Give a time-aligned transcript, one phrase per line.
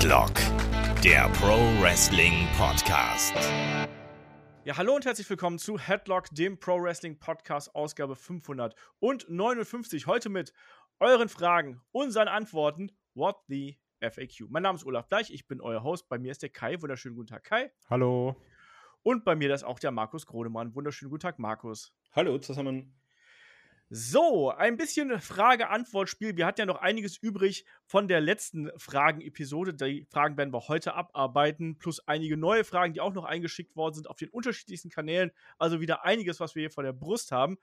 [0.00, 0.32] Headlock,
[1.04, 3.34] der Pro Wrestling Podcast.
[4.64, 10.06] Ja, hallo und herzlich willkommen zu Headlock, dem Pro Wrestling Podcast, Ausgabe 559.
[10.06, 10.54] Heute mit
[11.00, 12.90] euren Fragen, unseren Antworten.
[13.12, 14.48] What the FAQ.
[14.48, 16.08] Mein Name ist Olaf Bleich, ich bin euer Host.
[16.08, 16.80] Bei mir ist der Kai.
[16.80, 17.70] Wunderschönen guten Tag, Kai.
[17.90, 18.36] Hallo.
[19.02, 20.74] Und bei mir ist auch der Markus Gronemann.
[20.74, 21.94] Wunderschönen guten Tag, Markus.
[22.12, 22.98] Hallo zusammen.
[23.92, 26.36] So, ein bisschen Frage-Antwort-Spiel.
[26.36, 29.74] Wir hatten ja noch einiges übrig von der letzten Fragen-Episode.
[29.74, 33.94] Die Fragen werden wir heute abarbeiten, plus einige neue Fragen, die auch noch eingeschickt worden
[33.94, 35.32] sind auf den unterschiedlichsten Kanälen.
[35.58, 37.58] Also wieder einiges, was wir hier vor der Brust haben.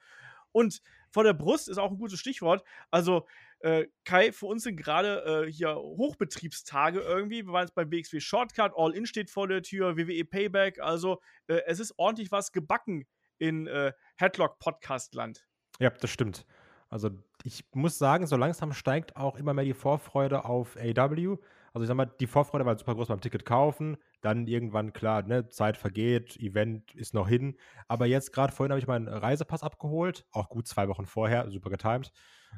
[0.51, 2.61] Und vor der Brust ist auch ein gutes Stichwort.
[2.91, 3.25] Also,
[3.59, 7.45] äh, Kai, für uns sind gerade äh, hier Hochbetriebstage irgendwie.
[7.45, 10.81] Wir waren jetzt beim WXW Shortcut, All In steht vor der Tür, WWE Payback.
[10.81, 13.07] Also, äh, es ist ordentlich was gebacken
[13.37, 15.46] in äh, Headlock Podcast Land.
[15.79, 16.45] Ja, das stimmt.
[16.89, 17.09] Also
[17.43, 21.37] ich muss sagen, so langsam steigt auch immer mehr die Vorfreude auf AW.
[21.73, 25.23] Also ich sag mal, die Vorfreude war super groß beim Ticket kaufen, dann irgendwann klar,
[25.23, 27.57] ne, Zeit vergeht, Event ist noch hin.
[27.87, 31.69] Aber jetzt gerade vorhin habe ich meinen Reisepass abgeholt, auch gut zwei Wochen vorher, super
[31.69, 32.11] getimed.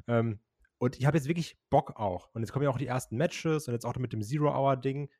[0.06, 0.40] Ähm,
[0.78, 2.30] und ich habe jetzt wirklich Bock auch.
[2.32, 5.10] Und jetzt kommen ja auch die ersten Matches und jetzt auch mit dem Zero-Hour-Ding.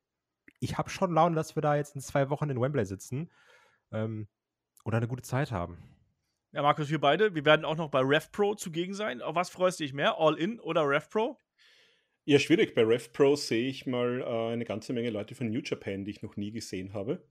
[0.60, 3.30] Ich habe schon Laune, dass wir da jetzt in zwei Wochen in Wembley sitzen
[3.92, 4.28] ähm,
[4.84, 5.99] oder eine gute Zeit haben.
[6.52, 9.22] Ja, Markus, wir beide, wir werden auch noch bei RevPro zugegen sein.
[9.22, 10.18] Auf was freust du dich mehr?
[10.18, 11.38] All-In oder RevPro?
[12.24, 12.74] Ja, schwierig.
[12.74, 16.22] Bei RevPro sehe ich mal äh, eine ganze Menge Leute von New Japan, die ich
[16.22, 17.24] noch nie gesehen habe.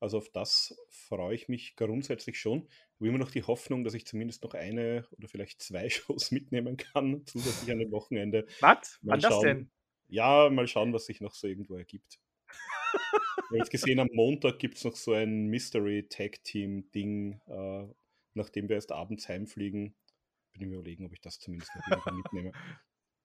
[0.00, 2.68] Also auf das freue ich mich grundsätzlich schon.
[2.96, 6.76] Habe immer noch die Hoffnung, dass ich zumindest noch eine oder vielleicht zwei Shows mitnehmen
[6.76, 8.44] kann, zusätzlich an dem Wochenende.
[8.60, 8.98] Was?
[9.02, 9.70] Wann das denn?
[10.08, 12.18] Ja, mal schauen, was sich noch so irgendwo ergibt.
[12.50, 17.40] ich habe jetzt gesehen, am Montag gibt es noch so ein Mystery Tag Team Ding
[17.46, 17.86] äh,
[18.34, 19.94] nachdem wir erst abends heimfliegen,
[20.52, 22.52] bin ich mir überlegen, ob ich das zumindest noch mitnehme.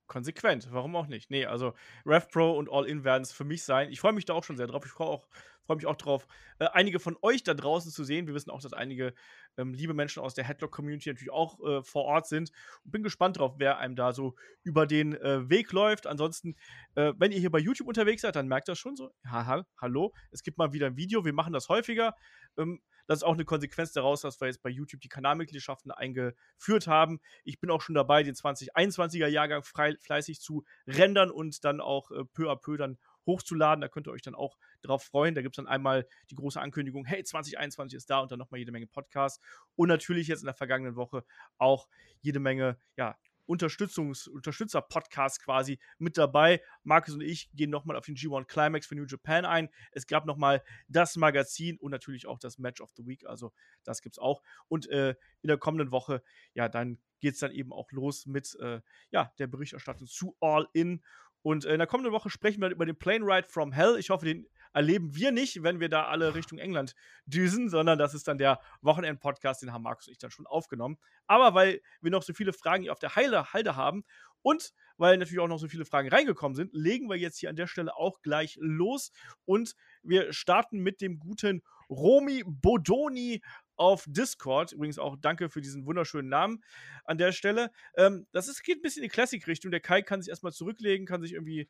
[0.07, 1.29] Konsequent, warum auch nicht?
[1.29, 3.91] Nee, also RevPro und All-In werden es für mich sein.
[3.91, 4.83] Ich freue mich da auch schon sehr drauf.
[4.83, 5.27] Ich freue auch
[5.75, 6.27] mich auch drauf,
[6.59, 8.27] äh, einige von euch da draußen zu sehen.
[8.27, 9.13] Wir wissen auch, dass einige
[9.57, 12.51] ähm, liebe Menschen aus der Headlock-Community natürlich auch äh, vor Ort sind.
[12.83, 16.07] Und bin gespannt drauf, wer einem da so über den äh, Weg läuft.
[16.07, 16.55] Ansonsten,
[16.95, 19.11] äh, wenn ihr hier bei YouTube unterwegs seid, dann merkt das schon so.
[19.25, 21.25] Haha, hallo, es gibt mal wieder ein Video.
[21.25, 22.15] Wir machen das häufiger.
[22.57, 26.85] Ähm, das ist auch eine Konsequenz daraus, dass wir jetzt bei YouTube die Kanalmitgliedschaften eingeführt
[26.85, 27.19] haben.
[27.43, 32.23] Ich bin auch schon dabei, den 2021er Jahrgang fleißig zu rendern und dann auch äh,
[32.25, 33.81] peu à peu dann hochzuladen.
[33.81, 35.33] Da könnt ihr euch dann auch drauf freuen.
[35.33, 38.59] Da gibt es dann einmal die große Ankündigung, hey, 2021 ist da und dann nochmal
[38.59, 39.43] jede Menge Podcasts.
[39.75, 41.25] Und natürlich jetzt in der vergangenen Woche
[41.57, 41.87] auch
[42.21, 43.17] jede Menge, ja,
[43.49, 46.61] Unterstützungs Unterstützer-Podcast quasi mit dabei.
[46.83, 49.69] Markus und ich gehen nochmal auf den G1 Climax für New Japan ein.
[49.91, 53.25] Es gab nochmal das Magazin und natürlich auch das Match of the Week.
[53.25, 53.51] Also
[53.83, 54.43] das gibt es auch.
[54.67, 56.21] Und äh, in der kommenden Woche,
[56.53, 60.67] ja, dann geht es dann eben auch los mit äh, ja, der Berichterstattung zu All
[60.73, 61.03] In.
[61.41, 63.95] Und äh, in der kommenden Woche sprechen wir über den Plane Ride from Hell.
[63.97, 68.13] Ich hoffe, den erleben wir nicht, wenn wir da alle Richtung England düsen, sondern das
[68.13, 70.97] ist dann der Wochenend-Podcast, den haben Markus und ich dann schon aufgenommen.
[71.27, 74.03] Aber weil wir noch so viele Fragen hier auf der Heile, Halde haben
[74.41, 77.55] und weil natürlich auch noch so viele Fragen reingekommen sind, legen wir jetzt hier an
[77.55, 79.11] der Stelle auch gleich los
[79.45, 83.41] und wir starten mit dem guten Romy Bodoni
[83.75, 84.73] auf Discord.
[84.73, 86.63] Übrigens auch danke für diesen wunderschönen Namen
[87.05, 87.71] an der Stelle.
[87.95, 89.71] Ähm, das ist, geht ein bisschen in die Classic-Richtung.
[89.71, 91.69] Der Kai kann sich erstmal zurücklegen, kann sich irgendwie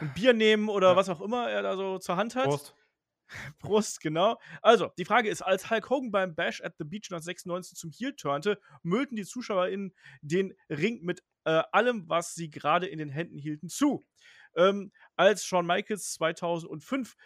[0.00, 0.96] ein Bier nehmen oder ja.
[0.96, 2.46] was auch immer er da so zur Hand hat.
[2.46, 2.74] Prost.
[3.58, 4.38] Prost, genau.
[4.60, 8.14] Also, die Frage ist, als Hulk Hogan beim Bash at the Beach 1996 zum Heel
[8.14, 13.38] turnte, müllten die ZuschauerInnen den Ring mit äh, allem, was sie gerade in den Händen
[13.38, 14.02] hielten, zu.
[14.54, 17.16] Ähm, als Shawn Michaels 2005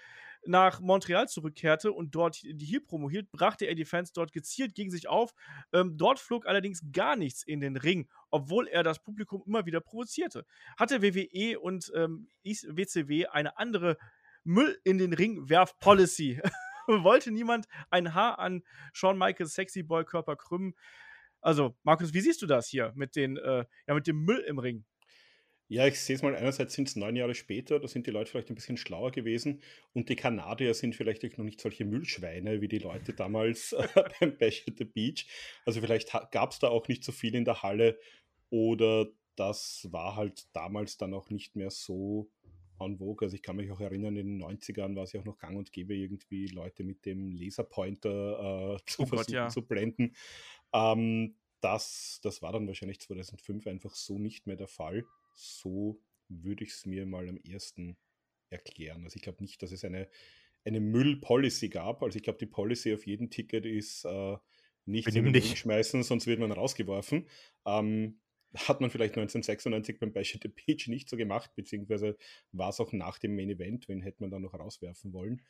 [0.47, 4.91] nach Montreal zurückkehrte und dort die Heel-Promo hielt, brachte er die Fans dort gezielt gegen
[4.91, 5.35] sich auf.
[5.73, 9.81] Ähm, dort flog allerdings gar nichts in den Ring, obwohl er das Publikum immer wieder
[9.81, 10.47] provozierte.
[10.77, 13.97] Hatte WWE und ähm, WCW eine andere
[14.45, 16.41] Müll in den Ring werf Policy?
[16.87, 20.75] Wollte niemand ein Haar an Shawn Michaels Sexy Boy Körper krümmen?
[21.41, 24.59] Also, Markus, wie siehst du das hier mit, den, äh, ja, mit dem Müll im
[24.59, 24.85] Ring?
[25.69, 28.31] Ja, ich sehe es mal, einerseits sind es neun Jahre später, da sind die Leute
[28.31, 29.63] vielleicht ein bisschen schlauer gewesen
[29.95, 33.75] und die Kanadier sind vielleicht noch nicht solche Müllschweine wie die Leute damals
[34.21, 35.27] beim Bash at the Beach.
[35.65, 37.99] Also vielleicht gab es da auch nicht so viel in der Halle
[38.49, 42.31] oder das war halt damals dann auch nicht mehr so
[42.79, 43.27] en vogue.
[43.27, 45.57] Also ich kann mich auch erinnern, in den 90ern war es ja auch noch gang
[45.57, 49.49] und gäbe, irgendwie Leute mit dem Laserpointer äh, zu oh versuchen Gott, ja.
[49.49, 50.15] zu blenden.
[50.73, 55.05] Ähm, das, das war dann wahrscheinlich 2005 einfach so nicht mehr der Fall
[55.37, 57.97] so würde ich es mir mal am ersten
[58.51, 59.05] erklären.
[59.05, 60.09] Also ich glaube nicht, dass es eine,
[60.65, 62.03] eine Müll-Policy gab.
[62.03, 64.37] Also ich glaube, die Policy auf jedem Ticket ist äh,
[64.85, 67.29] nicht in den schmeißen, sonst wird man rausgeworfen.
[67.65, 68.21] Ähm,
[68.55, 72.17] Hat man vielleicht 1996 beim Bash at the Beach nicht so gemacht, beziehungsweise
[72.53, 75.43] war es auch nach dem Main Event, wen hätte man da noch rauswerfen wollen.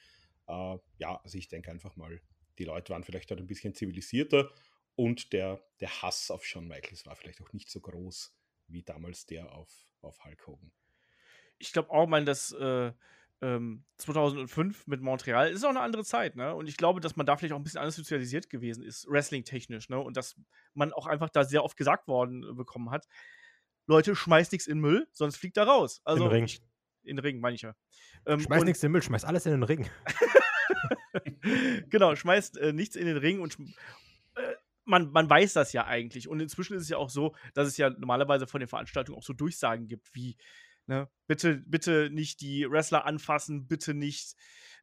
[0.48, 2.20] Äh, ja, also ich denke einfach mal,
[2.58, 4.50] die Leute waren vielleicht dort ein bisschen zivilisierter
[4.96, 8.34] und der, der Hass auf Shawn Michaels war vielleicht auch nicht so groß
[8.68, 9.70] wie damals der auf,
[10.00, 10.72] auf Hulk Hogan.
[11.58, 12.92] Ich glaube auch, man, dass äh,
[13.42, 16.54] ähm, 2005 mit Montreal ist auch eine andere Zeit, ne?
[16.54, 19.88] Und ich glaube, dass man da vielleicht auch ein bisschen anders sozialisiert gewesen ist, wrestling-technisch,
[19.88, 19.98] ne?
[19.98, 20.36] Und dass
[20.74, 23.06] man auch einfach da sehr oft gesagt worden äh, bekommen hat:
[23.86, 26.00] Leute, schmeißt nichts in den Müll, sonst fliegt da raus.
[26.04, 26.44] Also, in den Ring.
[26.44, 26.62] Ich,
[27.02, 27.74] in den Ring, meine ich ja.
[28.24, 29.88] Ähm, schmeiß nichts in den Müll, schmeiß alles in den Ring.
[31.90, 33.58] genau, schmeißt äh, nichts in den Ring und
[34.86, 36.28] man, man weiß das ja eigentlich.
[36.28, 39.22] Und inzwischen ist es ja auch so, dass es ja normalerweise von den Veranstaltungen auch
[39.24, 40.36] so Durchsagen gibt, wie
[40.88, 41.08] Ne?
[41.26, 44.36] Bitte, bitte nicht die Wrestler anfassen, bitte nicht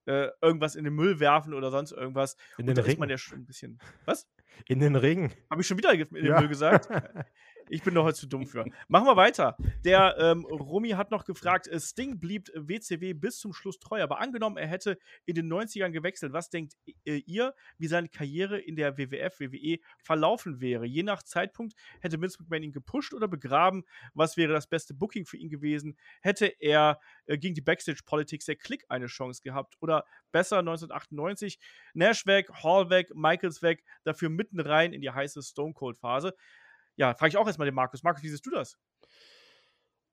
[0.05, 2.35] äh, irgendwas in den Müll werfen oder sonst irgendwas.
[2.57, 2.91] In den Und da Ring.
[2.91, 3.79] ist man ja schon ein bisschen.
[4.03, 4.29] Was?
[4.67, 5.31] In den Ring.
[5.49, 6.39] Habe ich schon wieder in den Ja.
[6.41, 6.89] Müll gesagt?
[7.69, 8.65] Ich bin doch heute zu dumm für.
[8.87, 9.55] Machen wir weiter.
[9.85, 14.19] Der ähm, Romy hat noch gefragt, äh, Sting blieb WCW bis zum Schluss treu, aber
[14.19, 16.33] angenommen, er hätte in den 90ern gewechselt.
[16.33, 16.73] Was denkt
[17.05, 20.85] äh, ihr, wie seine Karriere in der WWF, WWE verlaufen wäre?
[20.85, 23.83] Je nach Zeitpunkt hätte Vince McMahon ihn gepusht oder begraben.
[24.13, 25.97] Was wäre das beste Booking für ihn gewesen?
[26.21, 29.77] Hätte er äh, gegen die Backstage-Politics der Klick eine Chance gehabt?
[29.79, 31.59] Oder besser 1998,
[31.93, 36.35] Nash weg, Hall weg, Michaels weg, dafür mitten rein in die heiße Stone Cold-Phase?
[36.95, 38.03] Ja, frage ich auch erstmal den Markus.
[38.03, 38.77] Markus, wie siehst du das?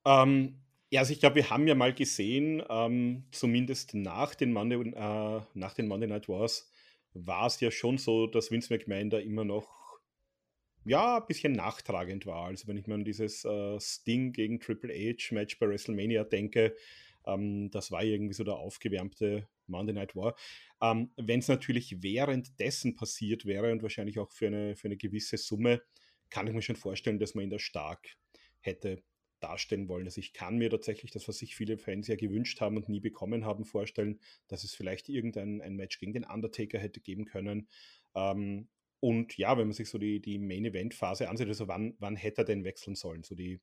[0.04, 0.60] Ähm,
[0.90, 5.40] ja, also ich glaube, wir haben ja mal gesehen, ähm, zumindest nach den, Monday, äh,
[5.54, 6.70] nach den Monday Night Wars,
[7.12, 9.80] war es ja schon so, dass Vince McMahon da immer noch
[10.84, 12.46] ja, ein bisschen nachtragend war.
[12.46, 16.74] Also wenn ich mir an dieses äh, Sting gegen Triple H Match bei WrestleMania denke,
[17.26, 20.34] ähm, das war irgendwie so der aufgewärmte Monday Night War.
[20.80, 25.36] Ähm, wenn es natürlich währenddessen passiert wäre und wahrscheinlich auch für eine, für eine gewisse
[25.36, 25.82] Summe,
[26.30, 28.16] kann ich mir schon vorstellen, dass man ihn da stark
[28.60, 29.02] hätte
[29.40, 30.06] darstellen wollen.
[30.06, 33.00] Also ich kann mir tatsächlich das, was sich viele Fans ja gewünscht haben und nie
[33.00, 37.68] bekommen haben, vorstellen, dass es vielleicht irgendein ein Match gegen den Undertaker hätte geben können.
[38.14, 38.68] Ähm,
[39.00, 42.44] und ja, wenn man sich so die, die Main-Event-Phase ansieht, also wann, wann hätte er
[42.44, 43.22] denn wechseln sollen?
[43.22, 43.60] So die,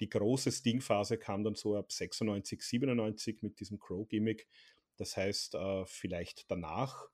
[0.00, 4.46] die große Sting-Phase kam dann so ab 96, 97 mit diesem Crow-Gimmick.
[4.96, 7.08] Das heißt, äh, vielleicht danach,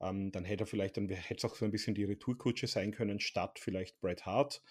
[0.00, 2.92] ähm, dann hätte er vielleicht, dann hätte es auch so ein bisschen die Retourkutsche sein
[2.92, 4.62] können, statt vielleicht Bret Hart.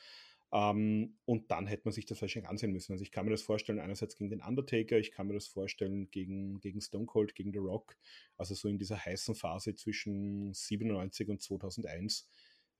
[0.51, 2.93] Ähm, und dann hätte man sich das wahrscheinlich ansehen müssen.
[2.93, 6.09] Also ich kann mir das vorstellen, einerseits gegen den Undertaker, ich kann mir das vorstellen
[6.09, 7.95] gegen, gegen Stone Cold, gegen The Rock.
[8.37, 12.27] Also so in dieser heißen Phase zwischen 97 und 2001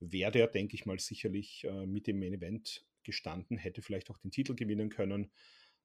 [0.00, 4.18] wäre der, denke ich mal, sicherlich äh, mit dem Main Event gestanden, hätte vielleicht auch
[4.18, 5.30] den Titel gewinnen können.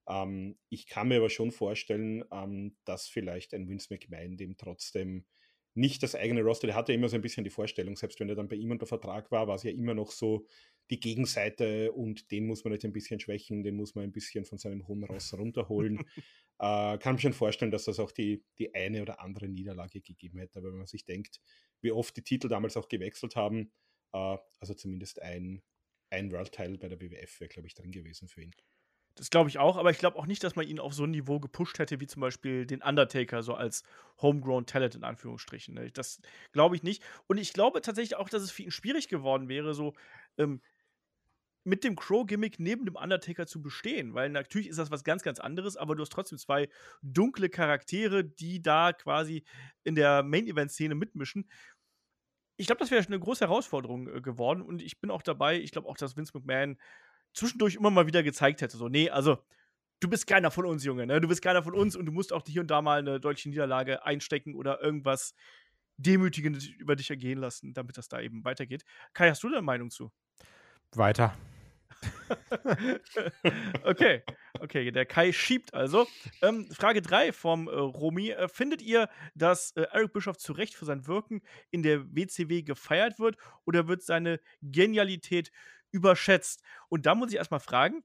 [0.08, 5.26] Ähm, ich kann mir aber schon vorstellen, ähm, dass vielleicht ein Vince McMahon dem trotzdem
[5.76, 8.36] nicht das eigene Roster, der hatte immer so ein bisschen die Vorstellung, selbst wenn er
[8.36, 10.46] dann bei ihm unter Vertrag war, war es ja immer noch so
[10.90, 14.46] die Gegenseite und den muss man jetzt ein bisschen schwächen, den muss man ein bisschen
[14.46, 16.00] von seinem hohen Ross runterholen.
[16.60, 20.40] äh, kann mir schon vorstellen, dass das auch die, die eine oder andere Niederlage gegeben
[20.40, 21.42] hätte, aber wenn man sich denkt,
[21.82, 23.72] wie oft die Titel damals auch gewechselt haben,
[24.14, 25.62] äh, also zumindest ein,
[26.10, 28.56] ein World-Title bei der WWF wäre, glaube ich, drin gewesen für ihn.
[29.16, 31.12] Das glaube ich auch, aber ich glaube auch nicht, dass man ihn auf so ein
[31.12, 33.84] Niveau gepusht hätte, wie zum Beispiel den Undertaker, so als
[34.22, 35.74] Homegrown Talent in Anführungsstrichen.
[35.74, 35.90] Ne?
[35.92, 36.22] Das
[36.52, 37.02] glaube ich nicht.
[37.28, 39.94] Und ich glaube tatsächlich auch, dass es für ihn schwierig geworden wäre, so
[40.38, 40.62] ähm,
[41.64, 45.40] mit dem Crow-Gimmick neben dem Undertaker zu bestehen, weil natürlich ist das was ganz, ganz
[45.40, 46.70] anderes, aber du hast trotzdem zwei
[47.02, 49.44] dunkle Charaktere, die da quasi
[49.84, 51.50] in der Main-Event-Szene mitmischen.
[52.58, 55.60] Ich glaube, das wäre eine große Herausforderung äh, geworden und ich bin auch dabei.
[55.60, 56.78] Ich glaube auch, dass Vince McMahon
[57.36, 58.78] zwischendurch immer mal wieder gezeigt hätte.
[58.78, 59.38] So, nee, also
[60.00, 61.22] du bist keiner von uns, Junge, ne?
[61.22, 63.50] Du bist keiner von uns und du musst auch hier und da mal eine deutliche
[63.50, 65.36] Niederlage einstecken oder irgendwas
[65.98, 68.84] Demütigendes über dich ergehen lassen, damit das da eben weitergeht.
[69.14, 70.12] Kai, hast du da eine Meinung zu?
[70.94, 71.38] Weiter.
[73.84, 74.24] okay,
[74.60, 76.08] okay, der Kai schiebt also.
[76.42, 78.32] Ähm, Frage 3 vom äh, Romy.
[78.32, 82.64] Äh, findet ihr, dass äh, Eric Bischoff zu Recht für sein Wirken in der WCW
[82.64, 85.52] gefeiert wird oder wird seine Genialität
[85.96, 86.62] überschätzt?
[86.90, 88.04] Und da muss ich erstmal fragen,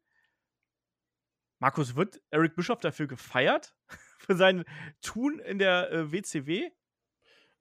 [1.58, 3.74] Markus, wird Eric Bischoff dafür gefeiert?
[4.20, 4.64] für sein
[5.00, 6.70] Tun in der äh, WCW?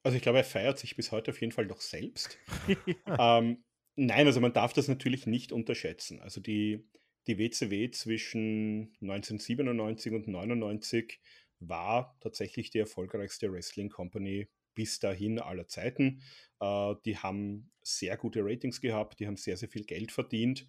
[0.04, 2.38] Also ich glaube, er feiert sich bis heute auf jeden Fall noch selbst.
[3.20, 3.64] ähm,
[3.96, 6.22] nein, also man darf das natürlich nicht unterschätzen.
[6.22, 6.88] Also die,
[7.28, 11.20] die WCW zwischen 1997 und 99
[11.60, 16.22] war tatsächlich die erfolgreichste Wrestling Company bis dahin aller Zeiten.
[16.62, 20.66] Äh, die haben sehr gute Ratings gehabt, die haben sehr, sehr viel Geld verdient.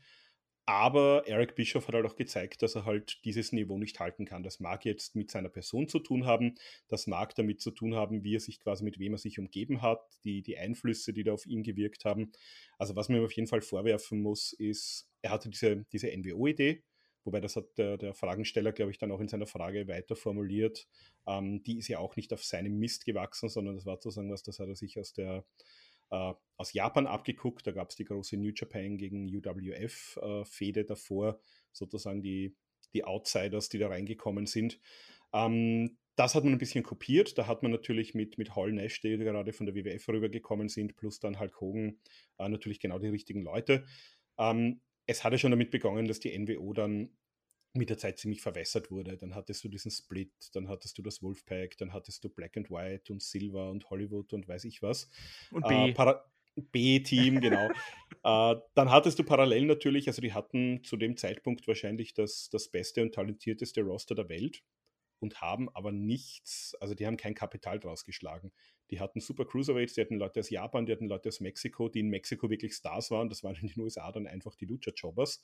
[0.67, 4.43] aber Eric Bischoff hat halt auch gezeigt, dass er halt dieses Niveau nicht halten kann.
[4.43, 6.57] Das mag jetzt mit seiner Person zu tun haben,
[6.89, 9.81] das mag damit zu tun haben, wie er sich quasi mit wem er sich umgeben
[9.83, 12.33] hat, die, die Einflüsse, die da auf ihn gewirkt haben.
[12.79, 16.83] Also was man ihm auf jeden Fall vorwerfen muss, ist, er hatte diese, diese NWO-Idee,
[17.25, 20.89] wobei das hat der, der Fragensteller, glaube ich, dann auch in seiner Frage weiter formuliert.
[21.27, 24.43] Ähm, die ist ja auch nicht auf seinem Mist gewachsen, sondern das war sozusagen was,
[24.43, 25.45] das hat er sich aus der
[26.11, 27.67] äh, aus Japan abgeguckt.
[27.67, 31.41] Da gab es die große New Japan gegen UWF-Fehde äh, davor,
[31.73, 32.55] sozusagen die,
[32.93, 34.81] die Outsiders, die da reingekommen sind.
[35.33, 37.39] Ähm, das hat man ein bisschen kopiert.
[37.39, 40.97] Da hat man natürlich mit, mit Hall Nash, die gerade von der WWF rübergekommen sind,
[40.97, 41.99] plus dann Hulk Hogan,
[42.39, 43.87] äh, natürlich genau die richtigen Leute.
[44.39, 47.11] Ähm, es hatte schon damit begonnen, dass die NWO dann
[47.75, 49.17] mit der Zeit ziemlich verwässert wurde.
[49.17, 52.71] Dann hattest du diesen Split, dann hattest du das Wolfpack, dann hattest du Black and
[52.71, 55.09] White und Silver und Hollywood und weiß ich was.
[55.51, 55.91] Und B.
[55.91, 56.15] Äh,
[56.73, 57.69] B-Team, genau.
[58.25, 62.69] äh, dann hattest du parallel natürlich, also die hatten zu dem Zeitpunkt wahrscheinlich das, das
[62.69, 64.63] beste und talentierteste Roster der Welt
[65.21, 68.53] und haben aber nichts, also die haben kein Kapital draus geschlagen.
[68.91, 72.01] Die hatten super Cruiserweights, die hatten Leute aus Japan, die hatten Leute aus Mexiko, die
[72.01, 73.29] in Mexiko wirklich Stars waren.
[73.29, 75.43] Das waren in den USA dann einfach die Lucha-Jobbers.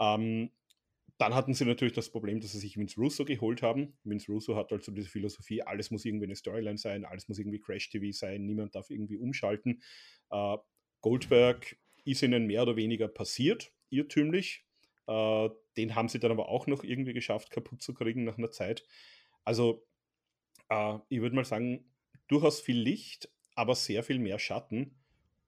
[0.00, 0.50] Ähm,
[1.16, 3.98] dann hatten sie natürlich das Problem, dass sie sich Vince Russo geholt haben.
[4.04, 7.60] Vince Russo hat also diese Philosophie, alles muss irgendwie eine Storyline sein, alles muss irgendwie
[7.60, 9.82] Crash-TV sein, niemand darf irgendwie umschalten.
[10.30, 10.58] Äh,
[11.00, 14.64] Goldberg ist ihnen mehr oder weniger passiert, irrtümlich.
[15.06, 18.50] Äh, den haben sie dann aber auch noch irgendwie geschafft, kaputt zu kriegen nach einer
[18.50, 18.84] Zeit.
[19.44, 19.86] Also,
[20.68, 21.90] äh, ich würde mal sagen,
[22.28, 24.94] durchaus viel Licht, aber sehr viel mehr Schatten.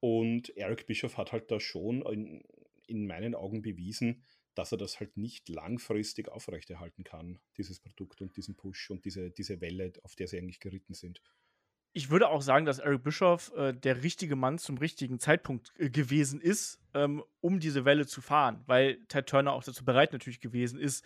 [0.00, 2.42] Und Eric Bischoff hat halt da schon in,
[2.87, 8.37] in meinen Augen bewiesen, dass er das halt nicht langfristig aufrechterhalten kann, dieses Produkt und
[8.37, 11.22] diesen Push und diese, diese Welle, auf der sie eigentlich geritten sind.
[11.92, 15.90] Ich würde auch sagen, dass Eric Bischoff äh, der richtige Mann zum richtigen Zeitpunkt äh,
[15.90, 20.40] gewesen ist, ähm, um diese Welle zu fahren, weil Ted Turner auch dazu bereit natürlich
[20.40, 21.04] gewesen ist,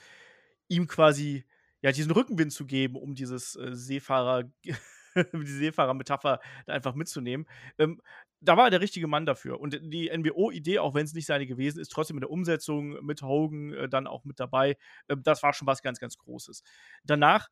[0.69, 1.45] ihm quasi
[1.81, 4.51] ja diesen Rückenwind zu geben, um dieses äh, Seefahrer
[5.33, 7.47] die Seefahrer-Metapher einfach mitzunehmen.
[7.79, 8.01] Ähm,
[8.41, 9.61] da war er der richtige Mann dafür.
[9.61, 13.23] Und die NWO-Idee, auch wenn es nicht seine gewesen ist, trotzdem in der Umsetzung mit
[13.23, 14.77] Hogan äh, dann auch mit dabei,
[15.09, 16.63] äh, das war schon was ganz, ganz Großes.
[17.05, 17.49] Danach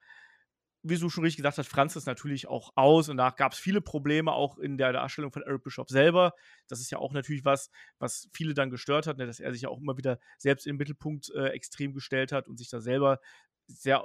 [0.83, 3.59] wie du schon richtig gesagt hast, Franz ist natürlich auch aus und danach gab es
[3.59, 6.35] viele Probleme auch in der Darstellung von Eric Bishop selber.
[6.67, 9.63] Das ist ja auch natürlich was, was viele dann gestört hat, ne, dass er sich
[9.63, 13.21] ja auch immer wieder selbst im Mittelpunkt äh, extrem gestellt hat und sich da selber
[13.69, 14.05] sehr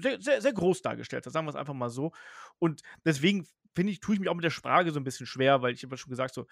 [0.00, 2.12] sehr, sehr, sehr groß dargestellt hat, sagen wir es einfach mal so.
[2.58, 5.62] Und deswegen finde ich, tue ich mich auch mit der Frage so ein bisschen schwer,
[5.62, 6.46] weil ich habe schon gesagt, so,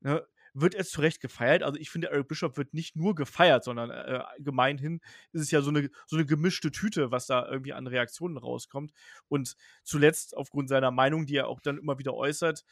[0.00, 1.62] ne, wird es zu Recht gefeiert.
[1.62, 5.00] Also ich finde, Eric Bishop wird nicht nur gefeiert, sondern äh, gemeinhin
[5.32, 8.92] ist es ja so eine, so eine gemischte Tüte, was da irgendwie an Reaktionen rauskommt.
[9.28, 12.64] Und zuletzt, aufgrund seiner Meinung, die er auch dann immer wieder äußert,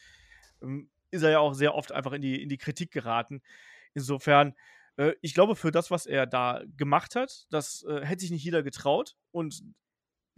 [0.62, 3.42] ähm, ist er ja auch sehr oft einfach in die, in die Kritik geraten.
[3.94, 4.54] Insofern,
[4.96, 8.44] äh, ich glaube, für das, was er da gemacht hat, das äh, hätte sich nicht
[8.44, 9.16] jeder getraut.
[9.30, 9.62] Und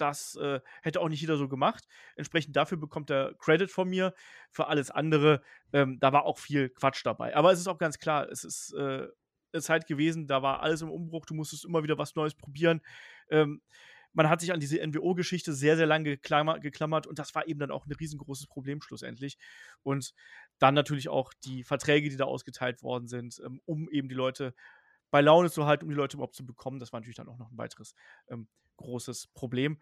[0.01, 1.87] das äh, hätte auch nicht jeder so gemacht.
[2.17, 4.15] Entsprechend dafür bekommt er Credit von mir.
[4.51, 5.43] Für alles andere,
[5.73, 7.37] ähm, da war auch viel Quatsch dabei.
[7.37, 9.09] Aber es ist auch ganz klar, es ist äh,
[9.53, 12.81] eine Zeit gewesen, da war alles im Umbruch, du musstest immer wieder was Neues probieren.
[13.31, 13.61] Ähm,
[14.13, 17.61] man hat sich an diese NWO-Geschichte sehr, sehr lange geklammert, geklammert und das war eben
[17.61, 19.39] dann auch ein riesengroßes Problem schlussendlich.
[19.83, 20.15] Und
[20.59, 24.55] dann natürlich auch die Verträge, die da ausgeteilt worden sind, ähm, um eben die Leute
[25.11, 26.79] bei Laune zu halten, um die Leute überhaupt zu bekommen.
[26.79, 27.95] Das war natürlich dann auch noch ein weiteres
[28.29, 28.49] ähm,
[28.81, 29.79] großes Problem.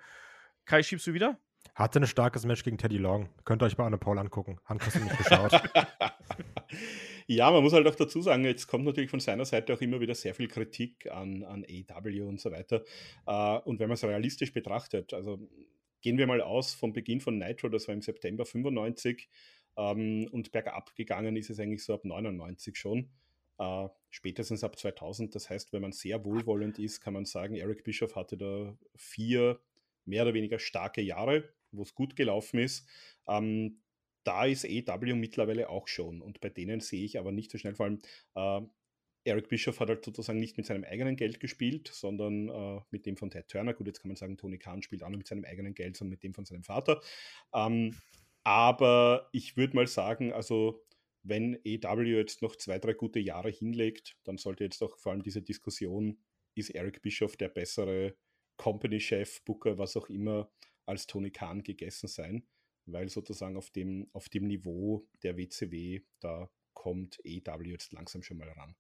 [0.65, 1.39] Kai, schiebst du wieder?
[1.75, 3.29] Hatte ein starkes Match gegen Teddy Long.
[3.45, 4.59] Könnt ihr euch bei Anne Paul angucken.
[4.79, 5.53] Christian nicht geschaut.
[7.27, 10.01] ja, man muss halt auch dazu sagen, jetzt kommt natürlich von seiner Seite auch immer
[10.01, 12.83] wieder sehr viel Kritik an, an AEW und so weiter.
[13.27, 15.39] Äh, und wenn man es realistisch betrachtet, also
[16.01, 19.29] gehen wir mal aus vom Beginn von Nitro, das war im September 95
[19.77, 23.09] ähm, und bergab gegangen ist es eigentlich so ab 99 schon
[23.59, 25.35] äh, spätestens ab 2000.
[25.35, 29.61] Das heißt, wenn man sehr wohlwollend ist, kann man sagen, Eric Bischoff hatte da vier
[30.05, 32.89] mehr oder weniger starke Jahre, wo es gut gelaufen ist.
[33.27, 33.81] Ähm,
[34.25, 37.75] da ist EW mittlerweile auch schon und bei denen sehe ich aber nicht so schnell,
[37.75, 37.99] vor allem
[38.35, 38.61] äh,
[39.25, 43.17] Eric Bischoff hat halt sozusagen nicht mit seinem eigenen Geld gespielt, sondern äh, mit dem
[43.17, 43.75] von Ted Turner.
[43.75, 46.13] Gut, jetzt kann man sagen, Tony Khan spielt auch nicht mit seinem eigenen Geld, sondern
[46.13, 47.01] mit dem von seinem Vater.
[47.53, 47.95] Ähm,
[48.45, 50.83] aber ich würde mal sagen, also
[51.29, 55.23] wenn EW jetzt noch zwei, drei gute Jahre hinlegt, dann sollte jetzt auch vor allem
[55.23, 56.19] diese Diskussion,
[56.55, 58.17] ist Eric Bischoff der bessere
[58.57, 60.51] Company-Chef, Booker, was auch immer,
[60.87, 62.49] als Tony Khan gegessen sein,
[62.87, 68.39] weil sozusagen auf dem, auf dem Niveau der WCW, da kommt EW jetzt langsam schon
[68.39, 68.75] mal ran.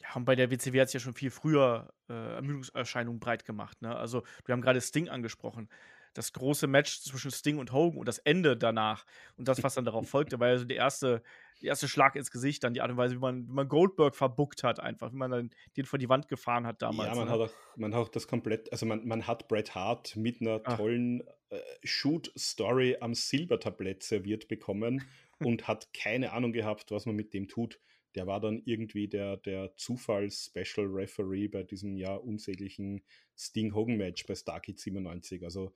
[0.00, 3.80] Ja, und bei der WCW hat es ja schon viel früher äh, Ermüdungserscheinungen breit gemacht.
[3.80, 3.96] Ne?
[3.96, 5.68] Also, wir haben gerade Sting angesprochen
[6.16, 9.04] das große Match zwischen Sting und Hogan und das Ende danach
[9.36, 11.22] und das, was dann darauf folgte, war ja so die erste,
[11.62, 14.14] der erste Schlag ins Gesicht, dann die Art und Weise, wie man, wie man Goldberg
[14.14, 17.08] verbuckt hat, einfach, wie man dann den vor die Wand gefahren hat damals.
[17.08, 17.32] Ja, man, ne?
[17.32, 20.60] hat, auch, man hat auch das komplett, also man, man hat Bret Hart mit einer
[20.64, 20.76] Ach.
[20.76, 25.02] tollen äh, Shoot-Story am Silbertablett serviert bekommen
[25.38, 27.80] und hat keine Ahnung gehabt, was man mit dem tut.
[28.14, 33.02] Der war dann irgendwie der, der Zufalls-Special Referee bei diesem ja unsäglichen
[33.36, 35.44] Sting-Hogan-Match bei Starkid 97.
[35.44, 35.72] Also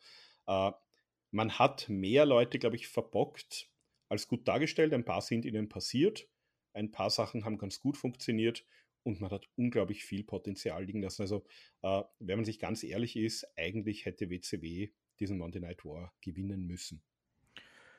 [0.46, 0.72] äh,
[1.30, 3.69] man hat mehr Leute, glaube ich, verbockt
[4.10, 4.92] als gut dargestellt.
[4.92, 6.28] Ein paar sind ihnen passiert.
[6.74, 8.66] Ein paar Sachen haben ganz gut funktioniert
[9.02, 11.22] und man hat unglaublich viel Potenzial liegen lassen.
[11.22, 11.46] Also,
[11.82, 16.66] äh, wenn man sich ganz ehrlich ist, eigentlich hätte WCW diesen Monday Night War gewinnen
[16.66, 17.02] müssen.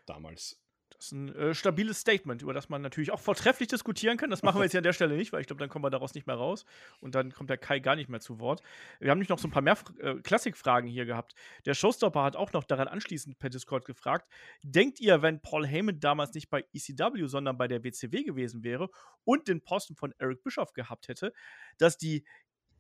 [0.06, 0.62] Damals.
[0.98, 4.30] Das ist ein äh, stabiles Statement, über das man natürlich auch vortrefflich diskutieren kann.
[4.30, 5.90] Das machen wir jetzt hier an der Stelle nicht, weil ich glaube, dann kommen wir
[5.90, 6.66] daraus nicht mehr raus.
[7.00, 8.62] Und dann kommt der Kai gar nicht mehr zu Wort.
[9.00, 11.34] Wir haben nämlich noch so ein paar mehr äh, Klassikfragen hier gehabt.
[11.66, 14.30] Der Showstopper hat auch noch daran anschließend per Discord gefragt:
[14.64, 18.90] Denkt ihr, wenn Paul Heyman damals nicht bei ECW, sondern bei der WCW gewesen wäre
[19.24, 21.34] und den Posten von Eric Bischoff gehabt hätte,
[21.78, 22.26] dass die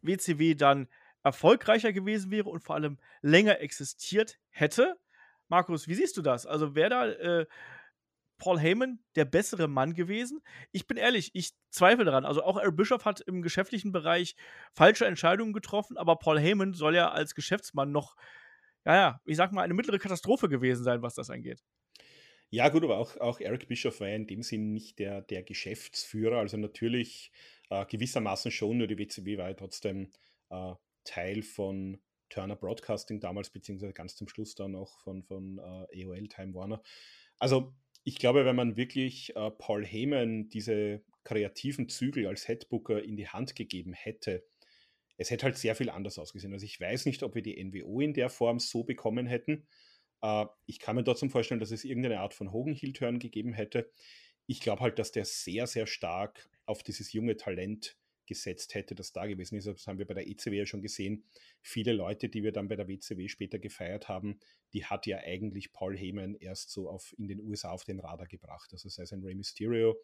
[0.01, 0.87] WCW dann
[1.23, 4.97] erfolgreicher gewesen wäre und vor allem länger existiert hätte?
[5.47, 6.45] Markus, wie siehst du das?
[6.45, 7.45] Also wäre da äh,
[8.41, 10.41] Paul Heyman der bessere Mann gewesen?
[10.71, 12.25] Ich bin ehrlich, ich zweifle daran.
[12.25, 14.35] Also auch Eric Bischoff hat im geschäftlichen Bereich
[14.73, 18.15] falsche Entscheidungen getroffen, aber Paul Heyman soll ja als Geschäftsmann noch,
[18.83, 21.63] ja, ja, ich sag mal, eine mittlere Katastrophe gewesen sein, was das angeht.
[22.49, 25.43] Ja, gut, aber auch, auch Eric Bischoff war ja in dem Sinn nicht der, der
[25.43, 26.39] Geschäftsführer.
[26.39, 27.31] Also natürlich
[27.69, 30.11] äh, gewissermaßen schon, nur die WCW war ja trotzdem
[30.49, 36.05] äh, Teil von Turner Broadcasting damals, beziehungsweise ganz zum Schluss dann auch von, von äh,
[36.05, 36.81] AOL Time Warner.
[37.37, 43.15] Also ich glaube, wenn man wirklich äh, Paul Heyman diese kreativen Zügel als Headbooker in
[43.15, 44.43] die Hand gegeben hätte,
[45.17, 46.53] es hätte halt sehr viel anders ausgesehen.
[46.53, 49.67] Also ich weiß nicht, ob wir die NWO in der Form so bekommen hätten.
[50.21, 53.91] Äh, ich kann mir trotzdem vorstellen, dass es irgendeine Art von Hogan-Heel-Turn gegeben hätte.
[54.47, 59.11] Ich glaube halt, dass der sehr, sehr stark auf dieses junge Talent gesetzt hätte, das
[59.11, 59.67] da gewesen ist.
[59.67, 61.23] Das haben wir bei der ECW ja schon gesehen.
[61.61, 64.39] Viele Leute, die wir dann bei der WCW später gefeiert haben,
[64.73, 68.27] die hat ja eigentlich Paul Heyman erst so auf, in den USA auf den Radar
[68.27, 68.69] gebracht.
[68.71, 69.97] Also sei es ein Rey Mysterio,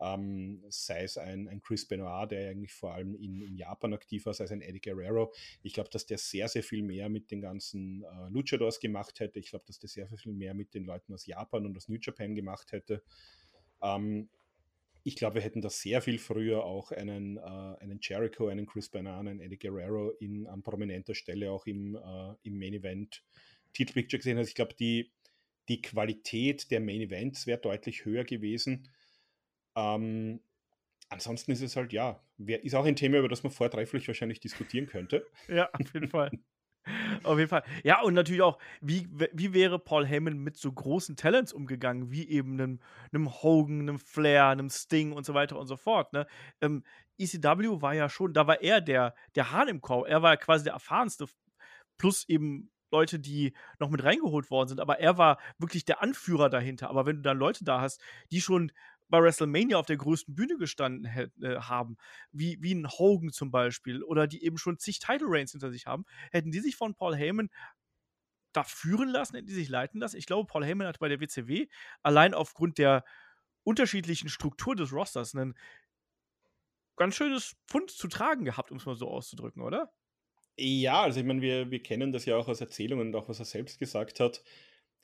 [0.00, 4.24] ähm, sei es ein, ein, Chris Benoit, der eigentlich vor allem in, in, Japan aktiv
[4.24, 5.32] war, sei es ein Eddie Guerrero.
[5.62, 9.38] Ich glaube, dass der sehr, sehr viel mehr mit den ganzen äh, Luchadors gemacht hätte.
[9.38, 11.88] Ich glaube, dass der sehr, sehr viel mehr mit den Leuten aus Japan und aus
[11.88, 13.02] New Japan gemacht hätte.
[13.82, 14.30] Ähm,
[15.02, 18.88] ich glaube, wir hätten da sehr viel früher auch einen, äh, einen Jericho, einen Chris
[18.88, 23.22] Benoit, einen Eddie Guerrero in, an prominenter Stelle auch im, äh, im Main Event
[23.72, 24.38] Titelpicture gesehen.
[24.38, 25.12] Also ich glaube, die,
[25.68, 28.88] die Qualität der Main Events wäre deutlich höher gewesen.
[29.76, 30.40] Ähm,
[31.08, 34.40] ansonsten ist es halt, ja, wär, ist auch ein Thema, über das man vortrefflich wahrscheinlich
[34.40, 35.26] diskutieren könnte.
[35.48, 36.30] Ja, auf jeden Fall.
[37.22, 37.62] Auf jeden Fall.
[37.84, 42.28] Ja, und natürlich auch, wie, wie wäre Paul Heyman mit so großen Talents umgegangen, wie
[42.28, 42.80] eben einem,
[43.12, 46.12] einem Hogan, einem Flair, einem Sting und so weiter und so fort.
[46.12, 46.26] Ne?
[46.60, 46.82] Ähm,
[47.18, 50.06] ECW war ja schon, da war er der, der Hahn im Korb.
[50.08, 51.26] Er war quasi der erfahrenste,
[51.98, 54.80] plus eben Leute, die noch mit reingeholt worden sind.
[54.80, 56.88] Aber er war wirklich der Anführer dahinter.
[56.90, 58.72] Aber wenn du dann Leute da hast, die schon
[59.10, 61.04] bei WrestleMania auf der größten Bühne gestanden
[61.42, 61.96] äh, haben,
[62.32, 65.86] wie, wie ein Hogan zum Beispiel, oder die eben schon zig Title Reigns hinter sich
[65.86, 67.50] haben, hätten die sich von Paul Heyman
[68.52, 70.16] da führen lassen, hätten die sich leiten lassen.
[70.16, 71.66] Ich glaube, Paul Heyman hat bei der WCW
[72.02, 73.04] allein aufgrund der
[73.62, 75.54] unterschiedlichen Struktur des Rosters ein
[76.96, 79.92] ganz schönes Pfund zu tragen gehabt, um es mal so auszudrücken, oder?
[80.56, 83.38] Ja, also ich meine, wir, wir kennen das ja auch aus Erzählungen und auch was
[83.38, 84.42] er selbst gesagt hat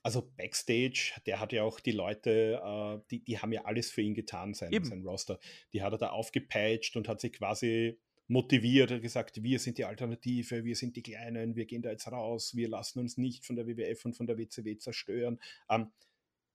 [0.03, 4.03] also Backstage, der hat ja auch die Leute, äh, die, die haben ja alles für
[4.03, 5.39] ihn getan, sein, sein Roster.
[5.73, 9.85] Die hat er da aufgepeitscht und hat sich quasi motiviert und gesagt, wir sind die
[9.85, 13.57] Alternative, wir sind die Kleinen, wir gehen da jetzt raus, wir lassen uns nicht von
[13.57, 15.39] der WWF und von der WCW zerstören.
[15.71, 15.93] Ähm,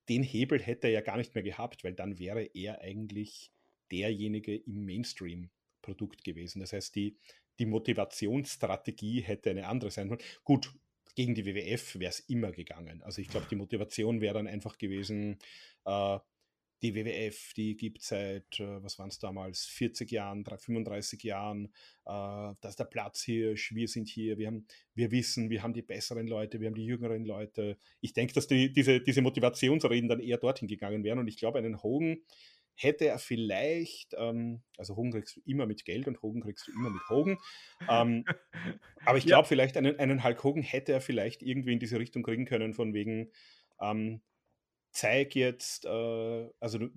[0.10, 3.52] den Hebel hätte er ja gar nicht mehr gehabt, weil dann wäre er eigentlich
[3.92, 6.60] derjenige im Mainstream-Produkt gewesen.
[6.60, 7.18] Das heißt, die,
[7.60, 10.22] die Motivationsstrategie hätte eine andere sein können.
[10.44, 10.74] Gut,
[11.16, 13.02] gegen die WWF wäre es immer gegangen.
[13.04, 15.38] Also ich glaube, die Motivation wäre dann einfach gewesen,
[15.86, 16.20] äh,
[16.82, 21.66] die WWF, die gibt seit, äh, was waren es damals, 40 Jahren, 35 Jahren,
[22.06, 25.84] äh, dass der Platz hier, wir sind hier, wir, haben, wir wissen, wir haben die
[25.84, 27.78] besseren Leute, wir haben die jüngeren Leute.
[28.00, 31.60] Ich denke, dass die, diese, diese Motivationsreden dann eher dorthin gegangen wären und ich glaube,
[31.60, 32.18] einen Hogan
[32.84, 36.72] hätte er vielleicht, ähm, also Hogan kriegst du immer mit Geld und Hogan kriegst du
[36.72, 37.38] immer mit Hogan.
[37.90, 38.26] Ähm,
[39.06, 39.48] aber ich glaube, ja.
[39.48, 42.94] vielleicht einen, einen Hulk Hogan hätte er vielleicht irgendwie in diese Richtung kriegen können, von
[42.94, 43.32] wegen,
[43.80, 44.22] ähm,
[44.92, 46.90] zeig jetzt, äh, also du,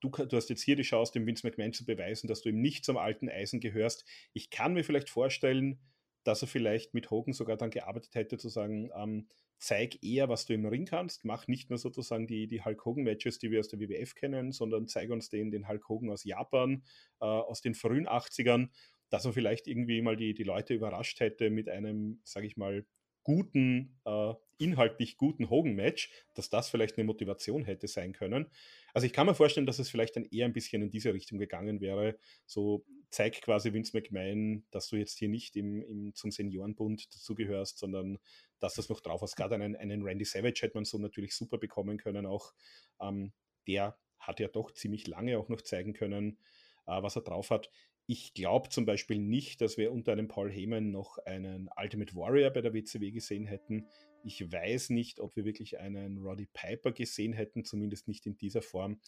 [0.00, 2.60] du, du, hast jetzt hier die Chance, dem Vince McMahon zu beweisen, dass du ihm
[2.60, 4.04] nicht zum alten Eisen gehörst.
[4.32, 5.78] Ich kann mir vielleicht vorstellen,
[6.24, 9.28] dass er vielleicht mit Hogan sogar dann gearbeitet hätte, zu sagen, ähm,
[9.62, 11.24] zeig eher, was du im Ring kannst.
[11.24, 14.88] Mach nicht nur sozusagen die, die Hulk Hogan-Matches, die wir aus der WWF kennen, sondern
[14.88, 16.82] zeig uns den, den Hulk Hogan aus Japan,
[17.20, 18.70] äh, aus den frühen 80ern,
[19.08, 22.84] dass er vielleicht irgendwie mal die, die Leute überrascht hätte mit einem, sage ich mal,
[23.22, 28.46] guten, äh, inhaltlich guten Hogan-Match, dass das vielleicht eine Motivation hätte sein können.
[28.94, 31.38] Also ich kann mir vorstellen, dass es vielleicht dann eher ein bisschen in diese Richtung
[31.38, 32.18] gegangen wäre.
[32.46, 37.78] So zeig quasi Vince McMahon, dass du jetzt hier nicht im, im, zum Seniorenbund dazugehörst,
[37.78, 38.18] sondern
[38.62, 39.36] dass das noch drauf hast.
[39.36, 42.52] Gerade einen, einen Randy Savage hätte man so natürlich super bekommen können auch.
[43.00, 43.32] Ähm,
[43.66, 46.38] der hat ja doch ziemlich lange auch noch zeigen können,
[46.86, 47.70] äh, was er drauf hat.
[48.06, 52.50] Ich glaube zum Beispiel nicht, dass wir unter einem Paul Heyman noch einen Ultimate Warrior
[52.50, 53.88] bei der WCW gesehen hätten.
[54.24, 58.62] Ich weiß nicht, ob wir wirklich einen Roddy Piper gesehen hätten, zumindest nicht in dieser
[58.62, 59.00] Form.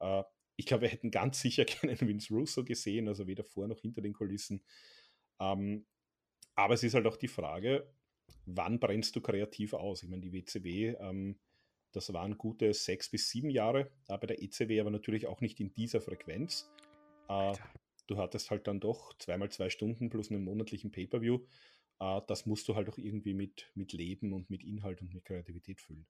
[0.00, 0.22] Äh,
[0.56, 4.00] ich glaube, wir hätten ganz sicher keinen Vince Russo gesehen, also weder vor noch hinter
[4.00, 4.62] den Kulissen.
[5.40, 5.86] Ähm,
[6.54, 7.90] aber es ist halt auch die Frage,
[8.46, 10.02] wann brennst du kreativ aus?
[10.02, 11.38] Ich meine, die WCW, ähm,
[11.92, 15.60] das waren gute sechs bis sieben Jahre, äh, bei der ECW aber natürlich auch nicht
[15.60, 16.70] in dieser Frequenz.
[17.28, 17.54] Äh,
[18.06, 21.40] du hattest halt dann doch zweimal zwei Stunden plus einen monatlichen Pay-Per-View.
[22.00, 25.24] Äh, das musst du halt auch irgendwie mit, mit Leben und mit Inhalt und mit
[25.24, 26.06] Kreativität füllen.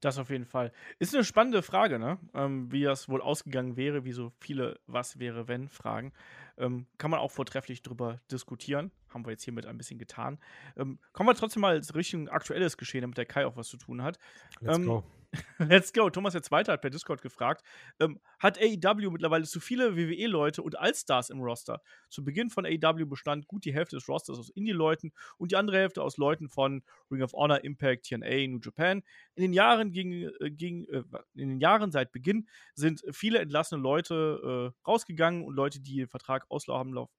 [0.00, 0.72] Das auf jeden Fall.
[0.98, 2.18] Ist eine spannende Frage, ne?
[2.34, 6.12] Ähm, wie das wohl ausgegangen wäre, wie so viele Was wäre, wenn Fragen.
[6.58, 8.90] Ähm, kann man auch vortrefflich drüber diskutieren.
[9.16, 10.38] Haben wir jetzt hiermit ein bisschen getan.
[10.76, 14.02] Ähm, kommen wir trotzdem mal Richtung aktuelles Geschehen, damit der Kai auch was zu tun
[14.02, 14.18] hat.
[14.60, 15.04] Let's Ähm, go.
[15.58, 16.10] Let's go.
[16.10, 17.62] Thomas der Zweite hat per Discord gefragt,
[17.98, 21.80] ähm, hat AEW mittlerweile zu viele WWE-Leute und Allstars im Roster?
[22.08, 25.78] Zu Beginn von AEW bestand gut die Hälfte des Rosters aus Indie-Leuten und die andere
[25.78, 29.02] Hälfte aus Leuten von Ring of Honor, Impact, TNA, New Japan.
[29.34, 31.02] In den Jahren, ging, äh, ging, äh,
[31.34, 36.08] in den Jahren seit Beginn sind viele entlassene Leute äh, rausgegangen und Leute, die den
[36.08, 37.10] Vertrag auslaufen, lauf-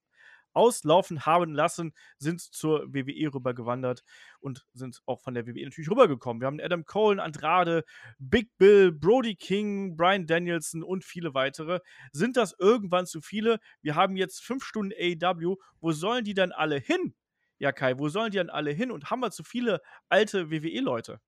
[0.58, 4.04] auslaufen haben lassen, sind zur WWE rübergewandert
[4.40, 6.42] und sind auch von der WWE natürlich rübergekommen.
[6.42, 7.86] Wir haben Adam Cole, Andrade,
[8.18, 11.80] Big Bill, Brody King, Brian Danielson und viele weitere.
[12.12, 13.60] Sind das irgendwann zu viele?
[13.82, 15.58] Wir haben jetzt fünf Stunden AEW.
[15.80, 17.14] Wo sollen die dann alle hin?
[17.60, 18.92] Ja, Kai, wo sollen die dann alle hin?
[18.92, 21.20] Und haben wir zu viele alte WWE-Leute?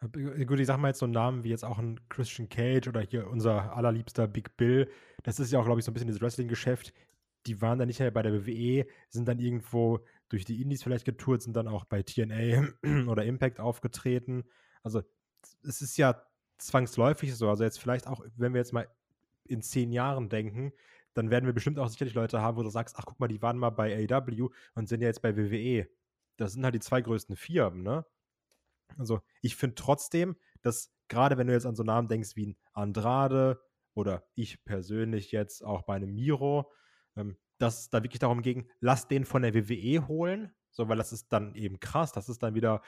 [0.00, 2.88] Äh, Gut, ich sag mal jetzt so einen Namen wie jetzt auch ein Christian Cage
[2.88, 4.90] oder hier unser allerliebster Big Bill.
[5.22, 6.92] Das ist ja auch, glaube ich, so ein bisschen das Wrestling-Geschäft.
[7.46, 11.04] Die waren dann nicht mehr bei der WWE, sind dann irgendwo durch die Indies vielleicht
[11.04, 12.68] getourt, sind dann auch bei TNA
[13.08, 14.44] oder Impact aufgetreten.
[14.82, 15.02] Also
[15.62, 16.22] es ist ja
[16.58, 17.48] zwangsläufig so.
[17.48, 18.88] Also jetzt vielleicht auch, wenn wir jetzt mal
[19.44, 20.72] in zehn Jahren denken,
[21.14, 23.40] dann werden wir bestimmt auch sicherlich Leute haben, wo du sagst, ach guck mal, die
[23.40, 25.88] waren mal bei AEW und sind ja jetzt bei WWE.
[26.36, 28.04] Das sind halt die zwei größten Firmen, ne?
[28.98, 32.56] Also ich finde trotzdem, dass gerade wenn du jetzt an so Namen denkst wie ein
[32.72, 33.60] Andrade
[33.94, 36.70] oder ich persönlich jetzt auch bei einem Miro,
[37.16, 40.98] ähm, dass es da wirklich darum ging, lass den von der WWE holen, so weil
[40.98, 42.82] das ist dann eben krass, das ist dann wieder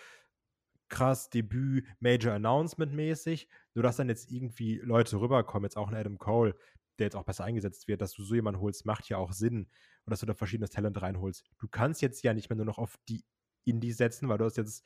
[0.88, 5.94] krass Debüt, Major Announcement mäßig, nur dass dann jetzt irgendwie Leute rüberkommen, jetzt auch ein
[5.94, 6.54] Adam Cole,
[6.98, 9.68] der jetzt auch besser eingesetzt wird, dass du so jemanden holst, macht ja auch Sinn
[10.04, 11.44] und dass du da verschiedenes Talent reinholst.
[11.58, 13.24] Du kannst jetzt ja nicht mehr nur noch auf die
[13.64, 14.84] Indies setzen, weil du hast jetzt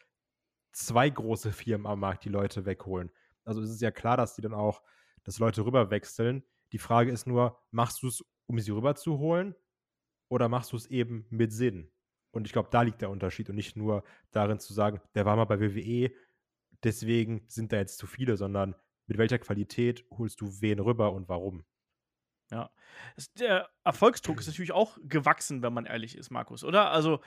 [0.72, 3.10] zwei große Firmen am Markt, die Leute wegholen.
[3.44, 4.82] Also es ist ja klar, dass die dann auch,
[5.24, 6.44] dass Leute rüberwechseln.
[6.72, 9.56] Die Frage ist nur, machst du es, um sie rüberzuholen
[10.28, 11.90] oder machst du es eben mit Sinn?
[12.30, 15.36] Und ich glaube, da liegt der Unterschied und nicht nur darin zu sagen, der war
[15.36, 16.12] mal bei WWE,
[16.84, 18.74] deswegen sind da jetzt zu viele, sondern
[19.06, 21.64] mit welcher Qualität holst du wen rüber und warum?
[22.50, 22.70] Ja.
[23.38, 26.90] Der Erfolgsdruck ist natürlich auch gewachsen, wenn man ehrlich ist, Markus, oder?
[26.90, 27.20] Also,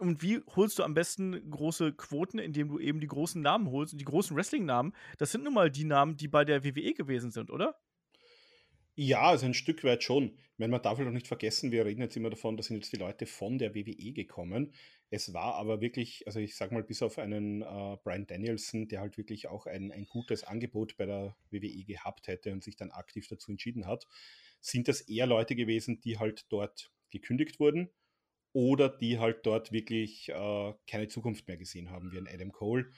[0.00, 3.94] und wie holst du am besten große Quoten, indem du eben die großen Namen holst?
[3.94, 7.30] Und die großen Wrestling-Namen, das sind nun mal die Namen, die bei der WWE gewesen
[7.30, 7.78] sind, oder?
[8.96, 10.38] Ja, also ein Stück weit schon.
[10.56, 12.92] Ich man darf halt auch nicht vergessen, wir reden jetzt immer davon, da sind jetzt
[12.92, 14.72] die Leute von der WWE gekommen.
[15.10, 19.00] Es war aber wirklich, also ich sag mal, bis auf einen äh, Brian Danielson, der
[19.00, 22.92] halt wirklich auch ein, ein gutes Angebot bei der WWE gehabt hätte und sich dann
[22.92, 24.06] aktiv dazu entschieden hat,
[24.60, 27.90] sind das eher Leute gewesen, die halt dort gekündigt wurden
[28.52, 32.90] oder die halt dort wirklich äh, keine Zukunft mehr gesehen haben, wie ein Adam Cole.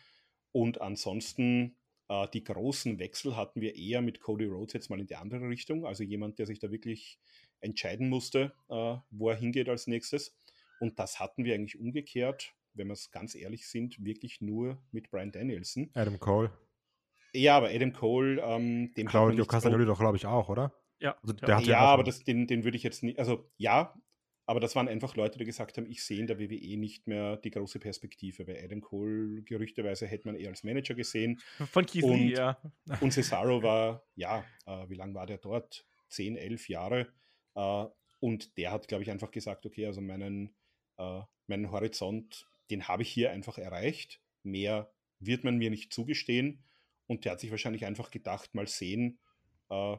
[0.53, 1.77] Und ansonsten
[2.09, 5.49] äh, die großen Wechsel hatten wir eher mit Cody Rhodes jetzt mal in die andere
[5.49, 5.87] Richtung.
[5.87, 7.19] Also jemand, der sich da wirklich
[7.61, 10.37] entscheiden musste, äh, wo er hingeht als nächstes.
[10.81, 15.11] Und das hatten wir eigentlich umgekehrt, wenn wir es ganz ehrlich sind, wirklich nur mit
[15.11, 15.91] Brian Danielson.
[15.95, 16.51] Adam Cole.
[17.33, 20.73] Ja, aber Adam Cole, ähm, dem Claudio Castagnoli doch, glaube ich, auch, oder?
[21.01, 21.17] Ja.
[21.23, 21.61] Also ja.
[21.61, 23.95] ja, aber das, den, den würde ich jetzt nicht, also ja,
[24.47, 27.37] aber das waren einfach Leute, die gesagt haben, ich sehe in der WWE nicht mehr
[27.37, 28.45] die große Perspektive.
[28.45, 31.41] Bei Adam Cole, gerüchteweise, hätte man eher als Manager gesehen.
[31.71, 32.57] Von Keith Und- Lee, ja.
[33.01, 35.85] Und Cesaro war, ja, äh, wie lange war der dort?
[36.09, 37.13] Zehn, elf Jahre.
[37.57, 37.87] Äh,
[38.21, 40.55] und der hat, glaube ich, einfach gesagt, okay, also meinen,
[40.97, 44.21] äh, meinen Horizont, den habe ich hier einfach erreicht.
[44.45, 46.63] Mehr wird man mir nicht zugestehen.
[47.09, 49.19] Und der hat sich wahrscheinlich einfach gedacht, mal sehen,
[49.71, 49.97] äh,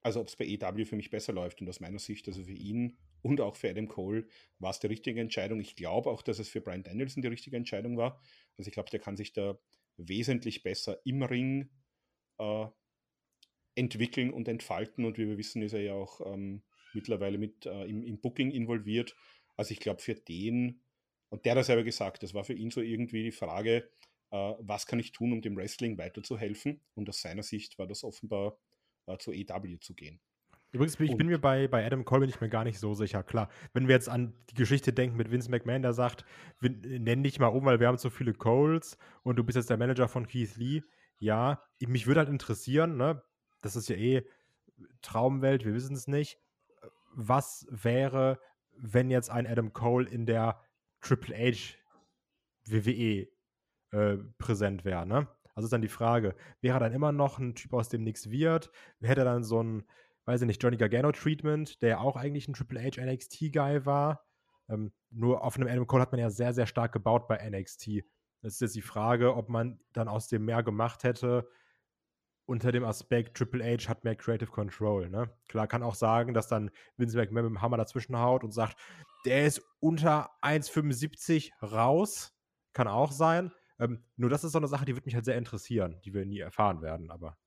[0.00, 1.60] also ob es bei EW für mich besser läuft.
[1.60, 4.26] Und aus meiner Sicht, also für ihn und auch für Adam Cole,
[4.58, 5.60] war es die richtige Entscheidung.
[5.60, 8.20] Ich glaube auch, dass es für Brian Danielson die richtige Entscheidung war.
[8.56, 9.58] Also ich glaube, der kann sich da
[9.96, 11.70] wesentlich besser im Ring
[12.38, 12.66] äh,
[13.74, 15.04] entwickeln und entfalten.
[15.04, 16.62] Und wie wir wissen, ist er ja auch ähm,
[16.94, 19.16] mittlerweile mit äh, im, im, Booking involviert.
[19.56, 20.82] Also ich glaube, für den,
[21.30, 23.88] und der hat selber gesagt, das war für ihn so irgendwie die Frage,
[24.30, 26.80] äh, was kann ich tun, um dem Wrestling weiterzuhelfen?
[26.94, 28.58] Und aus seiner Sicht war das offenbar
[29.06, 30.20] äh, zu EW zu gehen.
[30.70, 33.22] Übrigens, ich bin mir bei, bei Adam Cole bin ich mir gar nicht so sicher.
[33.22, 36.26] Klar, wenn wir jetzt an die Geschichte denken mit Vince McMahon, der sagt,
[36.60, 39.78] nenn dich mal um, weil wir haben so viele Coles und du bist jetzt der
[39.78, 40.82] Manager von Keith Lee.
[41.18, 43.22] Ja, mich würde halt interessieren, ne?
[43.62, 44.24] Das ist ja eh
[45.00, 46.38] Traumwelt, wir wissen es nicht.
[47.14, 48.38] Was wäre,
[48.76, 50.60] wenn jetzt ein Adam Cole in der
[51.00, 51.76] Triple H
[52.66, 53.26] WWE
[53.90, 55.28] äh, präsent wäre, ne?
[55.54, 58.70] Also ist dann die Frage, wäre dann immer noch ein Typ, aus dem nichts wird?
[59.00, 59.84] Hätte dann so ein,
[60.28, 64.26] weiß ich nicht, Johnny Gargano-Treatment, der ja auch eigentlich ein Triple H NXT-Guy war?
[64.68, 68.04] Ähm, nur auf einem Adam Cole hat man ja sehr, sehr stark gebaut bei NXT.
[68.42, 71.48] Das ist jetzt die Frage, ob man dann aus dem mehr gemacht hätte,
[72.44, 75.08] unter dem Aspekt Triple H hat mehr Creative Control.
[75.08, 75.30] Ne?
[75.48, 78.76] Klar kann auch sagen, dass dann Vince McMahon mit dem Hammer dazwischen haut und sagt,
[79.24, 82.34] der ist unter 1,75 raus.
[82.74, 83.50] Kann auch sein.
[83.78, 86.26] Ähm, nur das ist so eine Sache, die würde mich halt sehr interessieren, die wir
[86.26, 87.38] nie erfahren werden, aber.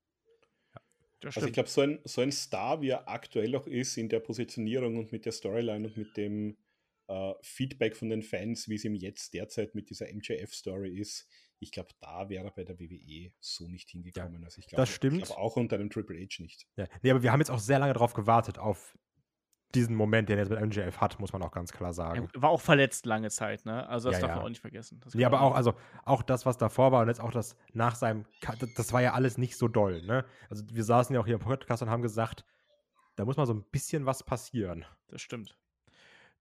[1.24, 4.20] Also ich glaube, so ein, so ein Star, wie er aktuell auch ist, in der
[4.20, 6.58] Positionierung und mit der Storyline und mit dem
[7.08, 11.28] äh, Feedback von den Fans, wie es ihm jetzt derzeit mit dieser MJF-Story ist,
[11.60, 14.42] ich glaube, da wäre er bei der WWE so nicht hingekommen.
[14.42, 15.18] Ja, also ich glaub, das stimmt.
[15.18, 16.68] Ich glaube auch unter dem Triple H nicht.
[16.76, 16.88] Ja.
[17.04, 18.98] Nee, aber wir haben jetzt auch sehr lange darauf gewartet, auf
[19.76, 22.30] diesen Moment, den er jetzt mit MJF hat, muss man auch ganz klar sagen.
[22.34, 23.88] Er war auch verletzt lange Zeit, ne?
[23.88, 24.36] Also das ja, darf ja.
[24.38, 25.00] man auch nicht vergessen.
[25.14, 25.74] Nee, aber auch, also
[26.06, 28.26] auch das, was davor war und jetzt auch das nach seinem,
[28.76, 30.26] das war ja alles nicht so doll, ne?
[30.50, 32.46] Also wir saßen ja auch hier im Podcast und haben gesagt,
[33.16, 34.86] da muss mal so ein bisschen was passieren.
[35.08, 35.56] Das stimmt.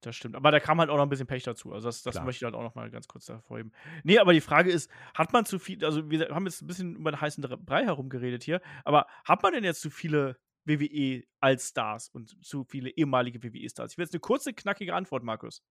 [0.01, 0.35] Das stimmt.
[0.35, 1.73] Aber da kam halt auch noch ein bisschen Pech dazu.
[1.73, 3.73] Also das, das möchte ich halt auch noch mal ganz kurz hervorheben.
[4.03, 6.97] Nee, aber die Frage ist, hat man zu viel, also wir haben jetzt ein bisschen
[6.97, 10.39] über den heißen Brei herumgeredet hier, aber hat man denn jetzt zu viele
[10.79, 13.93] WWE als Stars und zu viele ehemalige WWE-Stars?
[13.93, 15.65] Ich will jetzt eine kurze, knackige Antwort, Markus.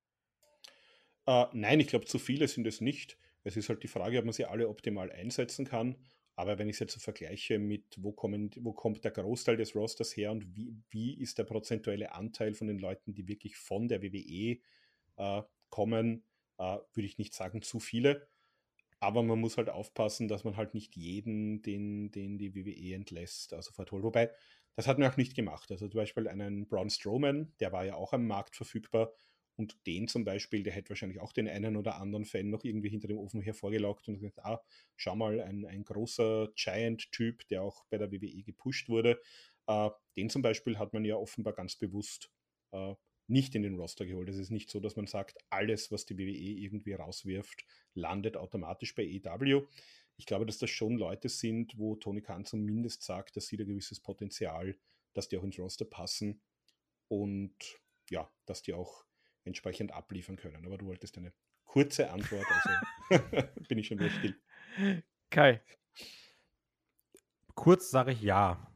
[1.27, 3.17] Uh, nein, ich glaube, zu viele sind es nicht.
[3.43, 5.95] Es ist halt die Frage, ob man sie alle optimal einsetzen kann.
[6.35, 9.75] Aber wenn ich es jetzt so vergleiche mit, wo, kommen, wo kommt der Großteil des
[9.75, 13.89] Rosters her und wie, wie ist der prozentuelle Anteil von den Leuten, die wirklich von
[13.89, 14.57] der WWE
[15.17, 16.23] äh, kommen,
[16.57, 18.27] äh, würde ich nicht sagen zu viele.
[19.01, 23.53] Aber man muss halt aufpassen, dass man halt nicht jeden, den, den die WWE entlässt,
[23.53, 24.03] also verholt.
[24.03, 24.31] Wobei,
[24.75, 25.71] das hat man auch nicht gemacht.
[25.71, 29.13] Also zum Beispiel einen Braun Strowman, der war ja auch am Markt verfügbar.
[29.55, 32.87] Und den zum Beispiel, der hätte wahrscheinlich auch den einen oder anderen Fan noch irgendwie
[32.87, 34.61] hinter dem Ofen hervorgelockt und gesagt, ah,
[34.95, 39.19] schau mal, ein, ein großer Giant-Typ, der auch bei der WWE gepusht wurde.
[39.67, 42.31] Äh, den zum Beispiel hat man ja offenbar ganz bewusst
[42.71, 42.95] äh,
[43.27, 44.29] nicht in den Roster geholt.
[44.29, 48.95] Es ist nicht so, dass man sagt, alles, was die WWE irgendwie rauswirft, landet automatisch
[48.95, 49.67] bei EW.
[50.19, 53.63] Ich glaube, dass das schon Leute sind, wo Tony Khan zumindest sagt, dass sie da
[53.63, 54.77] gewisses Potenzial,
[55.13, 56.41] dass die auch ins Roster passen
[57.07, 57.55] und
[58.09, 59.05] ja, dass die auch
[59.45, 60.65] entsprechend abliefern können.
[60.65, 64.35] Aber du wolltest eine kurze Antwort, also bin ich schon wieder still.
[65.29, 65.61] Kai.
[67.55, 68.69] Kurz sage ich ja.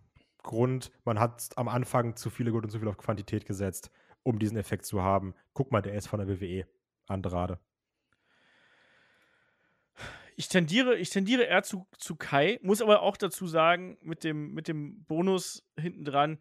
[0.43, 3.91] Grund, man hat am Anfang zu viele gut und zu viel auf Quantität gesetzt,
[4.23, 5.36] um diesen Effekt zu haben.
[5.51, 6.65] Guck mal, der ist von der WWE.
[7.06, 7.60] Andrade.
[10.36, 14.54] Ich tendiere, ich tendiere eher zu, zu Kai, muss aber auch dazu sagen, mit dem,
[14.54, 16.39] mit dem Bonus hinten dran,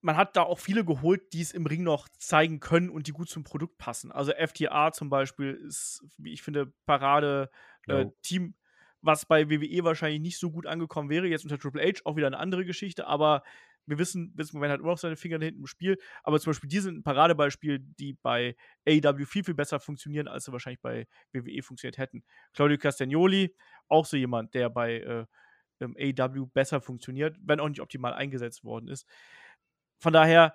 [0.00, 3.12] man hat da auch viele geholt, die es im Ring noch zeigen können und die
[3.12, 4.12] gut zum Produkt passen.
[4.12, 8.52] Also FTA zum Beispiel ist, wie ich finde, Parade-Team, äh,
[9.00, 11.26] was bei WWE wahrscheinlich nicht so gut angekommen wäre.
[11.26, 13.42] Jetzt unter Triple H auch wieder eine andere Geschichte, aber
[13.88, 15.98] wir wissen, Vince hat immer noch seine Finger hinten im Spiel.
[16.22, 18.54] Aber zum Beispiel, die sind ein Paradebeispiel, die bei
[18.86, 22.22] AEW viel, viel besser funktionieren, als sie wahrscheinlich bei WWE funktioniert hätten.
[22.52, 23.54] Claudio Castagnoli,
[23.88, 25.26] auch so jemand, der bei äh,
[25.80, 29.06] AEW besser funktioniert, wenn auch nicht optimal eingesetzt worden ist.
[30.00, 30.54] Von daher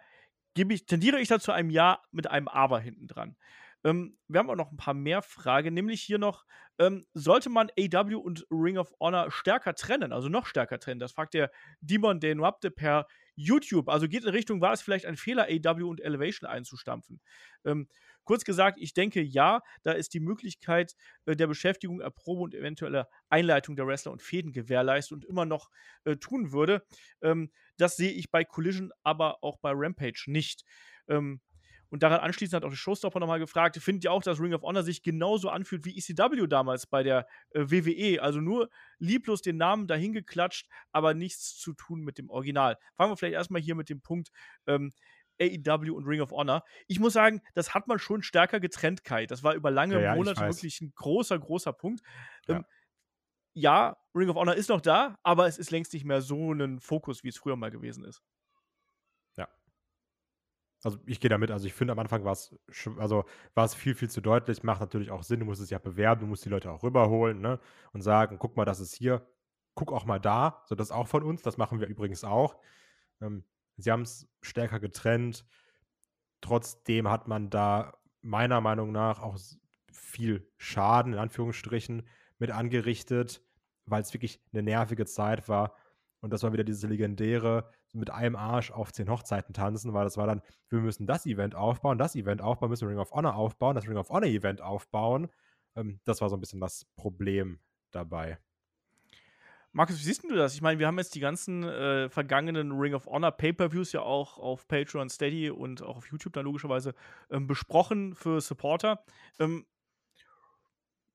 [0.56, 3.36] ich, tendiere ich da zu einem Ja mit einem Aber hinten dran.
[3.84, 6.46] Ähm, wir haben auch noch ein paar mehr Fragen, nämlich hier noch,
[6.80, 11.00] ähm, sollte man AW und Ring of Honor stärker trennen, also noch stärker trennen?
[11.00, 13.90] Das fragt der Demon Denwapte per YouTube.
[13.90, 17.22] Also geht in Richtung, war es vielleicht ein Fehler, AW und Elevation einzustampfen?
[17.66, 17.88] Ähm,
[18.24, 23.08] kurz gesagt, ich denke ja, da ist die Möglichkeit äh, der Beschäftigung, Erprobe und eventuelle
[23.30, 25.70] Einleitung der Wrestler und Fäden gewährleistet und immer noch
[26.06, 26.86] äh, tun würde.
[27.22, 30.64] Ähm, das sehe ich bei Collision, aber auch bei Rampage nicht.
[31.08, 31.42] Ähm,
[31.94, 34.64] Und daran anschließend hat auch der Showstopper nochmal gefragt, findet ihr auch, dass Ring of
[34.64, 38.20] Honor sich genauso anfühlt wie ECW damals bei der äh, WWE?
[38.20, 42.80] Also nur lieblos den Namen dahin geklatscht, aber nichts zu tun mit dem Original.
[42.96, 44.32] Fangen wir vielleicht erstmal hier mit dem Punkt
[44.66, 44.92] ähm,
[45.40, 46.64] AEW und Ring of Honor.
[46.88, 49.28] Ich muss sagen, das hat man schon stärker getrennt, Kai.
[49.28, 52.02] Das war über lange Ja, ja, Monate wirklich ein großer, großer Punkt.
[52.48, 52.56] Ja.
[52.56, 52.66] Ähm,
[53.54, 56.80] ja, Ring of Honor ist noch da, aber es ist längst nicht mehr so ein
[56.80, 58.24] Fokus, wie es früher mal gewesen ist.
[60.84, 62.54] Also ich gehe damit, also ich finde am Anfang war es
[62.98, 63.26] also
[63.76, 66.44] viel, viel zu deutlich, macht natürlich auch Sinn, du musst es ja bewerben, du musst
[66.44, 67.60] die Leute auch rüberholen, ne?
[67.94, 69.26] Und sagen, guck mal, das ist hier,
[69.76, 72.58] guck auch mal da, so das auch von uns, das machen wir übrigens auch.
[73.22, 73.46] Ähm,
[73.78, 75.46] sie haben es stärker getrennt,
[76.42, 79.38] trotzdem hat man da meiner Meinung nach auch
[79.92, 82.08] viel Schaden, in Anführungsstrichen,
[82.40, 83.42] mit angerichtet,
[83.86, 85.76] weil es wirklich eine nervige Zeit war.
[86.20, 90.18] Und das war wieder dieses legendäre, mit einem Arsch auf zehn Hochzeiten tanzen, weil das
[90.18, 93.76] war dann, wir müssen das Event aufbauen, das Event aufbauen, müssen Ring of Honor aufbauen,
[93.76, 95.30] das Ring of Honor Event aufbauen.
[95.76, 97.60] Ähm, das war so ein bisschen das Problem
[97.92, 98.40] dabei.
[99.76, 100.54] Markus, wie siehst du das?
[100.54, 104.38] Ich meine, wir haben jetzt die ganzen äh, vergangenen Ring of Honor Pay-Per-Views ja auch
[104.38, 106.94] auf Patreon, Steady und auch auf YouTube dann logischerweise
[107.32, 109.04] ähm, besprochen für Supporter.
[109.40, 109.66] Ähm,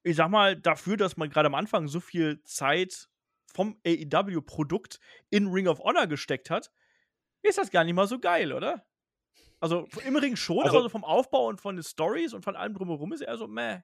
[0.03, 3.09] ich sag mal, dafür, dass man gerade am Anfang so viel Zeit
[3.55, 6.71] vom AEW-Produkt in Ring of Honor gesteckt hat,
[7.43, 8.87] ist das gar nicht mal so geil, oder?
[9.61, 12.57] Also im Ring schon, Also- aber so vom Aufbau und von den Stories und von
[12.57, 13.81] allem drumherum ist eher so, meh.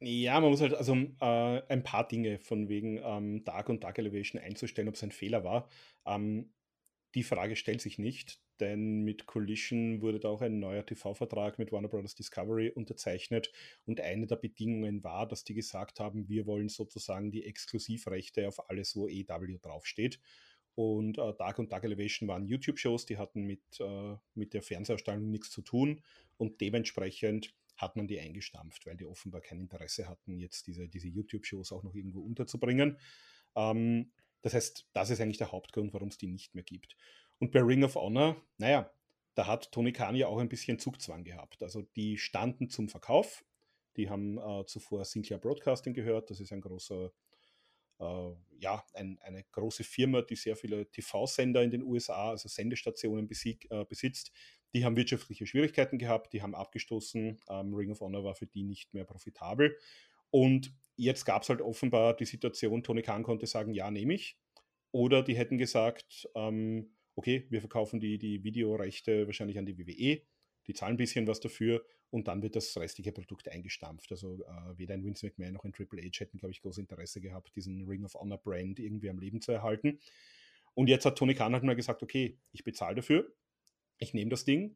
[0.00, 3.98] Ja, man muss halt also äh, ein paar Dinge von wegen ähm, Dark und Dark
[3.98, 5.68] Elevation einzustellen, ob es ein Fehler war.
[6.04, 6.52] Ähm,
[7.14, 11.70] die Frage stellt sich nicht, denn mit Collision wurde da auch ein neuer TV-Vertrag mit
[11.70, 12.14] Warner Bros.
[12.14, 13.52] Discovery unterzeichnet
[13.86, 18.68] und eine der Bedingungen war, dass die gesagt haben, wir wollen sozusagen die Exklusivrechte auf
[18.68, 20.20] alles, wo EW draufsteht.
[20.74, 25.30] Und äh, Dark und Dark Elevation waren YouTube-Shows, die hatten mit, äh, mit der Fernsehausstrahlung
[25.30, 26.02] nichts zu tun
[26.36, 31.08] und dementsprechend hat man die eingestampft, weil die offenbar kein Interesse hatten, jetzt diese, diese
[31.08, 32.98] YouTube-Shows auch noch irgendwo unterzubringen.
[33.56, 34.10] Ähm,
[34.44, 36.98] das heißt, das ist eigentlich der Hauptgrund, warum es die nicht mehr gibt.
[37.38, 38.92] Und bei Ring of Honor, naja,
[39.34, 41.62] da hat Tony Khan ja auch ein bisschen Zugzwang gehabt.
[41.62, 43.42] Also die standen zum Verkauf.
[43.96, 46.28] Die haben äh, zuvor Sinclair Broadcasting gehört.
[46.28, 47.10] Das ist ein großer,
[48.00, 53.26] äh, ja, ein, eine große Firma, die sehr viele TV-Sender in den USA, also Sendestationen
[53.26, 54.30] besieg, äh, besitzt.
[54.74, 57.40] Die haben wirtschaftliche Schwierigkeiten gehabt, die haben abgestoßen.
[57.48, 59.78] Ähm, Ring of Honor war für die nicht mehr profitabel.
[60.34, 64.36] Und jetzt gab es halt offenbar die Situation, Tony Khan konnte sagen, ja, nehme ich.
[64.90, 70.22] Oder die hätten gesagt, ähm, okay, wir verkaufen die, die Videorechte wahrscheinlich an die WWE,
[70.66, 74.10] die zahlen ein bisschen was dafür und dann wird das restliche Produkt eingestampft.
[74.10, 77.20] Also äh, weder ein Vince McMahon noch ein Triple H hätten, glaube ich, großes Interesse
[77.20, 80.00] gehabt, diesen Ring of Honor Brand irgendwie am Leben zu erhalten.
[80.74, 83.32] Und jetzt hat Tony Khan halt mal gesagt, okay, ich bezahle dafür,
[83.98, 84.74] ich nehme das Ding.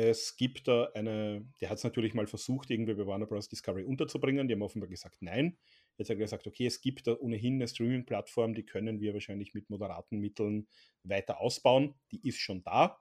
[0.00, 3.48] Es gibt da eine, der hat es natürlich mal versucht, irgendwie bei Warner Bros.
[3.48, 4.46] Discovery unterzubringen.
[4.46, 5.58] Die haben offenbar gesagt, nein.
[5.96, 9.54] Jetzt hat er gesagt, okay, es gibt da ohnehin eine Streaming-Plattform, die können wir wahrscheinlich
[9.54, 10.68] mit moderaten Mitteln
[11.02, 11.96] weiter ausbauen.
[12.12, 13.00] Die ist schon da.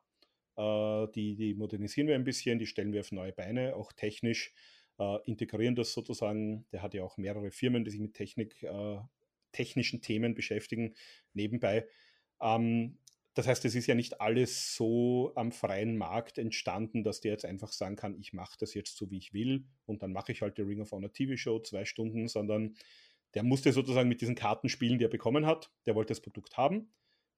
[0.56, 4.52] Äh, die, die modernisieren wir ein bisschen, die stellen wir auf neue Beine, auch technisch
[4.98, 6.66] äh, integrieren das sozusagen.
[6.72, 8.98] Der hat ja auch mehrere Firmen, die sich mit Technik, äh,
[9.52, 10.96] technischen Themen beschäftigen,
[11.34, 11.88] nebenbei.
[12.42, 12.98] Ähm,
[13.38, 17.46] das heißt, es ist ja nicht alles so am freien Markt entstanden, dass der jetzt
[17.46, 20.42] einfach sagen kann, ich mache das jetzt so, wie ich will und dann mache ich
[20.42, 22.76] halt die Ring of Honor TV-Show zwei Stunden, sondern
[23.34, 25.72] der musste sozusagen mit diesen Karten spielen, die er bekommen hat.
[25.86, 26.92] Der wollte das Produkt haben.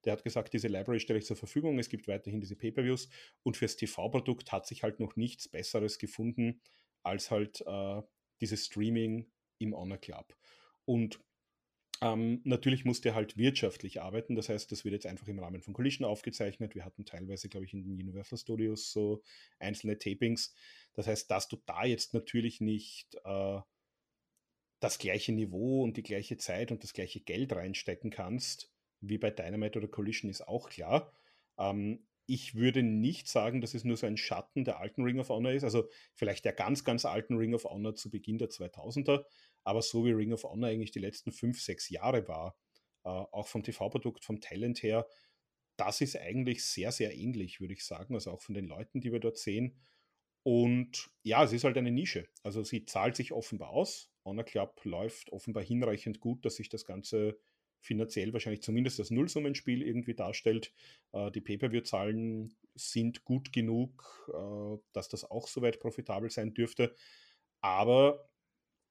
[0.05, 1.77] Der hat gesagt, diese Library stelle ich zur Verfügung.
[1.77, 3.09] Es gibt weiterhin diese Pay-per-Views.
[3.43, 6.61] Und fürs TV-Produkt hat sich halt noch nichts Besseres gefunden
[7.03, 8.01] als halt äh,
[8.39, 10.37] dieses Streaming im Honor Club.
[10.85, 11.19] Und
[12.01, 14.35] ähm, natürlich musste er halt wirtschaftlich arbeiten.
[14.35, 16.75] Das heißt, das wird jetzt einfach im Rahmen von Collision aufgezeichnet.
[16.75, 19.21] Wir hatten teilweise, glaube ich, in den Universal Studios so
[19.59, 20.53] einzelne Tapings.
[20.93, 23.59] Das heißt, dass du da jetzt natürlich nicht äh,
[24.79, 29.29] das gleiche Niveau und die gleiche Zeit und das gleiche Geld reinstecken kannst, wie bei
[29.29, 31.11] Dynamite oder Collision, ist auch klar.
[31.57, 35.29] Ähm, ich würde nicht sagen, dass es nur so ein Schatten der alten Ring of
[35.29, 39.23] Honor ist, also vielleicht der ganz, ganz alten Ring of Honor zu Beginn der 2000er,
[39.63, 42.55] aber so wie Ring of Honor eigentlich die letzten fünf, sechs Jahre war,
[43.03, 45.07] äh, auch vom TV-Produkt, vom Talent her,
[45.75, 49.11] das ist eigentlich sehr, sehr ähnlich, würde ich sagen, also auch von den Leuten, die
[49.11, 49.79] wir dort sehen.
[50.43, 52.27] Und ja, es ist halt eine Nische.
[52.43, 54.11] Also sie zahlt sich offenbar aus.
[54.23, 57.39] Honor Club läuft offenbar hinreichend gut, dass sich das Ganze
[57.81, 60.73] finanziell wahrscheinlich zumindest das Nullsummenspiel irgendwie darstellt.
[61.13, 66.95] Äh, die Pay-Per-View-Zahlen sind gut genug, äh, dass das auch soweit profitabel sein dürfte.
[67.61, 68.29] Aber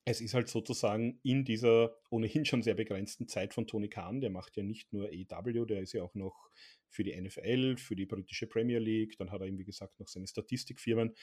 [0.05, 4.31] es ist halt sozusagen in dieser ohnehin schon sehr begrenzten Zeit von Tony Khan, der
[4.31, 6.51] macht ja nicht nur AEW, der ist ja auch noch
[6.89, 10.09] für die NFL, für die britische Premier League, dann hat er eben, wie gesagt, noch
[10.09, 11.15] seine Statistikfirmen.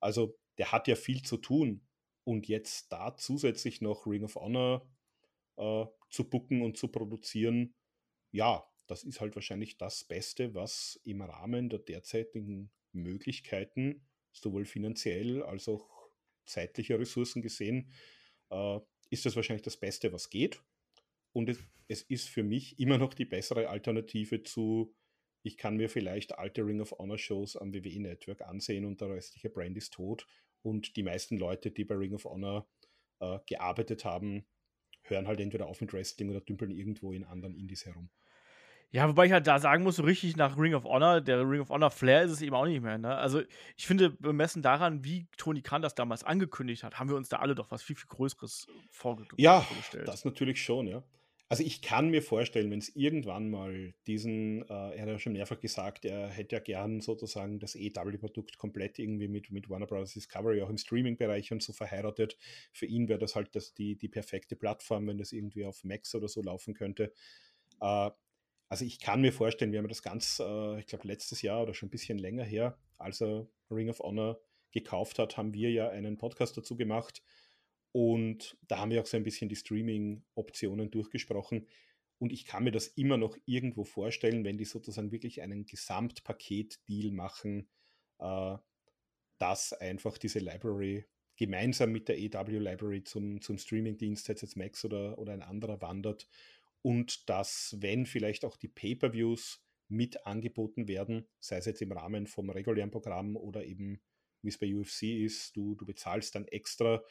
[0.00, 1.86] Also der hat ja viel zu tun.
[2.24, 4.88] Und jetzt da zusätzlich noch Ring of Honor
[5.62, 7.74] äh, zu bucken und zu produzieren,
[8.32, 15.42] ja, das ist halt wahrscheinlich das Beste, was im Rahmen der derzeitigen Möglichkeiten, sowohl finanziell
[15.42, 15.88] als auch
[16.46, 17.92] zeitlicher Ressourcen gesehen,
[18.50, 20.62] äh, ist das wahrscheinlich das Beste, was geht.
[21.32, 21.58] Und es,
[21.88, 24.94] es, ist für mich immer noch die bessere Alternative zu,
[25.42, 29.10] ich kann mir vielleicht alte Ring of Honor Shows am WWE Network ansehen und der
[29.10, 30.26] restliche Brand ist tot.
[30.62, 32.68] Und die meisten Leute, die bei Ring of Honor
[33.20, 34.46] äh, gearbeitet haben,
[35.02, 38.08] hören halt entweder auf mit Wrestling oder dümpeln irgendwo in anderen Indies herum.
[38.90, 41.62] Ja, wobei ich halt da sagen muss, so richtig nach Ring of Honor, der Ring
[41.62, 42.98] of Honor Flair ist es eben auch nicht mehr.
[42.98, 43.16] Ne?
[43.16, 43.40] Also
[43.76, 47.38] ich finde, bemessen daran, wie Tony Khan das damals angekündigt hat, haben wir uns da
[47.38, 49.40] alle doch was viel, viel Größeres vorgestellt.
[49.40, 49.66] Ja,
[50.04, 51.02] das natürlich schon, ja.
[51.52, 55.34] Also ich kann mir vorstellen, wenn es irgendwann mal diesen, äh, er hat ja schon
[55.34, 60.14] mehrfach gesagt, er hätte ja gern sozusagen das EW-Produkt komplett irgendwie mit, mit Warner Bros.
[60.14, 62.38] Discovery auch im Streaming-Bereich und so verheiratet.
[62.72, 66.14] Für ihn wäre das halt das, die, die perfekte Plattform, wenn das irgendwie auf Max
[66.14, 67.12] oder so laufen könnte.
[67.82, 68.10] Äh,
[68.70, 71.74] also ich kann mir vorstellen, wir haben das ganz, äh, ich glaube letztes Jahr oder
[71.74, 74.40] schon ein bisschen länger her, als er Ring of Honor
[74.70, 77.22] gekauft hat, haben wir ja einen Podcast dazu gemacht.
[77.92, 81.66] Und da haben wir auch so ein bisschen die Streaming-Optionen durchgesprochen.
[82.18, 87.12] Und ich kann mir das immer noch irgendwo vorstellen, wenn die sozusagen wirklich einen Gesamtpaket-Deal
[87.12, 87.68] machen,
[88.18, 88.56] äh,
[89.38, 91.04] dass einfach diese Library
[91.36, 96.28] gemeinsam mit der EW Library zum, zum Streaming-Dienst ZZ Max oder, oder ein anderer wandert
[96.82, 102.26] und dass, wenn vielleicht auch die Pay-per-Views mit angeboten werden, sei es jetzt im Rahmen
[102.26, 104.02] vom regulären Programm oder eben,
[104.42, 107.02] wie es bei UFC ist, du, du bezahlst dann extra,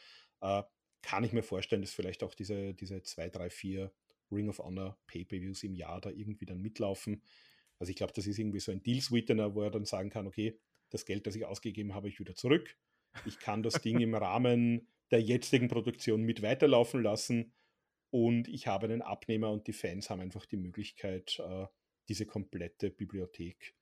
[0.42, 0.62] äh,
[1.02, 3.92] kann ich mir vorstellen, dass vielleicht auch diese, diese 2, 3, 4
[4.30, 7.22] Ring of Honor Pay-per-Views im Jahr da irgendwie dann mitlaufen.
[7.78, 10.58] Also ich glaube, das ist irgendwie so ein Deal-Sweetener, wo er dann sagen kann, okay,
[10.90, 12.76] das Geld, das ich ausgegeben habe, ich wieder zurück.
[13.26, 17.52] Ich kann das Ding im Rahmen der jetzigen Produktion mit weiterlaufen lassen
[18.10, 21.66] und ich habe einen Abnehmer und die Fans haben einfach die Möglichkeit, äh,
[22.08, 23.74] diese komplette Bibliothek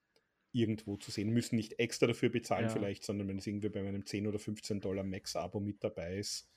[0.52, 1.30] irgendwo zu sehen.
[1.30, 2.70] Müssen nicht extra dafür bezahlen ja.
[2.70, 6.48] vielleicht, sondern wenn es irgendwie bei meinem 10 oder 15 Dollar Max-Abo mit dabei ist,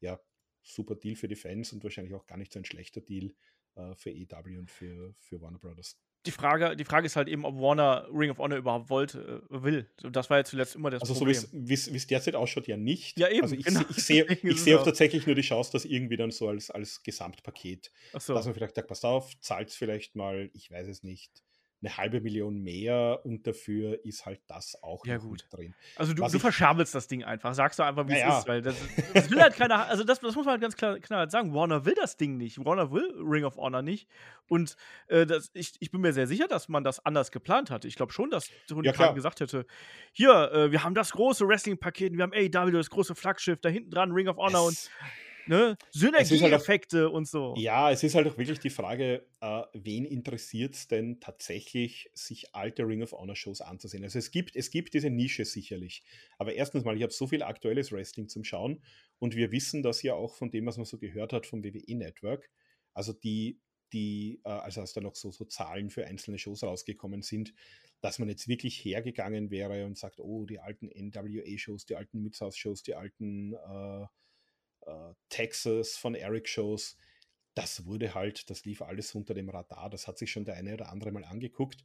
[0.00, 0.20] ja,
[0.62, 3.34] super Deal für die Fans und wahrscheinlich auch gar nicht so ein schlechter Deal
[3.76, 7.44] äh, für EW und für, für Warner Brothers die Frage, die Frage ist halt eben,
[7.44, 9.90] ob Warner Ring of Honor überhaupt wollte, äh, will.
[10.10, 11.36] Das war ja zuletzt immer das also Problem.
[11.36, 13.18] Also so wie es derzeit ausschaut, ja nicht.
[13.18, 13.42] Ja, eben.
[13.42, 13.82] Also ich, genau.
[13.88, 17.02] ich sehe ich seh auch tatsächlich nur die Chance, dass irgendwie dann so als, als
[17.02, 18.34] Gesamtpaket, so.
[18.34, 21.30] dass man vielleicht sagt, pass auf, zahlt es vielleicht mal, ich weiß es nicht,
[21.82, 25.46] eine halbe Million mehr und dafür ist halt das auch ja, gut.
[25.50, 25.74] drin.
[25.96, 28.62] Also du, du verschabelst das Ding einfach, sagst du einfach, wie es ja, ist, weil
[28.62, 28.76] das,
[29.12, 31.84] das, will halt keiner, also das, das muss man halt ganz klar, klar sagen, Warner
[31.84, 34.08] will das Ding nicht, Warner will Ring of Honor nicht
[34.48, 34.76] und
[35.08, 37.88] äh, das, ich, ich bin mir sehr sicher, dass man das anders geplant hatte.
[37.88, 39.66] Ich glaube schon, dass Tony ja, gesagt hätte,
[40.12, 43.90] hier, äh, wir haben das große Wrestling-Paket, wir haben AEW, das große Flaggschiff, da hinten
[43.90, 44.90] dran Ring of Honor es, und
[45.48, 45.76] ne?
[45.78, 47.54] Halt Synergieeffekte halt und so.
[47.56, 52.54] Ja, es ist halt auch wirklich die Frage, äh, wen interessiert es denn tatsächlich, sich
[52.54, 54.04] alte Ring of Honor Shows anzusehen?
[54.04, 56.02] Also es gibt, es gibt diese Nische sicherlich.
[56.38, 58.82] Aber erstens mal, ich habe so viel aktuelles Wrestling zum Schauen
[59.18, 61.96] und wir wissen das ja auch von dem, was man so gehört hat vom WWE
[61.96, 62.50] Network.
[62.94, 63.60] Also die,
[63.92, 67.54] die, äh, also als da noch so, so Zahlen für einzelne Shows rausgekommen sind,
[68.00, 72.82] dass man jetzt wirklich hergegangen wäre und sagt, oh, die alten NWA-Shows, die alten Mid-South-Shows,
[72.82, 74.06] die alten äh,
[74.86, 76.96] äh, Texas von Eric Shows,
[77.54, 79.90] das wurde halt, das lief alles unter dem Radar.
[79.90, 81.84] Das hat sich schon der eine oder andere mal angeguckt.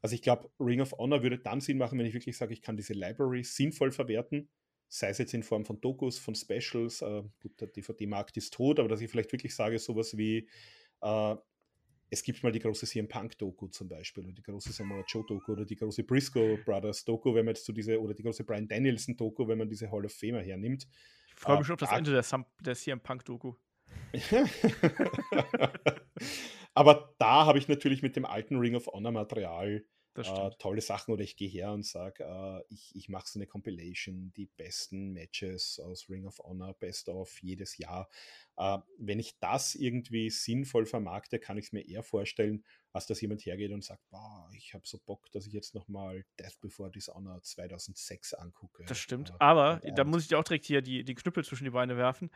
[0.00, 2.62] Also ich glaube, Ring of Honor würde dann Sinn machen, wenn ich wirklich sage, ich
[2.62, 4.48] kann diese Library sinnvoll verwerten,
[4.88, 8.78] sei es jetzt in Form von Dokus, von Specials, äh, gut, der DVD-Markt ist tot,
[8.78, 10.48] aber dass ich vielleicht wirklich sage, sowas wie,
[11.00, 11.36] äh,
[12.10, 15.64] es gibt mal die große CM Punk-Doku zum Beispiel, oder die große Samoa Joe-Doku, oder
[15.64, 19.58] die große Briscoe Brothers-Doku, wenn man jetzt zu diese, oder die große Brian Danielson-Doku, wenn
[19.58, 20.86] man diese Hall of Famer hernimmt.
[21.28, 23.54] Ich freue mich schon auf das Ende der, Sam der CM Punk-Doku.
[26.74, 29.84] Aber da habe ich natürlich mit dem alten Ring of Honor Material
[30.16, 33.46] äh, tolle Sachen oder ich gehe her und sage, äh, ich, ich mache so eine
[33.46, 38.08] Compilation, die besten Matches aus Ring of Honor, Best of jedes Jahr.
[38.56, 43.20] Äh, wenn ich das irgendwie sinnvoll vermarkte, kann ich es mir eher vorstellen, als dass
[43.20, 46.90] jemand hergeht und sagt, boah, ich habe so Bock, dass ich jetzt nochmal Death Before
[46.90, 48.84] Dishonor 2006 angucke.
[48.86, 51.70] Das stimmt, aber da muss ich dir auch direkt hier die, die Knüppel zwischen die
[51.70, 52.30] Beine werfen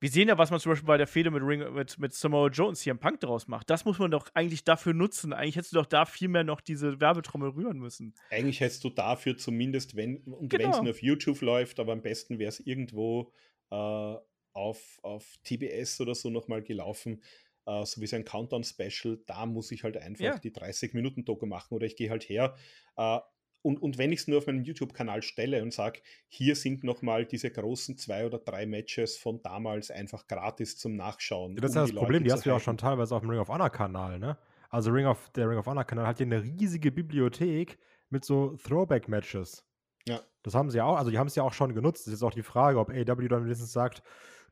[0.00, 2.48] wir sehen ja, was man zum Beispiel bei der Fehde mit, Ring, mit, mit Samoa
[2.48, 3.68] Joe und CM Punk draus macht.
[3.68, 5.34] Das muss man doch eigentlich dafür nutzen.
[5.34, 8.14] Eigentlich hättest du doch da viel mehr noch diese Werbetrommel rühren müssen.
[8.30, 10.64] Eigentlich hättest du dafür zumindest, wenn und genau.
[10.64, 13.32] wenn es nur auf YouTube läuft, aber am besten wäre es irgendwo
[13.70, 14.16] äh,
[14.52, 17.22] auf, auf TBS oder so nochmal gelaufen,
[17.66, 19.20] äh, so wie so ein Countdown-Special.
[19.26, 20.38] Da muss ich halt einfach ja.
[20.38, 22.56] die 30 Minuten Doku machen oder ich gehe halt her.
[22.96, 23.18] Äh,
[23.62, 27.26] und, und wenn ich es nur auf meinen YouTube-Kanal stelle und sage, hier sind nochmal
[27.26, 31.56] diese großen zwei oder drei Matches von damals einfach gratis zum Nachschauen.
[31.56, 33.30] Das ist um ja das Problem, die hast du ja auch schon teilweise auf dem
[33.30, 34.38] Ring of Honor-Kanal, ne?
[34.70, 39.64] Also Ring of, der Ring of Honor-Kanal hat ja eine riesige Bibliothek mit so Throwback-Matches.
[40.06, 40.20] Ja.
[40.42, 42.06] Das haben sie ja auch, also die haben es ja auch schon genutzt.
[42.06, 44.02] Das ist jetzt auch die Frage, ob AW dann wenigstens sagt,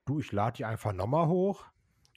[0.04, 1.64] du, ich lade die einfach nochmal hoch.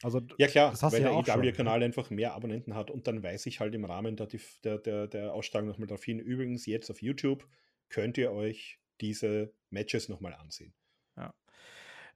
[0.03, 3.59] Also, ja klar, das weil der EW-Kanal einfach mehr Abonnenten hat und dann weiß ich
[3.59, 4.27] halt im Rahmen der,
[4.63, 7.47] der, der, der Ausstrahlung nochmal darauf hin, übrigens jetzt auf YouTube
[7.89, 10.73] könnt ihr euch diese Matches nochmal ansehen.
[11.17, 11.33] Ja.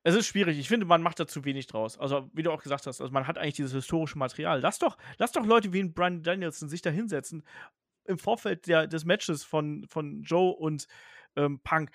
[0.03, 0.59] Es ist schwierig.
[0.59, 1.97] Ich finde, man macht da zu wenig draus.
[1.97, 4.61] Also, wie du auch gesagt hast, also man hat eigentlich dieses historische Material.
[4.61, 7.43] Lass doch, lass doch Leute wie Brian Danielson sich da hinsetzen
[8.05, 10.87] im Vorfeld der, des Matches von, von Joe und
[11.35, 11.91] ähm, Punk.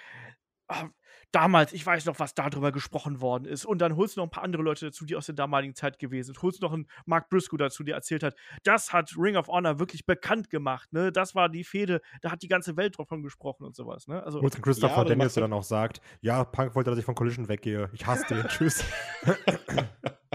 [1.32, 3.64] Damals, ich weiß noch, was darüber gesprochen worden ist.
[3.64, 5.98] Und dann holst du noch ein paar andere Leute dazu, die aus der damaligen Zeit
[5.98, 6.42] gewesen sind.
[6.42, 10.06] Holst noch einen Mark Briscoe dazu, der erzählt hat, das hat Ring of Honor wirklich
[10.06, 10.92] bekannt gemacht.
[10.92, 11.12] Ne?
[11.12, 14.08] Das war die Fehde, da hat die ganze Welt davon gesprochen und sowas.
[14.08, 14.22] Ne?
[14.22, 17.14] Also, und Christopher ja, Daniels, der dann auch sagt, ja, Punk wollte, dass ich von
[17.14, 17.90] Collision weggehe.
[17.92, 18.48] Ich hasse den.
[18.48, 18.84] Tschüss.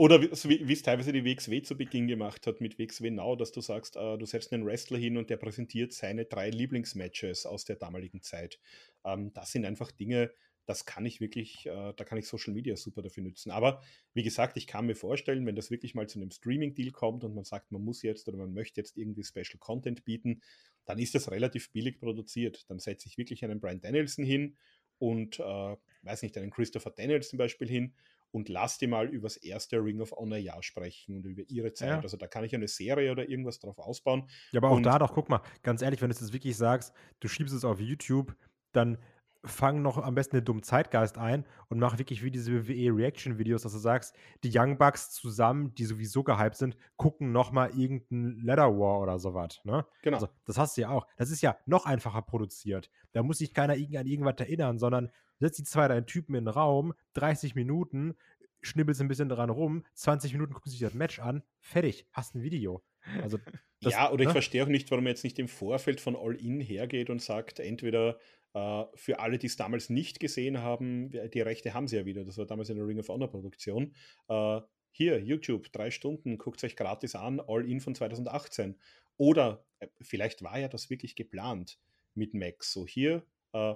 [0.00, 3.60] Oder wie es teilweise die WXW zu Beginn gemacht hat mit WXW Now, dass du
[3.60, 7.76] sagst, äh, du setzt einen Wrestler hin und der präsentiert seine drei Lieblingsmatches aus der
[7.76, 8.58] damaligen Zeit.
[9.04, 10.32] Ähm, das sind einfach Dinge,
[10.64, 13.50] das kann ich wirklich, äh, da kann ich Social Media super dafür nutzen.
[13.50, 13.82] Aber
[14.14, 17.34] wie gesagt, ich kann mir vorstellen, wenn das wirklich mal zu einem Streaming-Deal kommt und
[17.34, 20.40] man sagt, man muss jetzt oder man möchte jetzt irgendwie Special Content bieten,
[20.86, 22.64] dann ist das relativ billig produziert.
[22.70, 24.56] Dann setze ich wirklich einen Brian Danielson hin
[24.98, 27.92] und, äh, weiß nicht, einen Christopher Daniels zum Beispiel hin
[28.32, 31.72] und lass die mal über das erste Ring of Honor Jahr sprechen und über ihre
[31.72, 31.88] Zeit.
[31.88, 32.00] Ja.
[32.00, 34.28] Also da kann ich eine Serie oder irgendwas drauf ausbauen.
[34.52, 37.28] Ja, aber auch da doch, guck mal, ganz ehrlich, wenn du es wirklich sagst, du
[37.28, 38.36] schiebst es auf YouTube,
[38.72, 38.98] dann
[39.44, 43.72] fang noch am besten den dummen Zeitgeist ein und mach wirklich wie diese WWE-Reaction-Videos, dass
[43.72, 44.14] du sagst,
[44.44, 49.60] die Young Bucks zusammen, die sowieso gehypt sind, gucken nochmal irgendein Leather War oder sowas.
[49.64, 49.86] Ne?
[50.02, 50.18] Genau.
[50.18, 51.06] Also, das hast du ja auch.
[51.16, 52.90] Das ist ja noch einfacher produziert.
[53.12, 55.10] Da muss sich keiner an irgendwas erinnern, sondern
[55.40, 58.14] setzt die zwei deinen Typen in den Raum, 30 Minuten,
[58.62, 62.42] schnibbelst ein bisschen dran rum, 20 Minuten gucken sich das Match an, fertig, hast ein
[62.42, 62.82] Video.
[63.22, 63.38] Also,
[63.80, 64.32] das, ja, oder ich ne?
[64.32, 67.58] verstehe auch nicht, warum er jetzt nicht im Vorfeld von All In hergeht und sagt,
[67.58, 68.18] entweder
[68.54, 72.24] äh, für alle, die es damals nicht gesehen haben, die Rechte haben sie ja wieder.
[72.24, 73.94] Das war damals eine Ring of Honor Produktion.
[74.28, 74.60] Äh,
[74.92, 78.78] hier, YouTube, drei Stunden, guckt es euch gratis an, All In von 2018.
[79.16, 81.78] Oder äh, vielleicht war ja das wirklich geplant
[82.14, 82.72] mit Max.
[82.72, 83.74] So hier, äh,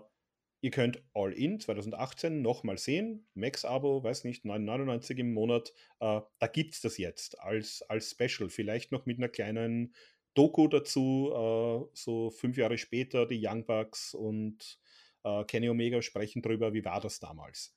[0.65, 3.27] ihr könnt All In 2018 nochmal sehen.
[3.35, 5.75] Max-Abo, weiß nicht, 9,99 im Monat.
[6.01, 8.49] Äh, da gibt es das jetzt als, als Special.
[8.49, 9.95] Vielleicht noch mit einer kleinen
[10.33, 14.81] Doku dazu, äh, so fünf Jahre später, die Young Bucks und
[15.23, 17.77] äh, Kenny Omega sprechen darüber, wie war das damals.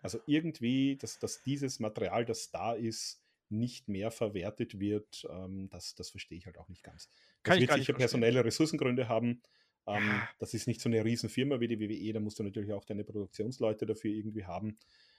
[0.00, 5.96] Also irgendwie, dass, dass dieses Material, das da ist, nicht mehr verwertet wird, ähm, das,
[5.96, 7.08] das verstehe ich halt auch nicht ganz.
[7.42, 9.42] Das Kann wird sicher personelle Ressourcengründe haben.
[9.86, 10.22] Ähm.
[10.38, 13.04] Das ist nicht so eine Riesenfirma wie die WWE, da musst du natürlich auch deine
[13.04, 14.78] Produktionsleute dafür irgendwie haben.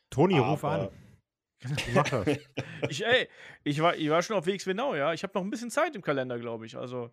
[0.09, 0.89] Toni, ruf an.
[2.89, 3.27] Ich, ey,
[3.63, 5.13] ich war, ich war schon auf WXW Now, ja.
[5.13, 6.75] Ich habe noch ein bisschen Zeit im Kalender, glaube ich.
[6.75, 7.11] Also,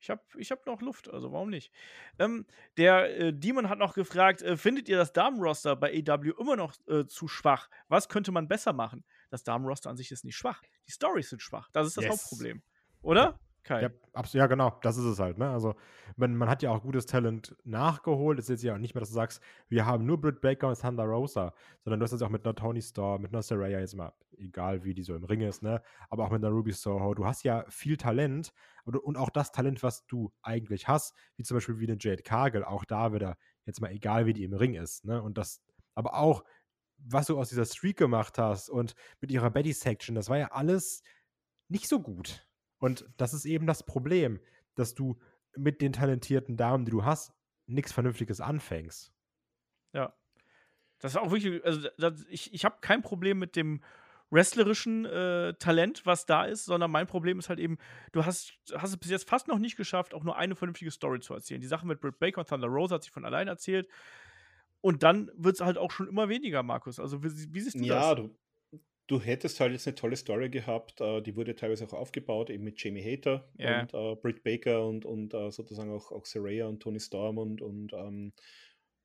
[0.00, 1.72] ich habe ich hab noch Luft, also warum nicht?
[2.18, 6.56] Ähm, der äh, Demon hat noch gefragt: äh, Findet ihr das Damenroster bei AW immer
[6.56, 7.70] noch äh, zu schwach?
[7.88, 9.04] Was könnte man besser machen?
[9.30, 10.62] Das Damenroster an sich ist nicht schwach.
[10.86, 11.70] Die Storys sind schwach.
[11.72, 12.12] Das ist das yes.
[12.12, 12.62] Hauptproblem.
[13.02, 13.38] Oder?
[13.64, 13.82] Kai.
[13.82, 15.38] Ja, ja, genau, das ist es halt.
[15.38, 15.50] Ne?
[15.50, 15.74] Also,
[16.16, 18.38] man, man hat ja auch gutes Talent nachgeholt.
[18.38, 20.68] Es ist jetzt ja auch nicht mehr, dass du sagst, wir haben nur Britt Baker
[20.68, 23.80] und Thunder Rosa, sondern du hast es auch mit einer Tony Storm, mit einer Saraya
[23.80, 25.82] jetzt mal, egal wie die so im Ring ist, ne?
[26.10, 27.14] aber auch mit einer Ruby Soho.
[27.14, 28.52] Du hast ja viel Talent
[28.84, 32.22] und, und auch das Talent, was du eigentlich hast, wie zum Beispiel wie eine Jade
[32.22, 35.04] Cargill, auch da wieder, jetzt mal egal wie die im Ring ist.
[35.04, 35.22] Ne?
[35.22, 35.62] Und das,
[35.94, 36.44] aber auch,
[36.98, 41.02] was du aus dieser Streak gemacht hast und mit ihrer Betty-Section, das war ja alles
[41.68, 42.46] nicht so gut.
[42.84, 44.40] Und das ist eben das Problem,
[44.74, 45.18] dass du
[45.56, 47.32] mit den talentierten Damen, die du hast,
[47.64, 49.10] nichts Vernünftiges anfängst.
[49.94, 50.12] Ja.
[50.98, 53.80] Das ist auch wirklich, also das, ich, ich habe kein Problem mit dem
[54.28, 57.78] wrestlerischen äh, Talent, was da ist, sondern mein Problem ist halt eben,
[58.12, 61.20] du hast, hast es bis jetzt fast noch nicht geschafft, auch nur eine vernünftige Story
[61.20, 61.62] zu erzählen.
[61.62, 63.88] Die Sache mit Britt Baker und Thunder Rose hat sich von allein erzählt.
[64.82, 67.00] Und dann wird es halt auch schon immer weniger, Markus.
[67.00, 68.04] Also, wie, wie siehst du ja, das?
[68.04, 68.36] Ja, du
[69.10, 72.82] hättest halt jetzt eine tolle Story gehabt, äh, die wurde teilweise auch aufgebaut, eben mit
[72.82, 73.82] Jamie Hater yeah.
[73.82, 77.60] und äh, Britt Baker und, und äh, sozusagen auch, auch Saraya und Tony Storm und,
[77.60, 78.32] und ähm,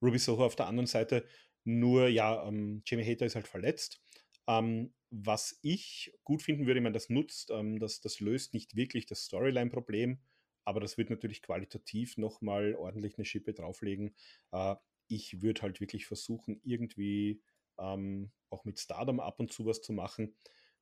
[0.01, 1.25] Ruby Soho auf der anderen Seite.
[1.65, 4.01] Nur ja, ähm, Jamie Hater ist halt verletzt.
[4.47, 8.75] Ähm, was ich gut finden würde, wenn man das nutzt, ähm, das, das löst nicht
[8.75, 10.19] wirklich das Storyline-Problem,
[10.65, 14.15] aber das wird natürlich qualitativ nochmal ordentlich eine Schippe drauflegen.
[14.51, 14.75] Äh,
[15.07, 17.41] ich würde halt wirklich versuchen, irgendwie
[17.79, 20.35] ähm, auch mit Stardom ab und zu was zu machen.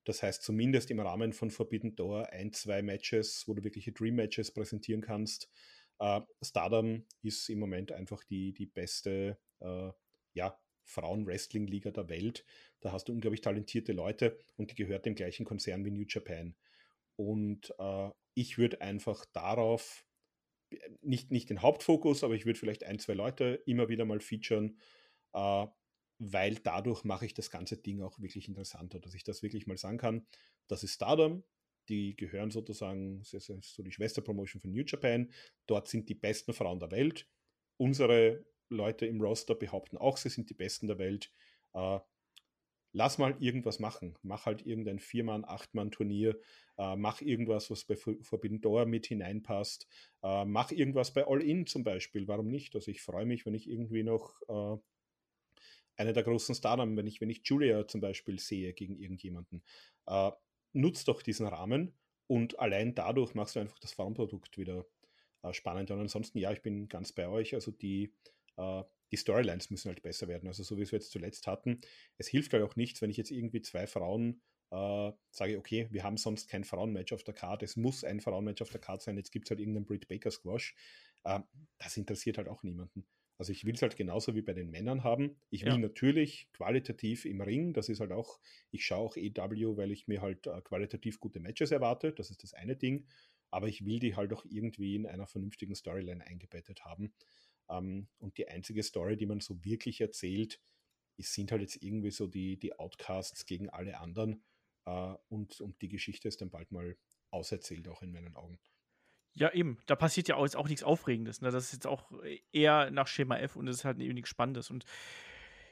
[0.04, 4.16] Das heißt, zumindest im Rahmen von Forbidden Door ein, zwei Matches, wo du wirkliche Dream
[4.16, 5.50] Matches präsentieren kannst.
[6.00, 9.92] Äh, Stardom ist im Moment einfach die, die beste äh,
[10.34, 12.46] ja, Frauen-Wrestling-Liga der Welt.
[12.80, 16.56] Da hast du unglaublich talentierte Leute und die gehört dem gleichen Konzern wie New Japan.
[17.18, 20.06] Und äh, ich würde einfach darauf
[21.02, 24.80] nicht, nicht den Hauptfokus, aber ich würde vielleicht ein, zwei Leute immer wieder mal featuren,
[25.34, 25.66] äh,
[26.20, 29.78] weil dadurch mache ich das ganze Ding auch wirklich interessanter, dass ich das wirklich mal
[29.78, 30.26] sagen kann.
[30.68, 31.44] Das ist Stardom,
[31.90, 35.32] die gehören sozusagen, das ist so die Schwesterpromotion von New Japan.
[35.68, 37.28] Dort sind die besten Frauen der Welt.
[37.78, 41.32] Unsere Leute im Roster behaupten auch, sie sind die besten der Welt.
[41.74, 42.00] Äh,
[42.92, 44.18] lass mal irgendwas machen.
[44.24, 46.40] Mach halt irgendein Viermann-, Achtmann-Turnier.
[46.78, 49.88] Äh, mach irgendwas, was bei Forbidden Door mit hineinpasst.
[50.24, 52.28] Äh, mach irgendwas bei All In zum Beispiel.
[52.28, 52.76] Warum nicht?
[52.76, 54.42] Also ich freue mich, wenn ich irgendwie noch
[55.98, 59.64] äh, eine der großen Starnamen, wenn ich, wenn ich Julia zum Beispiel sehe gegen irgendjemanden.
[60.06, 60.32] Äh,
[60.74, 64.86] nutzt doch diesen Rahmen und allein dadurch machst du einfach das Farmprodukt wieder
[65.44, 65.92] äh, spannend.
[65.92, 67.54] Und ansonsten, ja, ich bin ganz bei euch.
[67.54, 68.14] Also die,
[68.58, 70.48] äh, die Storylines müssen halt besser werden.
[70.48, 71.82] Also so wie wir es jetzt zuletzt hatten.
[72.18, 74.42] Es hilft halt auch nichts, wenn ich jetzt irgendwie zwei Frauen
[74.72, 78.62] äh, sage, okay, wir haben sonst kein Frauenmatch auf der Karte, es muss ein Frauenmatch
[78.62, 80.76] auf der Karte sein, jetzt gibt es halt irgendeinen Britt Baker Squash.
[81.24, 81.40] Äh,
[81.78, 83.08] das interessiert halt auch niemanden.
[83.38, 85.40] Also ich will es halt genauso wie bei den Männern haben.
[85.50, 85.78] Ich will ja.
[85.78, 88.40] natürlich qualitativ im Ring, das ist halt auch,
[88.72, 92.44] ich schaue auch EW, weil ich mir halt äh, qualitativ gute Matches erwarte, das ist
[92.44, 93.08] das eine Ding,
[93.52, 97.14] aber ich will die halt auch irgendwie in einer vernünftigen Storyline eingebettet haben.
[97.70, 100.60] Ähm, und die einzige Story, die man so wirklich erzählt,
[101.18, 104.44] ist, sind halt jetzt irgendwie so die, die Outcasts gegen alle anderen
[104.86, 106.98] äh, und, und die Geschichte ist dann bald mal
[107.30, 108.60] auserzählt, auch in meinen Augen.
[109.38, 109.78] Ja, eben.
[109.86, 111.42] Da passiert ja auch, jetzt auch nichts Aufregendes.
[111.42, 111.52] Ne?
[111.52, 112.12] Das ist jetzt auch
[112.52, 114.72] eher nach Schema F und es ist halt eben nichts Spannendes.
[114.72, 114.84] Und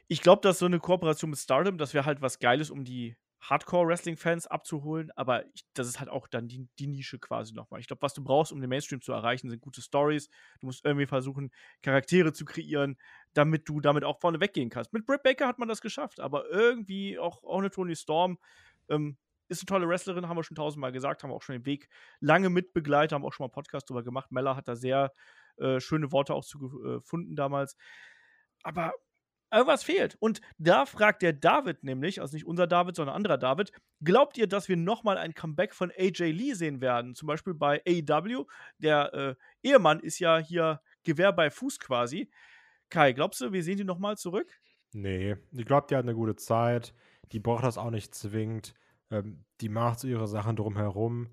[0.07, 3.15] ich glaube, dass so eine Kooperation mit Stardom, das wäre halt was Geiles, um die
[3.41, 7.79] Hardcore-Wrestling-Fans abzuholen, aber ich, das ist halt auch dann die, die Nische quasi nochmal.
[7.79, 10.29] Ich glaube, was du brauchst, um den Mainstream zu erreichen, sind gute Stories.
[10.59, 11.51] Du musst irgendwie versuchen,
[11.81, 12.97] Charaktere zu kreieren,
[13.33, 14.93] damit du damit auch vorne weggehen kannst.
[14.93, 18.39] Mit Britt Baker hat man das geschafft, aber irgendwie auch, eine Tony Storm
[18.89, 21.89] ähm, ist eine tolle Wrestlerin, haben wir schon tausendmal gesagt, haben auch schon den Weg
[22.19, 24.31] lange mitbegleitet, haben auch schon mal einen Podcast drüber gemacht.
[24.31, 25.11] Mella hat da sehr
[25.57, 27.75] äh, schöne Worte auch zu äh, gefunden damals.
[28.63, 28.93] Aber
[29.51, 30.15] irgendwas fehlt.
[30.19, 33.71] Und da fragt der David nämlich, also nicht unser David, sondern ein anderer David,
[34.03, 37.15] glaubt ihr, dass wir nochmal ein Comeback von AJ Lee sehen werden?
[37.15, 38.45] Zum Beispiel bei AEW.
[38.79, 42.29] Der äh, Ehemann ist ja hier Gewehr bei Fuß quasi.
[42.89, 44.59] Kai, glaubst du, wir sehen die nochmal zurück?
[44.93, 46.93] Nee, ich glaube, die hat eine gute Zeit.
[47.31, 48.73] Die braucht das auch nicht zwingend.
[49.11, 51.29] Ähm, die macht so ihre Sachen drumherum.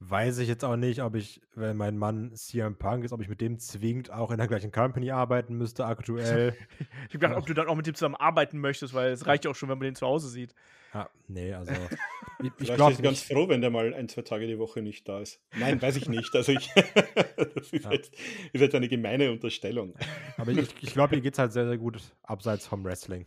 [0.00, 3.28] Weiß ich jetzt auch nicht, ob ich, wenn mein Mann CM Punk ist, ob ich
[3.28, 6.54] mit dem zwingend auch in der gleichen Company arbeiten müsste aktuell.
[7.08, 9.44] ich habe gedacht, ob du dann auch mit dem zusammen arbeiten möchtest, weil es reicht
[9.44, 10.54] ja auch schon, wenn man den zu Hause sieht.
[10.94, 11.72] Ja, nee, also.
[12.42, 15.08] ich, ich glaube ist ganz froh, wenn der mal ein, zwei Tage die Woche nicht
[15.08, 15.40] da ist.
[15.58, 16.34] Nein, weiß ich nicht.
[16.34, 16.70] Also ich,
[17.36, 17.92] das ist, ja.
[17.92, 18.14] jetzt,
[18.52, 19.94] ist jetzt eine gemeine Unterstellung.
[20.36, 23.26] Aber ich, ich glaube, ihr geht es halt sehr, sehr gut abseits vom Wrestling.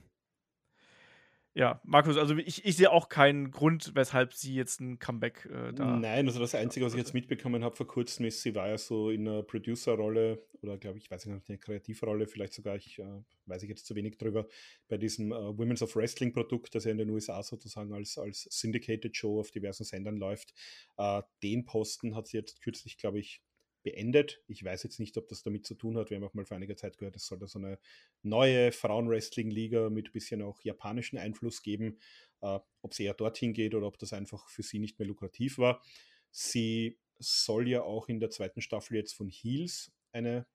[1.53, 5.73] Ja, Markus, also ich, ich sehe auch keinen Grund, weshalb sie jetzt ein Comeback äh,
[5.73, 5.97] da.
[5.97, 8.77] Nein, also das Einzige, was ich jetzt mitbekommen habe vor kurzem, ist, sie war ja
[8.77, 12.99] so in einer Producer-Rolle oder glaube ich, weiß ich nicht, eine Kreativrolle, vielleicht sogar, ich
[12.99, 14.47] äh, weiß ich jetzt zu wenig drüber,
[14.87, 19.17] bei diesem äh, Women's of Wrestling-Produkt, das ja in den USA sozusagen als, als Syndicated
[19.17, 20.53] Show auf diversen Sendern läuft.
[20.97, 23.41] Äh, den Posten hat sie jetzt kürzlich, glaube ich,
[23.83, 24.41] beendet.
[24.47, 26.09] Ich weiß jetzt nicht, ob das damit zu tun hat.
[26.09, 27.79] Wir haben auch mal vor einiger Zeit gehört, es soll da so eine
[28.21, 31.97] neue Frauenwrestling-Liga mit ein bisschen auch japanischen Einfluss geben.
[32.41, 35.57] Äh, ob sie eher dorthin geht oder ob das einfach für sie nicht mehr lukrativ
[35.57, 35.81] war.
[36.31, 40.47] Sie soll ja auch in der zweiten Staffel jetzt von Heels eine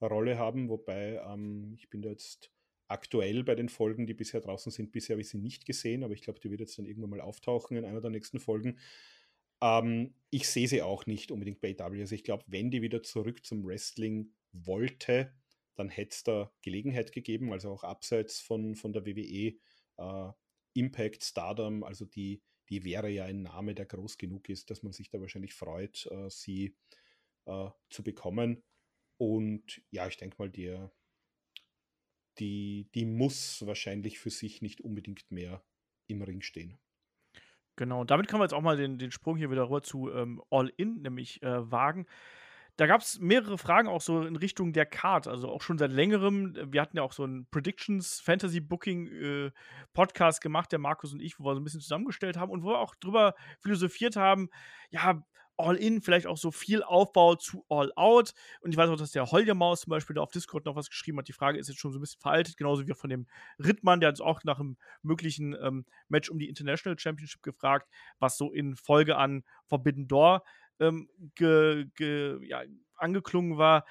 [0.00, 2.52] Rolle haben, wobei ähm, ich bin da jetzt
[2.88, 4.92] aktuell bei den Folgen, die bisher draußen sind.
[4.92, 7.20] Bisher habe ich sie nicht gesehen, aber ich glaube, die wird jetzt dann irgendwann mal
[7.20, 8.78] auftauchen in einer der nächsten Folgen.
[9.60, 12.00] Ähm, ich sehe sie auch nicht unbedingt bei AW.
[12.00, 15.32] Also ich glaube, wenn die wieder zurück zum Wrestling wollte,
[15.74, 19.58] dann hätte es da Gelegenheit gegeben, also auch abseits von, von der WWE.
[19.96, 20.32] Äh,
[20.74, 24.92] Impact, Stardom, also die, die wäre ja ein Name, der groß genug ist, dass man
[24.92, 26.76] sich da wahrscheinlich freut, äh, sie
[27.46, 28.62] äh, zu bekommen.
[29.16, 30.76] Und ja, ich denke mal, die,
[32.38, 35.64] die, die muss wahrscheinlich für sich nicht unbedingt mehr
[36.06, 36.78] im Ring stehen.
[37.78, 40.42] Genau, damit können wir jetzt auch mal den, den Sprung hier wieder rüber zu ähm,
[40.50, 42.06] All In, nämlich äh, wagen.
[42.76, 45.92] Da gab es mehrere Fragen auch so in Richtung der Card, also auch schon seit
[45.92, 46.56] längerem.
[46.72, 49.50] Wir hatten ja auch so einen Predictions Fantasy Booking äh,
[49.92, 52.70] Podcast gemacht, der Markus und ich, wo wir so ein bisschen zusammengestellt haben und wo
[52.70, 54.48] wir auch drüber philosophiert haben,
[54.90, 55.22] ja,
[55.58, 58.32] All-In, vielleicht auch so viel Aufbau zu All-Out.
[58.60, 61.18] Und ich weiß auch, dass der Holgermaus zum Beispiel da auf Discord noch was geschrieben
[61.18, 61.28] hat.
[61.28, 63.26] Die Frage ist jetzt schon so ein bisschen veraltet, genauso wie von dem
[63.58, 67.88] Rittmann, der hat uns auch nach einem möglichen ähm, Match um die International Championship gefragt,
[68.18, 70.44] was so in Folge an Forbidden Door
[70.80, 72.62] ähm, ge, ge, ja,
[72.96, 73.84] angeklungen war.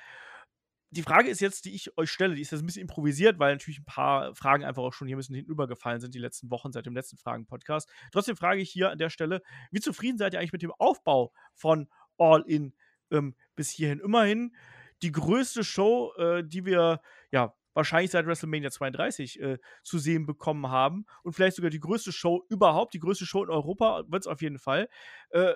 [0.90, 3.54] Die Frage ist jetzt, die ich euch stelle, die ist jetzt ein bisschen improvisiert, weil
[3.54, 6.72] natürlich ein paar Fragen einfach auch schon hier ein bisschen hinübergefallen sind, die letzten Wochen
[6.72, 7.90] seit dem letzten Fragen-Podcast.
[8.14, 11.34] Trotzdem frage ich hier an der Stelle, wie zufrieden seid ihr eigentlich mit dem Aufbau
[11.54, 12.74] von All In
[13.12, 14.00] ähm, bis hierhin?
[14.00, 14.56] Immerhin
[15.02, 20.70] die größte Show, äh, die wir ja wahrscheinlich seit WrestleMania 32 äh, zu sehen bekommen
[20.70, 24.28] haben und vielleicht sogar die größte Show überhaupt, die größte Show in Europa wird es
[24.28, 24.90] auf jeden Fall.
[25.30, 25.54] Äh,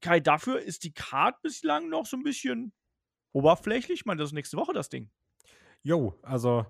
[0.00, 2.72] Kai, dafür ist die Card bislang noch so ein bisschen
[3.32, 4.00] oberflächlich.
[4.00, 5.10] Ich meine, das ist nächste Woche das Ding.
[5.82, 6.66] Jo, also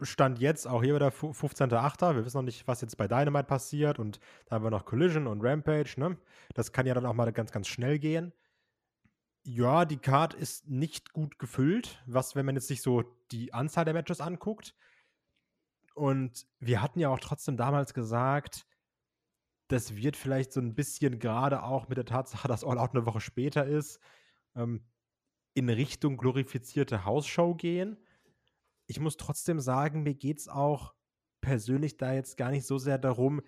[0.00, 2.14] Stand jetzt auch hier wieder 15.8.
[2.14, 5.26] Wir wissen noch nicht, was jetzt bei Dynamite passiert und da haben wir noch Collision
[5.26, 6.16] und Rampage, ne?
[6.54, 8.32] Das kann ja dann auch mal ganz, ganz schnell gehen.
[9.42, 13.84] Ja, die Card ist nicht gut gefüllt, was, wenn man jetzt sich so die Anzahl
[13.84, 14.74] der Matches anguckt.
[15.94, 18.66] Und wir hatten ja auch trotzdem damals gesagt,
[19.68, 23.06] das wird vielleicht so ein bisschen gerade auch mit der Tatsache, dass All Out eine
[23.06, 24.00] Woche später ist,
[24.54, 24.84] ähm,
[25.58, 27.96] in Richtung glorifizierte Hausshow gehen.
[28.86, 30.94] Ich muss trotzdem sagen, mir geht es auch
[31.40, 33.42] persönlich da jetzt gar nicht so sehr darum,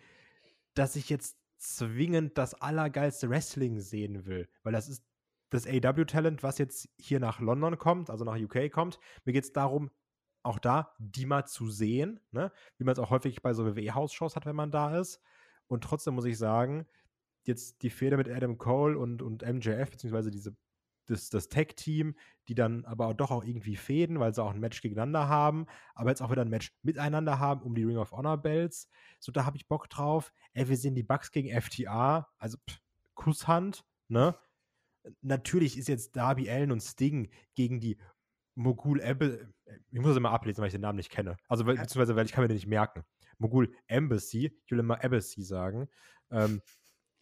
[0.74, 5.04] dass ich jetzt zwingend das allergeilste Wrestling sehen will, weil das ist
[5.50, 9.00] das AW-Talent, was jetzt hier nach London kommt, also nach UK kommt.
[9.24, 9.90] Mir geht es darum,
[10.42, 12.52] auch da die mal zu sehen, ne?
[12.78, 15.20] wie man es auch häufig bei so WWE-House-Shows hat, wenn man da ist.
[15.66, 16.86] Und trotzdem muss ich sagen,
[17.42, 20.56] jetzt die Fehde mit Adam Cole und, und MJF, beziehungsweise diese,
[21.06, 22.14] das, das Tag-Team,
[22.48, 25.66] die dann aber auch doch auch irgendwie fäden, weil sie auch ein Match gegeneinander haben,
[25.94, 28.88] aber jetzt auch wieder ein Match miteinander haben um die Ring of Honor Bells.
[29.18, 30.32] So, da habe ich Bock drauf.
[30.52, 32.80] Ey, wir sehen die Bugs gegen FTA, also pff,
[33.14, 34.36] Kusshand, ne?
[35.22, 37.98] natürlich ist jetzt Darby Allen und Sting gegen die
[38.54, 41.36] Mogul Embassy, äh, ich muss es immer ablesen, weil ich den Namen nicht kenne.
[41.48, 43.04] Also, beziehungsweise, weil ich kann mir den nicht merken.
[43.38, 45.88] Mogul Embassy, ich will immer Embassy sagen.
[46.30, 46.60] Ähm,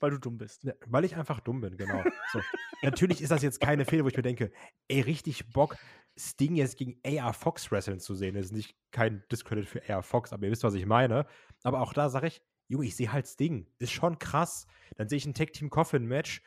[0.01, 0.65] weil du dumm bist.
[0.65, 2.03] Ja, weil ich einfach dumm bin, genau.
[2.33, 2.41] So.
[2.83, 4.53] Natürlich ist das jetzt keine Fehler, wo ich mir denke,
[4.89, 5.77] ey, richtig Bock,
[6.17, 8.35] Sting jetzt gegen AR Fox wresteln zu sehen.
[8.35, 11.27] Das ist nicht kein Discredit für AR Fox, aber ihr wisst, was ich meine.
[11.63, 13.67] Aber auch da sage ich, Junge, ich sehe halt Sting.
[13.79, 14.67] Ist schon krass.
[14.97, 16.43] Dann sehe ich ein Tag Team Coffin Match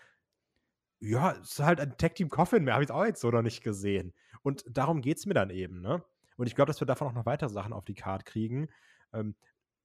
[1.01, 3.63] ja, ist halt ein Tag Team Coffin mehr, habe ich auch jetzt so noch nicht
[3.63, 4.13] gesehen.
[4.43, 6.03] Und darum geht es mir dann eben, ne?
[6.37, 8.69] Und ich glaube, dass wir davon auch noch weitere Sachen auf die Card kriegen.
[9.13, 9.35] Ähm,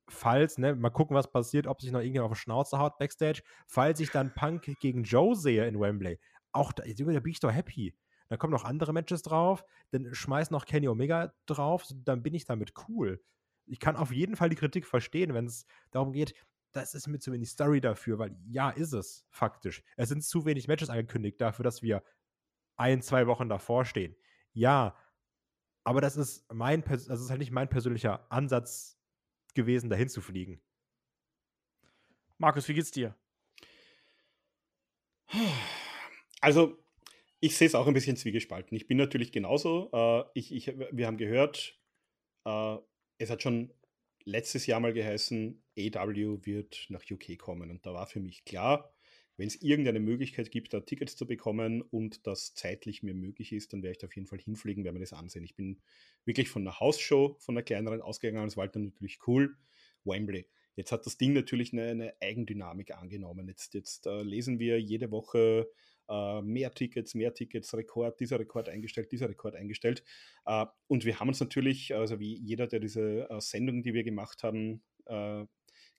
[0.08, 3.42] falls, ne, mal gucken, was passiert, ob sich noch irgendjemand auf die Schnauze haut backstage.
[3.66, 6.18] Falls ich dann Punk gegen Joe sehe in Wembley,
[6.52, 7.96] auch da, da bin ich doch happy.
[8.28, 12.44] Dann kommen noch andere Matches drauf, dann schmeiß noch Kenny Omega drauf, dann bin ich
[12.44, 13.22] damit cool.
[13.66, 16.34] Ich kann auf jeden Fall die Kritik verstehen, wenn es darum geht,
[16.72, 19.82] das ist mir zu wenig Story dafür, weil ja, ist es faktisch.
[19.96, 22.02] Es sind zu wenig Matches angekündigt dafür, dass wir
[22.76, 24.14] ein, zwei Wochen davor stehen.
[24.52, 24.96] Ja,
[25.84, 28.95] aber das ist mein, das ist halt nicht mein persönlicher Ansatz
[29.56, 30.60] gewesen, dahin zu fliegen.
[32.38, 33.16] Markus, wie geht's dir?
[36.40, 36.78] Also,
[37.40, 38.76] ich sehe es auch ein bisschen zwiegespalten.
[38.76, 39.90] Ich bin natürlich genauso.
[39.92, 41.78] Äh, ich, ich, wir haben gehört,
[42.44, 42.76] äh,
[43.18, 43.72] es hat schon
[44.24, 47.70] letztes Jahr mal geheißen, AW wird nach UK kommen.
[47.70, 48.95] Und da war für mich klar,
[49.36, 53.72] wenn es irgendeine Möglichkeit gibt, da Tickets zu bekommen und das zeitlich mir möglich ist,
[53.72, 55.44] dann werde ich da auf jeden Fall hinfliegen, werde mir das ansehen.
[55.44, 55.80] Ich bin
[56.24, 58.46] wirklich von einer Hausshow, von einer kleineren ausgegangen.
[58.46, 59.56] Das war halt dann natürlich cool.
[60.04, 60.46] Wembley.
[60.76, 63.48] Jetzt hat das Ding natürlich eine, eine Eigendynamik angenommen.
[63.48, 65.68] Jetzt, jetzt äh, lesen wir jede Woche
[66.08, 70.04] äh, mehr Tickets, mehr Tickets, Rekord, dieser Rekord eingestellt, dieser Rekord eingestellt.
[70.44, 74.04] Äh, und wir haben uns natürlich, also wie jeder, der diese äh, Sendungen, die wir
[74.04, 75.44] gemacht haben, äh,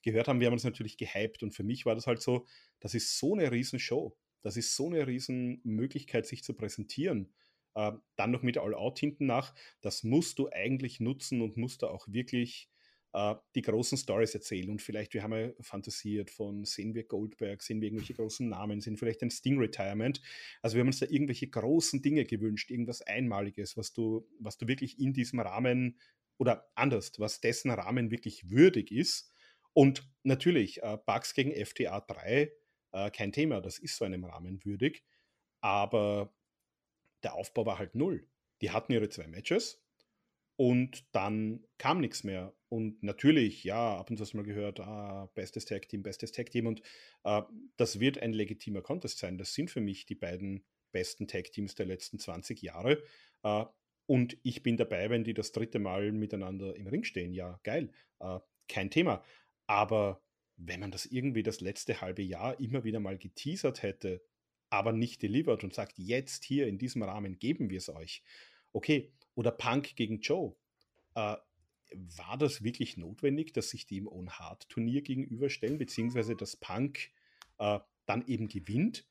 [0.02, 1.42] gehört haben, wir haben uns natürlich gehypt.
[1.42, 2.46] Und für mich war das halt so,
[2.80, 4.16] das ist so eine Riesenshow.
[4.42, 7.32] Das ist so eine Riesenmöglichkeit, sich zu präsentieren.
[7.74, 9.54] Äh, dann noch mit All Out hinten nach.
[9.80, 12.70] Das musst du eigentlich nutzen und musst da auch wirklich
[13.12, 14.70] äh, die großen Stories erzählen.
[14.70, 18.80] Und vielleicht, wir haben ja fantasiert von, sehen wir Goldberg, sehen wir irgendwelche großen Namen,
[18.80, 20.20] sehen vielleicht ein Sting-Retirement.
[20.62, 24.68] Also wir haben uns da irgendwelche großen Dinge gewünscht, irgendwas Einmaliges, was du, was du
[24.68, 25.98] wirklich in diesem Rahmen
[26.38, 29.32] oder anders, was dessen Rahmen wirklich würdig ist.
[29.78, 32.52] Und natürlich, äh, Bugs gegen FTA 3,
[32.90, 35.04] äh, kein Thema, das ist so einem Rahmen würdig.
[35.60, 36.34] Aber
[37.22, 38.28] der Aufbau war halt null.
[38.60, 39.80] Die hatten ihre zwei Matches
[40.56, 42.56] und dann kam nichts mehr.
[42.68, 46.66] Und natürlich, ja, ab und zu hast du mal gehört, ah, bestes Tag-Team, bestes Tag-Team.
[46.66, 46.82] Und
[47.22, 47.42] äh,
[47.76, 49.38] das wird ein legitimer Contest sein.
[49.38, 53.00] Das sind für mich die beiden besten Tag-Teams der letzten 20 Jahre.
[53.44, 53.64] Äh,
[54.06, 57.32] und ich bin dabei, wenn die das dritte Mal miteinander im Ring stehen.
[57.32, 57.92] Ja, geil.
[58.18, 59.22] Äh, kein Thema.
[59.68, 60.20] Aber
[60.56, 64.20] wenn man das irgendwie das letzte halbe Jahr immer wieder mal geteasert hätte,
[64.70, 68.24] aber nicht delivered und sagt, jetzt hier in diesem Rahmen geben wir es euch.
[68.72, 70.56] Okay, oder Punk gegen Joe.
[71.14, 71.36] Äh,
[71.94, 77.10] war das wirklich notwendig, dass sich die im Own Hard Turnier gegenüberstellen, beziehungsweise dass Punk
[77.58, 79.06] äh, dann eben gewinnt?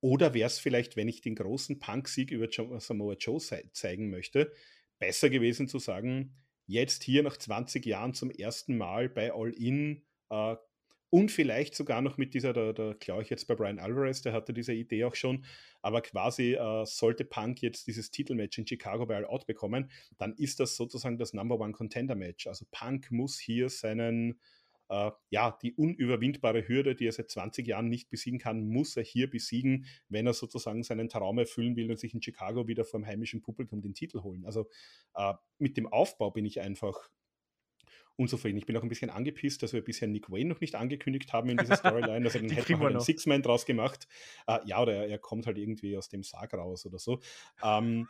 [0.00, 2.48] Oder wäre es vielleicht, wenn ich den großen Punk-Sieg über
[2.80, 4.52] Samoa Joe zeigen möchte,
[4.98, 6.34] besser gewesen zu sagen,
[6.66, 10.56] jetzt hier nach 20 Jahren zum ersten Mal bei All In äh,
[11.14, 14.32] und vielleicht sogar noch mit dieser, da, da glaube ich jetzt bei Brian Alvarez, der
[14.32, 15.44] hatte diese Idee auch schon,
[15.82, 20.32] aber quasi äh, sollte Punk jetzt dieses Titelmatch in Chicago bei All Out bekommen, dann
[20.32, 22.46] ist das sozusagen das Number One Contender Match.
[22.46, 24.40] Also Punk muss hier seinen,
[24.92, 29.02] äh, ja, die unüberwindbare Hürde, die er seit 20 Jahren nicht besiegen kann, muss er
[29.02, 33.00] hier besiegen, wenn er sozusagen seinen Traum erfüllen will und sich in Chicago wieder vor
[33.00, 34.44] dem heimischen Publikum den Titel holen.
[34.44, 34.68] Also
[35.14, 37.08] äh, mit dem Aufbau bin ich einfach
[38.16, 38.58] unzufrieden.
[38.58, 41.48] Ich bin auch ein bisschen angepisst, dass wir bisher Nick Wayne noch nicht angekündigt haben
[41.48, 42.26] in dieser Storyline.
[42.26, 44.06] Also dann hätten wir einen Six-Man draus gemacht.
[44.46, 47.20] Äh, ja, oder er, er, kommt halt irgendwie aus dem Sarg raus oder so.
[47.62, 48.08] Ähm,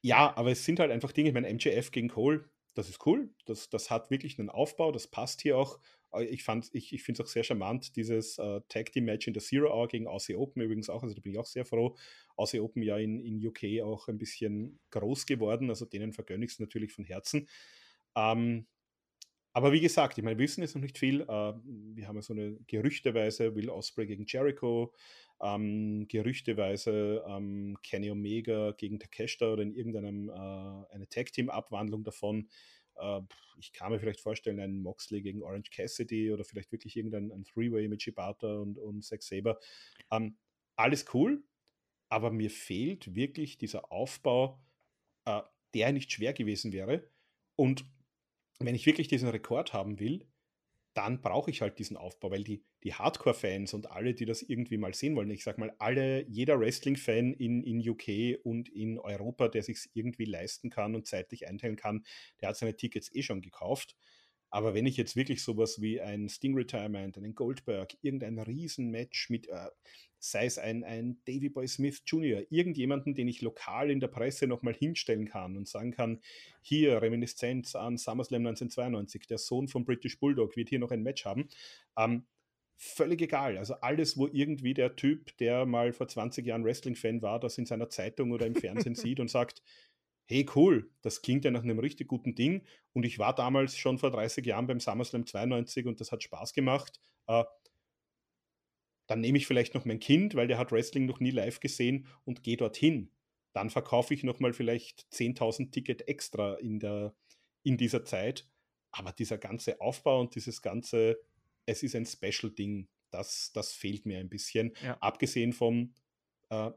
[0.00, 1.28] ja, aber es sind halt einfach Dinge.
[1.28, 3.30] Ich meine, MJF gegen Cole, das ist cool.
[3.46, 4.92] Das, das hat wirklich einen Aufbau.
[4.92, 5.78] Das passt hier auch.
[6.12, 9.34] Äh, ich, ich, ich finde es auch sehr charmant, dieses äh, Tag Team Match in
[9.34, 11.02] der Zero Hour gegen Aussie Open übrigens auch.
[11.02, 11.96] Also da bin ich auch sehr froh.
[12.36, 15.70] Aussie Open ja in, in UK auch ein bisschen groß geworden.
[15.70, 17.48] Also denen vergönne ich es natürlich von Herzen.
[18.16, 18.66] Ähm,
[19.52, 21.20] aber wie gesagt, ich meine, wir wissen jetzt noch nicht viel.
[21.20, 24.92] Äh, wir haben ja so eine gerüchteweise Will Osprey gegen Jericho,
[25.40, 32.04] ähm, gerüchteweise ähm, Kenny Omega gegen Takeshita oder in irgendeinem äh, eine Tag Team Abwandlung
[32.04, 32.48] davon.
[32.96, 33.20] Äh,
[33.58, 37.44] ich kann mir vielleicht vorstellen, einen Moxley gegen Orange Cassidy oder vielleicht wirklich irgendein ein
[37.44, 39.58] Three-Way mit Shibata und, und Zack Saber.
[40.10, 40.36] Ähm,
[40.76, 41.44] alles cool,
[42.08, 44.60] aber mir fehlt wirklich dieser Aufbau,
[45.24, 45.42] äh,
[45.74, 47.08] der nicht schwer gewesen wäre.
[47.56, 47.84] Und
[48.58, 50.26] wenn ich wirklich diesen Rekord haben will,
[50.94, 54.76] dann brauche ich halt diesen Aufbau, weil die, die Hardcore-Fans und alle, die das irgendwie
[54.78, 59.48] mal sehen wollen, ich sag mal, alle, jeder Wrestling-Fan in, in UK und in Europa,
[59.48, 62.04] der sich irgendwie leisten kann und zeitlich einteilen kann,
[62.40, 63.96] der hat seine Tickets eh schon gekauft.
[64.54, 69.48] Aber wenn ich jetzt wirklich sowas wie ein Sting Retirement, einen Goldberg, irgendein Riesenmatch mit,
[69.48, 69.66] äh,
[70.20, 74.46] sei es ein, ein Davy Boy Smith Jr., irgendjemanden, den ich lokal in der Presse
[74.46, 76.20] nochmal hinstellen kann und sagen kann,
[76.62, 81.24] hier Reminiszenz an SummerSlam 1992, der Sohn von British Bulldog wird hier noch ein Match
[81.24, 81.48] haben.
[81.98, 82.24] Ähm,
[82.76, 83.58] völlig egal.
[83.58, 87.66] Also alles, wo irgendwie der Typ, der mal vor 20 Jahren Wrestling-Fan war, das in
[87.66, 89.64] seiner Zeitung oder im Fernsehen sieht und sagt,
[90.26, 92.62] hey cool, das klingt ja nach einem richtig guten Ding
[92.92, 96.52] und ich war damals schon vor 30 Jahren beim SummerSlam 92 und das hat Spaß
[96.52, 97.00] gemacht.
[97.26, 97.44] Äh,
[99.06, 102.06] dann nehme ich vielleicht noch mein Kind, weil der hat Wrestling noch nie live gesehen
[102.24, 103.10] und gehe dorthin.
[103.52, 107.14] Dann verkaufe ich nochmal vielleicht 10.000 Ticket extra in, der,
[107.62, 108.48] in dieser Zeit.
[108.90, 111.18] Aber dieser ganze Aufbau und dieses ganze,
[111.66, 114.72] es ist ein Special-Ding, das, das fehlt mir ein bisschen.
[114.82, 114.96] Ja.
[115.00, 115.94] Abgesehen vom,
[116.50, 116.70] äh,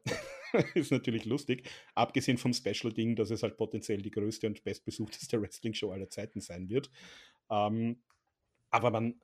[0.76, 5.92] ist natürlich lustig, abgesehen vom Special-Ding, dass es halt potenziell die größte und bestbesuchteste Wrestling-Show
[5.92, 6.90] aller Zeiten sein wird.
[7.50, 8.02] Ähm,
[8.70, 9.22] aber man,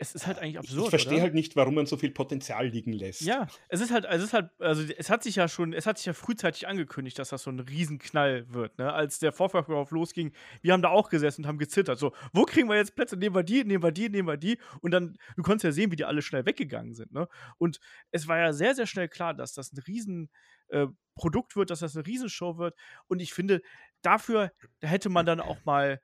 [0.00, 0.84] es ist halt eigentlich absurd.
[0.84, 3.20] Ich verstehe halt nicht, warum man so viel Potenzial liegen lässt.
[3.20, 5.98] Ja, es ist halt, es ist halt, also es hat sich ja schon, es hat
[5.98, 8.90] sich ja frühzeitig angekündigt, dass das so ein Riesenknall wird, ne?
[8.94, 10.32] Als der Vorverkauf losging,
[10.62, 11.98] wir haben da auch gesessen und haben gezittert.
[11.98, 13.18] So, wo kriegen wir jetzt Plätze?
[13.18, 14.58] Nehmen wir die, nehmen wir die, nehmen wir die.
[14.80, 17.28] Und dann, du konntest ja sehen, wie die alle schnell weggegangen sind, ne?
[17.58, 17.78] Und
[18.10, 21.94] es war ja sehr, sehr schnell klar, dass das ein Riesenprodukt äh, wird, dass das
[21.94, 22.74] eine Riesenshow wird.
[23.06, 23.60] Und ich finde,
[24.00, 26.00] dafür, da hätte man dann auch mal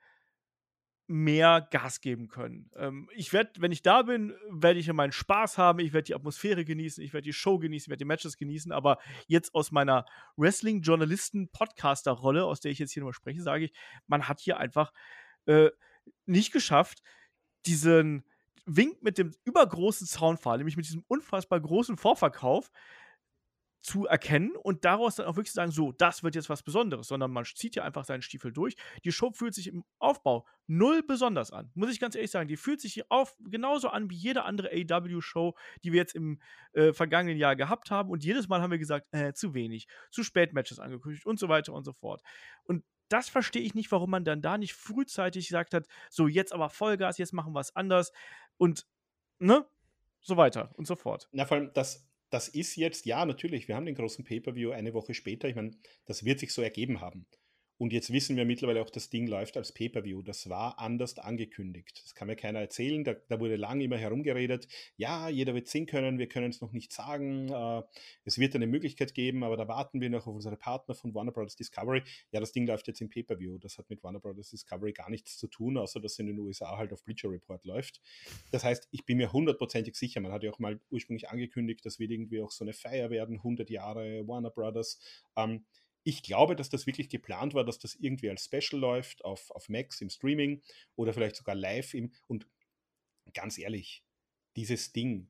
[1.09, 2.71] mehr Gas geben können.
[2.77, 6.15] Ähm, ich werde, wenn ich da bin, werde ich meinen Spaß haben, ich werde die
[6.15, 9.71] Atmosphäre genießen, ich werde die Show genießen, ich werde die Matches genießen, aber jetzt aus
[9.71, 10.05] meiner
[10.37, 13.73] Wrestling-Journalisten-Podcaster-Rolle, aus der ich jetzt hier nochmal spreche, sage ich,
[14.07, 14.93] man hat hier einfach
[15.47, 15.71] äh,
[16.25, 17.03] nicht geschafft,
[17.67, 18.25] diesen
[18.65, 22.71] Wink mit dem übergroßen Soundfall, nämlich mit diesem unfassbar großen Vorverkauf,
[23.87, 27.31] zu erkennen und daraus dann auch wirklich sagen, so, das wird jetzt was Besonderes, sondern
[27.31, 28.75] man zieht ja einfach seinen Stiefel durch.
[29.05, 31.71] Die Show fühlt sich im Aufbau null besonders an.
[31.75, 35.55] Muss ich ganz ehrlich sagen, die fühlt sich auf, genauso an wie jede andere AW-Show,
[35.85, 36.41] die wir jetzt im
[36.73, 38.11] äh, vergangenen Jahr gehabt haben.
[38.11, 41.49] Und jedes Mal haben wir gesagt, äh, zu wenig, zu spät Matches angekündigt und so
[41.49, 42.23] weiter und so fort.
[42.65, 46.53] Und das verstehe ich nicht, warum man dann da nicht frühzeitig gesagt hat, so jetzt
[46.53, 48.11] aber Vollgas, jetzt machen wir es anders
[48.57, 48.85] und
[49.39, 49.65] ne,
[50.23, 51.29] so weiter und so fort.
[51.31, 54.95] Na, vor allem, das, das ist jetzt, ja, natürlich, wir haben den großen Pay-Per-View eine
[54.95, 55.49] Woche später.
[55.49, 55.73] Ich meine,
[56.07, 57.27] das wird sich so ergeben haben.
[57.79, 60.23] Und jetzt wissen wir mittlerweile auch, das Ding läuft als Pay-Per-View.
[60.23, 62.01] Das war anders angekündigt.
[62.03, 63.05] Das kann mir keiner erzählen.
[63.05, 64.67] Da, da, wurde lange immer herumgeredet.
[64.97, 66.19] Ja, jeder wird sehen können.
[66.19, 67.51] Wir können es noch nicht sagen.
[67.51, 67.83] Äh,
[68.25, 71.33] es wird eine Möglichkeit geben, aber da warten wir noch auf unsere Partner von Warner
[71.33, 71.57] Bros.
[71.57, 72.03] Discovery.
[72.33, 73.59] Ja, das Ding läuft jetzt im Pay-Per-View.
[73.59, 74.51] Das hat mit Warner Bros.
[74.51, 77.65] Discovery gar nichts zu tun, außer dass es in den USA halt auf Bleacher Report
[77.67, 78.01] läuft.
[78.53, 80.21] Das heißt, ich bin mir hundertprozentig sicher.
[80.21, 83.37] Man hat ja auch mal ursprünglich angekündigt, das wird irgendwie auch so eine Feier werden.
[83.37, 84.99] 100 Jahre Warner Bros.
[85.37, 85.65] Ähm,
[86.07, 89.69] ich glaube, dass das wirklich geplant war, dass das irgendwie als Special läuft auf, auf
[89.69, 90.63] Max im Streaming
[90.95, 92.13] oder vielleicht sogar live im.
[92.29, 92.47] Und
[93.35, 94.05] ganz ehrlich,
[94.55, 95.29] dieses Ding,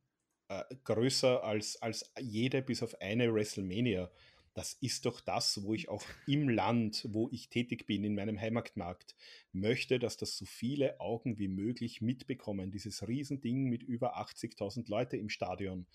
[0.49, 4.11] äh, größer als, als jede bis auf eine WrestleMania.
[4.53, 8.39] Das ist doch das, wo ich auch im Land, wo ich tätig bin, in meinem
[8.39, 9.17] Heimatmarkt,
[9.53, 12.71] möchte, dass das so viele Augen wie möglich mitbekommen.
[12.71, 15.87] Dieses Riesending mit über 80.000 Leute im Stadion,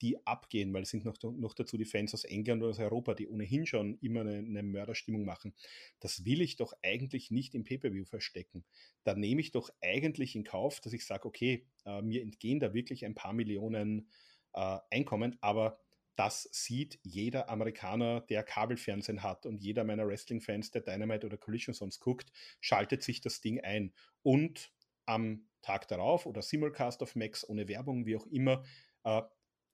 [0.00, 3.14] die abgehen, weil es sind noch, noch dazu die Fans aus England oder aus Europa,
[3.14, 5.54] die ohnehin schon immer eine, eine Mörderstimmung machen.
[6.00, 8.64] Das will ich doch eigentlich nicht im Pay-Per-View verstecken.
[9.04, 12.72] Da nehme ich doch eigentlich in Kauf, dass ich sage, okay, äh, mir entgehen da
[12.72, 14.08] wirklich ein paar Millionen
[14.54, 15.78] äh, Einkommen, aber
[16.16, 21.74] das sieht jeder Amerikaner, der Kabelfernsehen hat und jeder meiner Wrestling-Fans, der Dynamite oder Collision
[21.74, 22.30] sonst guckt,
[22.60, 23.92] schaltet sich das Ding ein.
[24.22, 24.72] Und
[25.06, 28.64] am Tag darauf oder Simulcast auf Max ohne Werbung, wie auch immer,
[29.04, 29.22] äh,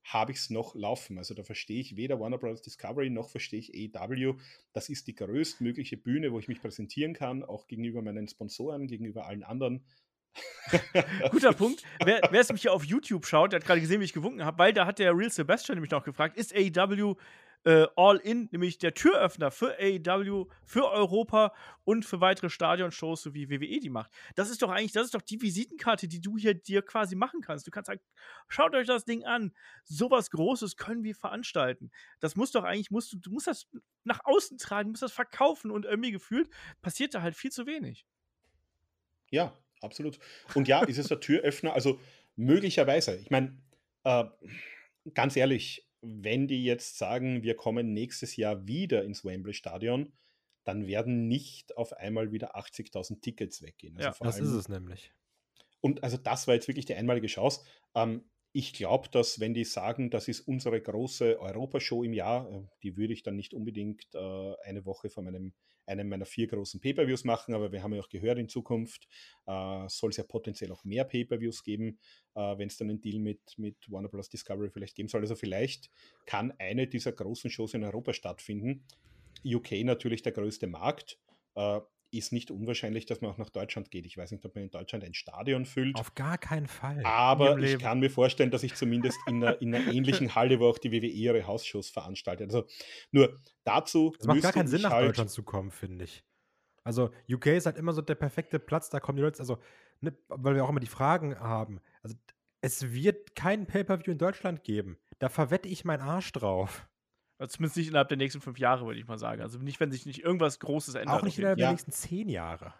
[0.07, 1.19] habe ich es noch laufen.
[1.19, 2.63] Also da verstehe ich weder Warner Bros.
[2.63, 4.35] Discovery noch verstehe ich AEW.
[4.73, 9.27] Das ist die größtmögliche Bühne, wo ich mich präsentieren kann, auch gegenüber meinen Sponsoren, gegenüber
[9.27, 9.85] allen anderen.
[11.31, 11.83] Guter Punkt.
[12.05, 14.59] Wer, es mich hier auf YouTube schaut, der hat gerade gesehen, wie ich gewunken habe,
[14.59, 17.17] weil da hat der Real Sebastian nämlich noch gefragt, ist AEW
[17.67, 21.53] äh, All In, nämlich der Türöffner für AEW, für Europa
[21.85, 24.13] und für weitere Stadionshows, so wie WWE die macht.
[24.37, 27.41] Das ist doch eigentlich, das ist doch die Visitenkarte, die du hier dir quasi machen
[27.41, 27.67] kannst.
[27.67, 28.01] Du kannst sagen,
[28.47, 29.53] schaut euch das Ding an.
[29.83, 31.91] Sowas Großes können wir veranstalten.
[32.21, 33.67] Das muss doch eigentlich, musst du, du musst das
[34.05, 36.49] nach außen tragen, musst das verkaufen und irgendwie gefühlt
[36.83, 38.07] passiert da halt viel zu wenig.
[39.31, 40.21] Ja, absolut.
[40.55, 41.73] Und ja, ist es der Türöffner?
[41.73, 41.99] Also
[42.37, 43.17] möglicherweise.
[43.17, 43.61] Ich meine,
[44.05, 44.25] äh,
[45.15, 50.13] ganz ehrlich, wenn die jetzt sagen, wir kommen nächstes Jahr wieder ins Wembley Stadion,
[50.65, 53.97] dann werden nicht auf einmal wieder 80.000 Tickets weggehen.
[53.97, 55.13] Also ja, das ist es nämlich.
[55.81, 57.63] Und also das war jetzt wirklich die einmalige Chance.
[57.95, 58.25] Ähm,
[58.57, 62.97] ich glaube, dass wenn die sagen, das ist unsere große Europashow im Jahr, äh, die
[62.97, 65.53] würde ich dann nicht unbedingt äh, eine Woche vor meinem
[65.85, 69.07] einem meiner vier großen Pay-per-Views machen, aber wir haben ja auch gehört, in Zukunft
[69.47, 71.99] äh, soll es ja potenziell auch mehr Pay-per-Views geben,
[72.35, 74.29] äh, wenn es dann einen Deal mit, mit Warner Bros.
[74.29, 75.21] Discovery vielleicht geben soll.
[75.21, 75.91] Also vielleicht
[76.25, 78.85] kann eine dieser großen Shows in Europa stattfinden.
[79.45, 81.21] UK natürlich der größte Markt.
[82.13, 84.07] Ist nicht unwahrscheinlich, dass man auch nach Deutschland geht.
[84.07, 85.97] Ich weiß nicht, ob man in Deutschland ein Stadion füllt.
[85.97, 87.03] Auf gar keinen Fall.
[87.05, 90.69] Aber ich kann mir vorstellen, dass ich zumindest in einer, in einer ähnlichen Halle, wo
[90.69, 92.49] auch die WWE ihre Hausshows veranstaltet.
[92.49, 92.67] Also
[93.11, 94.15] nur dazu.
[94.19, 96.25] Es macht gar keinen Sinn, nach halt Deutschland zu kommen, finde ich.
[96.85, 99.59] Also UK ist halt immer so der perfekte Platz, da kommen die Leute, also,
[100.01, 101.81] ne, weil wir auch immer die Fragen haben.
[102.03, 102.17] Also
[102.61, 104.97] es wird keinen Pay-Per-View in Deutschland geben.
[105.19, 106.89] Da verwette ich meinen Arsch drauf.
[107.39, 109.43] Also zumindest nicht innerhalb der nächsten fünf Jahre, würde ich mal sagen.
[109.43, 111.19] Also nicht, wenn sich nicht irgendwas Großes ändert.
[111.19, 111.67] Auch nicht innerhalb ja.
[111.67, 112.75] der nächsten zehn Jahre.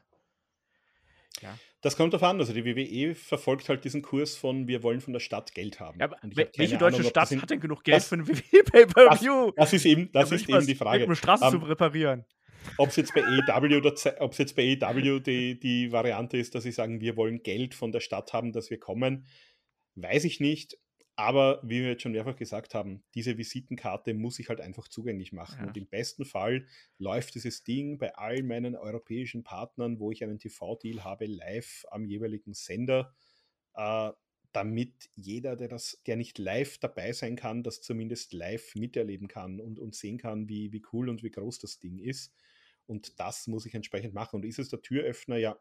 [1.43, 1.59] Ja.
[1.83, 2.41] Das kommt darauf an.
[2.41, 6.01] Also die WWE verfolgt halt diesen Kurs von wir wollen von der Stadt Geld haben.
[6.01, 9.53] Ja, welche deutsche Ahnung, Stadt hat denn genug Geld das, für ein WWE-Pay-Per-View?
[9.53, 11.07] Das, das, ist eben, das ist eben die Frage.
[11.07, 12.25] Um Straßen um, zu reparieren.
[12.79, 16.55] Ob es jetzt bei AEW oder ob es jetzt bei AEW die, die Variante ist,
[16.55, 19.27] dass sie sagen, wir wollen Geld von der Stadt haben, dass wir kommen,
[19.95, 20.79] weiß ich nicht.
[21.19, 25.33] Aber wie wir jetzt schon mehrfach gesagt haben, diese Visitenkarte muss ich halt einfach zugänglich
[25.33, 25.61] machen.
[25.61, 25.67] Ja.
[25.67, 26.67] Und im besten Fall
[26.99, 32.05] läuft dieses Ding bei all meinen europäischen Partnern, wo ich einen TV-Deal habe, live am
[32.05, 33.15] jeweiligen Sender,
[33.75, 34.11] äh,
[34.53, 39.59] damit jeder, der das, der nicht live dabei sein kann, das zumindest live miterleben kann
[39.59, 42.35] und, und sehen kann, wie, wie cool und wie groß das Ding ist.
[42.87, 44.37] Und das muss ich entsprechend machen.
[44.37, 45.39] Und ist es der Türöffner?
[45.39, 45.59] Ja,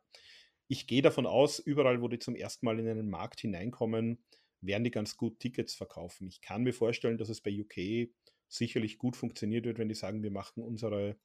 [0.68, 4.24] ich gehe davon aus, überall, wo die zum ersten Mal in einen Markt hineinkommen,
[4.68, 6.28] werden die ganz gut Tickets verkaufen.
[6.28, 8.10] Ich kann mir vorstellen, dass es bei UK
[8.48, 11.18] sicherlich gut funktioniert wird, wenn die sagen, wir machen unsere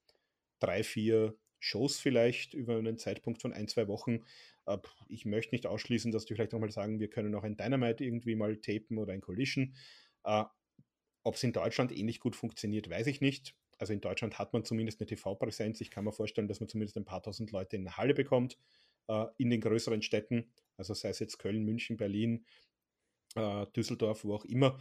[0.58, 4.24] drei, vier Shows vielleicht über einen Zeitpunkt von ein, zwei Wochen.
[4.66, 4.78] Äh,
[5.08, 8.34] ich möchte nicht ausschließen, dass die vielleicht nochmal sagen, wir können auch ein Dynamite irgendwie
[8.34, 9.74] mal tapen oder ein Collision.
[10.24, 10.44] Äh,
[11.22, 13.54] ob es in Deutschland ähnlich gut funktioniert, weiß ich nicht.
[13.78, 15.80] Also in Deutschland hat man zumindest eine TV-Präsenz.
[15.80, 18.58] Ich kann mir vorstellen, dass man zumindest ein paar tausend Leute in der Halle bekommt,
[19.08, 20.50] äh, in den größeren Städten.
[20.76, 22.46] Also sei es jetzt Köln, München, Berlin,
[23.34, 24.78] äh, Düsseldorf, wo auch immer,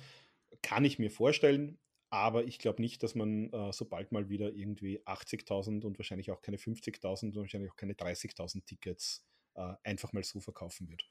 [0.61, 1.79] kann ich mir vorstellen.
[2.11, 6.41] Aber ich glaube nicht, dass man äh, sobald mal wieder irgendwie 80.000 und wahrscheinlich auch
[6.41, 11.07] keine 50.000 und wahrscheinlich auch keine 30.000 Tickets äh, einfach mal so verkaufen wird.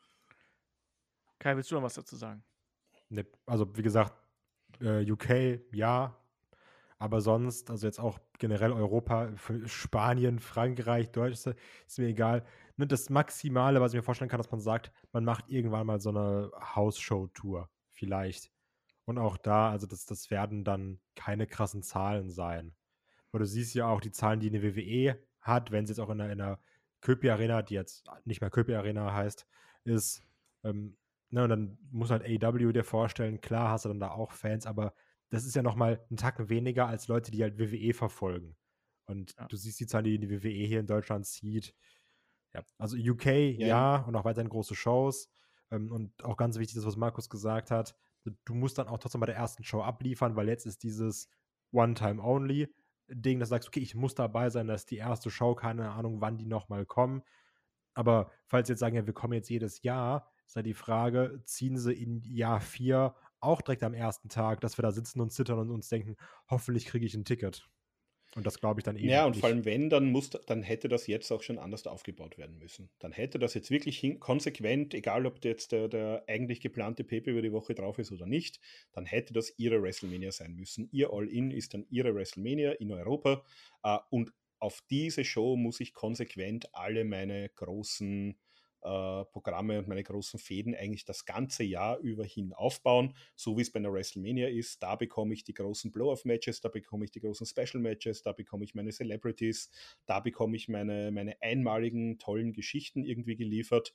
[1.39, 2.43] Kai, willst du noch was dazu sagen?
[3.11, 4.13] Ne, also wie gesagt,
[4.81, 6.19] äh, UK ja,
[6.99, 9.33] aber sonst, also jetzt auch generell Europa,
[9.67, 12.45] Spanien, Frankreich, Deutschland, ist mir egal
[12.79, 16.01] ne, das Maximale, was ich mir vorstellen kann, dass man sagt, man macht irgendwann mal
[16.01, 17.69] so eine House-Show-Tour.
[17.91, 18.51] Vielleicht.
[19.05, 22.75] Und auch da, also das, das werden dann keine krassen Zahlen sein.
[23.31, 26.11] Aber du siehst ja auch die Zahlen, die eine WWE hat, wenn sie jetzt auch
[26.11, 26.61] in einer, in einer
[27.01, 29.47] Köpi Arena, die jetzt nicht mehr Köpi Arena heißt,
[29.85, 30.23] ist,
[30.65, 30.97] ähm,
[31.31, 34.67] ne, und dann muss halt AEW dir vorstellen, klar hast du dann da auch Fans,
[34.67, 34.95] aber
[35.31, 38.57] das ist ja nochmal ein Tacken weniger als Leute, die halt WWE verfolgen.
[39.07, 39.47] Und ja.
[39.47, 41.75] du siehst die Zahlen, die die WWE hier in Deutschland sieht,
[42.59, 45.29] ja, also UK, ja, ja und auch weiterhin große Shows.
[45.71, 47.95] Ähm, und auch ganz wichtig, das, was Markus gesagt hat,
[48.45, 51.29] Du musst dann auch trotzdem bei der ersten Show abliefern, weil jetzt ist dieses
[51.73, 56.21] One-Time-Only-Ding, dass du sagst, okay, ich muss dabei sein, dass die erste Show, keine Ahnung,
[56.21, 57.23] wann die nochmal kommen.
[57.95, 61.43] Aber falls sie jetzt sagen, ja, wir kommen jetzt jedes Jahr, ist ja die Frage,
[61.45, 65.33] ziehen sie in Jahr 4 auch direkt am ersten Tag, dass wir da sitzen und
[65.33, 66.17] zittern und uns denken,
[66.49, 67.69] hoffentlich kriege ich ein Ticket.
[68.35, 69.09] Und das glaube ich dann eben.
[69.09, 69.41] Ja, und nicht.
[69.41, 72.91] vor allem, wenn, dann, muss, dann hätte das jetzt auch schon anders aufgebaut werden müssen.
[72.99, 77.31] Dann hätte das jetzt wirklich hin, konsequent, egal ob jetzt der, der eigentlich geplante Pepe
[77.31, 78.61] über die Woche drauf ist oder nicht,
[78.93, 80.89] dann hätte das ihre WrestleMania sein müssen.
[80.93, 83.45] Ihr All-In ist dann ihre WrestleMania in Europa.
[83.85, 88.37] Uh, und auf diese Show muss ich konsequent alle meine großen
[88.83, 93.63] äh, Programme und meine großen Fäden eigentlich das ganze Jahr über hin aufbauen, so wie
[93.63, 94.83] es bei einer WrestleMania ist.
[94.83, 98.75] Da bekomme ich die großen Blow-Off-Matches, da bekomme ich die großen Special-Matches, da bekomme ich
[98.75, 99.71] meine Celebrities,
[100.07, 103.95] da bekomme ich meine, meine einmaligen, tollen Geschichten irgendwie geliefert.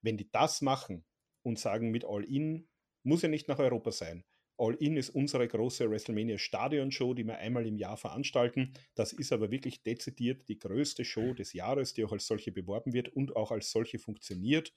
[0.00, 1.04] Wenn die das machen
[1.42, 2.68] und sagen, mit All-In
[3.02, 4.24] muss ja nicht nach Europa sein,
[4.62, 8.74] All-In ist unsere große WrestleMania Stadion-Show, die wir einmal im Jahr veranstalten.
[8.94, 12.92] Das ist aber wirklich dezidiert die größte Show des Jahres, die auch als solche beworben
[12.92, 14.72] wird und auch als solche funktioniert.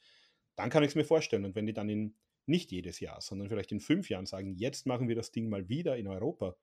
[0.55, 1.45] Dann kann ich es mir vorstellen.
[1.45, 2.15] Und wenn die dann in
[2.47, 5.69] nicht jedes Jahr, sondern vielleicht in fünf Jahren sagen, jetzt machen wir das Ding mal
[5.69, 6.55] wieder in Europa.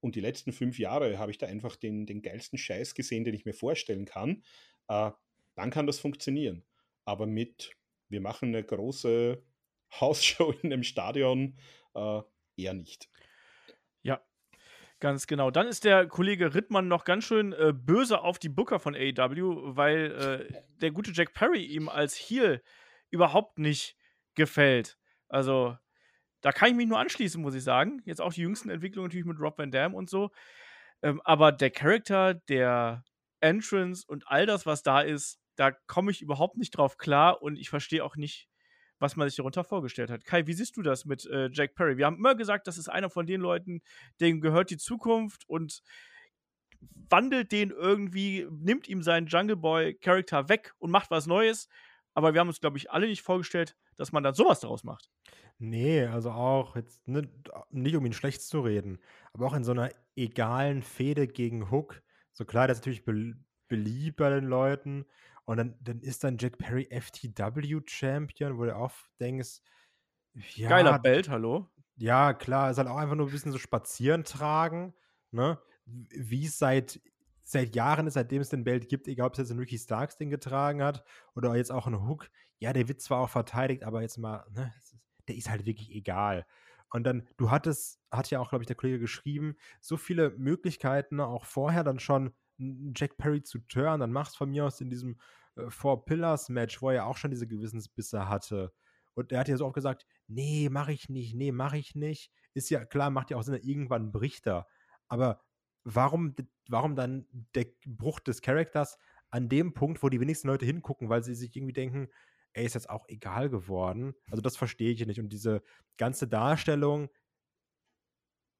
[0.00, 3.34] Und die letzten fünf Jahre habe ich da einfach den, den geilsten Scheiß gesehen, den
[3.34, 4.44] ich mir vorstellen kann.
[4.86, 5.10] Äh,
[5.56, 6.64] dann kann das funktionieren.
[7.04, 7.76] Aber mit,
[8.08, 9.42] wir machen eine große
[10.00, 11.58] Hausshow in einem Stadion,
[11.94, 12.22] äh,
[12.60, 13.08] eher nicht.
[14.02, 14.20] Ja,
[15.00, 15.50] Ganz genau.
[15.50, 19.74] Dann ist der Kollege Rittmann noch ganz schön äh, böse auf die Booker von AEW,
[19.74, 22.62] weil äh, der gute Jack Perry ihm als Heel
[23.08, 23.96] überhaupt nicht
[24.34, 24.98] gefällt.
[25.28, 25.76] Also,
[26.42, 28.02] da kann ich mich nur anschließen, muss ich sagen.
[28.04, 30.30] Jetzt auch die jüngsten Entwicklungen natürlich mit Rob Van Dam und so.
[31.02, 33.02] Ähm, aber der Charakter, der
[33.40, 37.56] Entrance und all das, was da ist, da komme ich überhaupt nicht drauf klar und
[37.56, 38.50] ich verstehe auch nicht,
[39.00, 40.24] was man sich darunter vorgestellt hat.
[40.24, 41.96] Kai, wie siehst du das mit äh, Jack Perry?
[41.96, 43.82] Wir haben immer gesagt, das ist einer von den Leuten,
[44.20, 45.82] dem gehört die Zukunft und
[47.08, 51.68] wandelt den irgendwie, nimmt ihm seinen Jungle Boy-Charakter weg und macht was Neues.
[52.14, 55.10] Aber wir haben uns, glaube ich, alle nicht vorgestellt, dass man dann sowas daraus macht.
[55.58, 57.28] Nee, also auch jetzt ne,
[57.70, 58.98] nicht um ihn schlecht zu reden,
[59.32, 62.02] aber auch in so einer egalen Fehde gegen Hook.
[62.32, 63.34] So klar, der ist natürlich be
[63.68, 65.06] beliebt bei den Leuten,
[65.50, 69.58] und dann, dann ist dann Jack Perry FTW-Champion, wo du auch denkst,
[70.54, 70.68] ja.
[70.68, 71.68] Geiler Belt, hallo?
[71.96, 74.94] Ja, klar, ist halt auch einfach nur ein bisschen so spazieren tragen,
[75.32, 75.60] ne?
[75.86, 77.00] Wie es seit,
[77.42, 80.16] seit Jahren ist, seitdem es den Belt gibt, egal ob es jetzt ein Ricky Starks
[80.16, 81.02] den getragen hat
[81.34, 82.30] oder jetzt auch ein Hook.
[82.60, 84.72] Ja, der wird zwar auch verteidigt, aber jetzt mal, ne?
[85.26, 86.46] Der ist halt wirklich egal.
[86.90, 91.18] Und dann, du hattest, hat ja auch, glaube ich, der Kollege geschrieben, so viele Möglichkeiten
[91.18, 92.36] auch vorher dann schon
[92.94, 95.18] Jack Perry zu turn, dann machst von mir aus in diesem
[95.56, 98.72] äh, Four Pillars Match, wo er ja auch schon diese Gewissensbisse hatte.
[99.14, 102.32] Und er hat ja so oft gesagt, nee, mach ich nicht, nee, mach ich nicht.
[102.54, 104.66] Ist ja klar, macht ja auch Sinn, irgendwann bricht er.
[105.08, 105.40] Aber
[105.84, 106.34] warum,
[106.68, 108.98] warum dann der Bruch des Charakters
[109.30, 112.08] an dem Punkt, wo die wenigsten Leute hingucken, weil sie sich irgendwie denken,
[112.52, 114.14] ey, ist jetzt auch egal geworden.
[114.30, 115.20] Also das verstehe ich nicht.
[115.20, 115.62] Und diese
[115.96, 117.08] ganze Darstellung,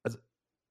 [0.03, 0.18] also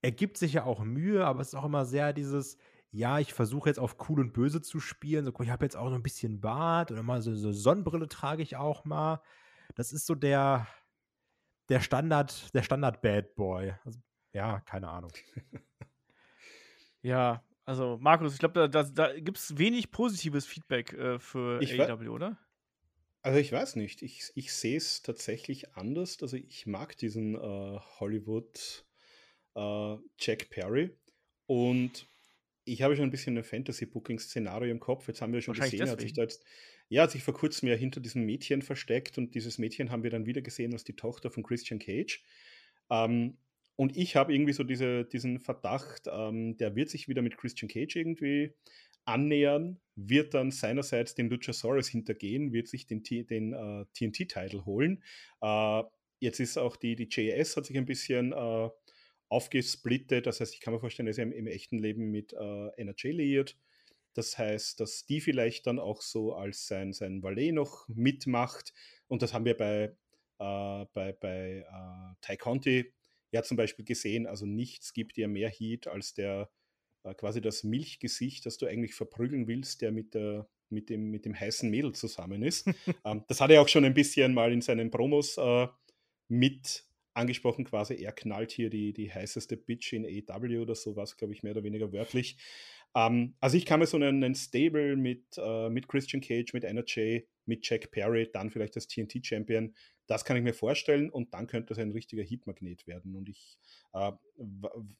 [0.01, 2.57] er gibt sich ja auch Mühe, aber es ist auch immer sehr dieses,
[2.91, 5.25] ja, ich versuche jetzt auf cool und böse zu spielen.
[5.25, 8.41] So, ich habe jetzt auch noch ein bisschen Bart oder mal so, so Sonnenbrille trage
[8.41, 9.21] ich auch mal.
[9.75, 10.67] Das ist so der,
[11.69, 13.73] der Standard, der Standard Bad Boy.
[13.85, 13.99] Also,
[14.33, 15.11] ja, keine Ahnung.
[17.01, 21.61] ja, also Markus, ich glaube, da, da, da gibt es wenig positives Feedback äh, für
[21.61, 22.37] ich AEW, oder?
[23.21, 24.01] Also ich weiß nicht.
[24.01, 26.21] Ich, ich sehe es tatsächlich anders.
[26.21, 28.85] Also ich mag diesen äh, Hollywood
[29.55, 30.97] äh, Jack Perry
[31.45, 32.07] und
[32.71, 35.07] ich habe schon ein bisschen ein Fantasy-Booking-Szenario im Kopf.
[35.07, 36.43] Jetzt haben wir schon gesehen, er hat sich da jetzt,
[36.87, 40.09] ja, hat sich vor kurzem ja hinter diesem Mädchen versteckt und dieses Mädchen haben wir
[40.09, 42.23] dann wieder gesehen als die Tochter von Christian Cage.
[42.89, 43.37] Ähm,
[43.75, 47.69] und ich habe irgendwie so diese, diesen Verdacht, ähm, der wird sich wieder mit Christian
[47.69, 48.53] Cage irgendwie
[49.05, 55.03] annähern, wird dann seinerseits den Luchasaurus hintergehen, wird sich den, den uh, äh, TNT-Title holen.
[55.41, 55.83] Uh,
[56.19, 58.69] jetzt ist auch die, die JS hat sich ein bisschen uh,
[59.29, 60.27] aufgesplittet.
[60.27, 63.09] Das heißt, ich kann mir vorstellen, dass er im, im echten Leben mit äh, NRJ
[63.09, 63.57] liiert.
[64.13, 68.73] Das heißt, dass die vielleicht dann auch so als sein, sein Valet noch mitmacht.
[69.07, 69.95] Und das haben wir bei,
[70.39, 72.93] äh, bei, bei äh, Ty Conti
[73.31, 74.27] ja zum Beispiel gesehen.
[74.27, 76.49] Also nichts gibt dir mehr Heat als der
[77.03, 81.25] äh, quasi das Milchgesicht, das du eigentlich verprügeln willst, der mit der mit dem, mit
[81.25, 82.67] dem heißen Mädel zusammen ist.
[83.05, 85.67] ähm, das hat er auch schon ein bisschen mal in seinen Promos äh,
[86.27, 86.85] mit
[87.19, 91.43] angesprochen quasi, er knallt hier die, die heißeste Bitch in AEW oder sowas, glaube ich,
[91.43, 92.37] mehr oder weniger wörtlich.
[92.95, 96.63] Ähm, also ich kann mir so einen, einen Stable mit, äh, mit Christian Cage, mit
[96.63, 99.75] NRJ, mit Jack Perry, dann vielleicht als TNT-Champion,
[100.07, 103.15] das kann ich mir vorstellen und dann könnte es ein richtiger Heatmagnet werden.
[103.15, 103.59] Und ich,
[103.93, 104.11] äh,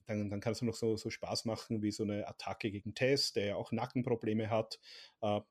[0.06, 3.34] dann, dann kann es noch so, so Spaß machen wie so eine Attacke gegen Tess,
[3.34, 4.80] der ja auch Nackenprobleme hat.
[5.22, 5.42] Äh,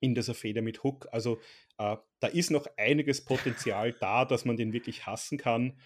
[0.00, 1.08] in dieser Feder mit Hook.
[1.12, 1.38] Also
[1.78, 5.78] äh, da ist noch einiges Potenzial da, dass man den wirklich hassen kann.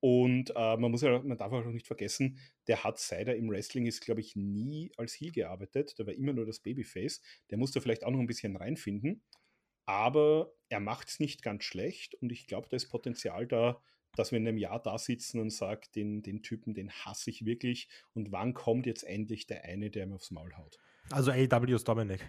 [0.00, 3.50] Und äh, man muss ja, man darf auch nicht vergessen, der hat seit er im
[3.50, 5.98] Wrestling ist, glaube ich, nie als Heel gearbeitet.
[5.98, 7.20] Der war immer nur das Babyface.
[7.50, 9.22] Der musste vielleicht auch noch ein bisschen reinfinden.
[9.84, 13.82] Aber er macht es nicht ganz schlecht und ich glaube, da ist Potenzial da,
[14.14, 17.44] dass wir in einem Jahr da sitzen und sagen, den, den Typen, den hasse ich
[17.44, 17.88] wirklich.
[18.14, 20.78] Und wann kommt jetzt endlich der eine, der mir aufs Maul haut?
[21.10, 22.20] Also AW's Dominic.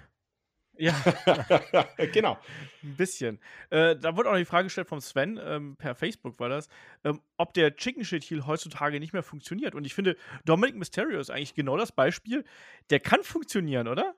[0.77, 0.95] Ja,
[2.13, 2.37] genau.
[2.81, 3.39] ein bisschen.
[3.69, 6.69] Äh, da wurde auch noch die Frage gestellt vom Sven, ähm, per Facebook war das,
[7.03, 9.75] ähm, ob der Chicken Shit Heal heutzutage nicht mehr funktioniert.
[9.75, 10.15] Und ich finde,
[10.45, 12.45] Dominic Mysterio ist eigentlich genau das Beispiel.
[12.89, 14.15] Der kann funktionieren, oder?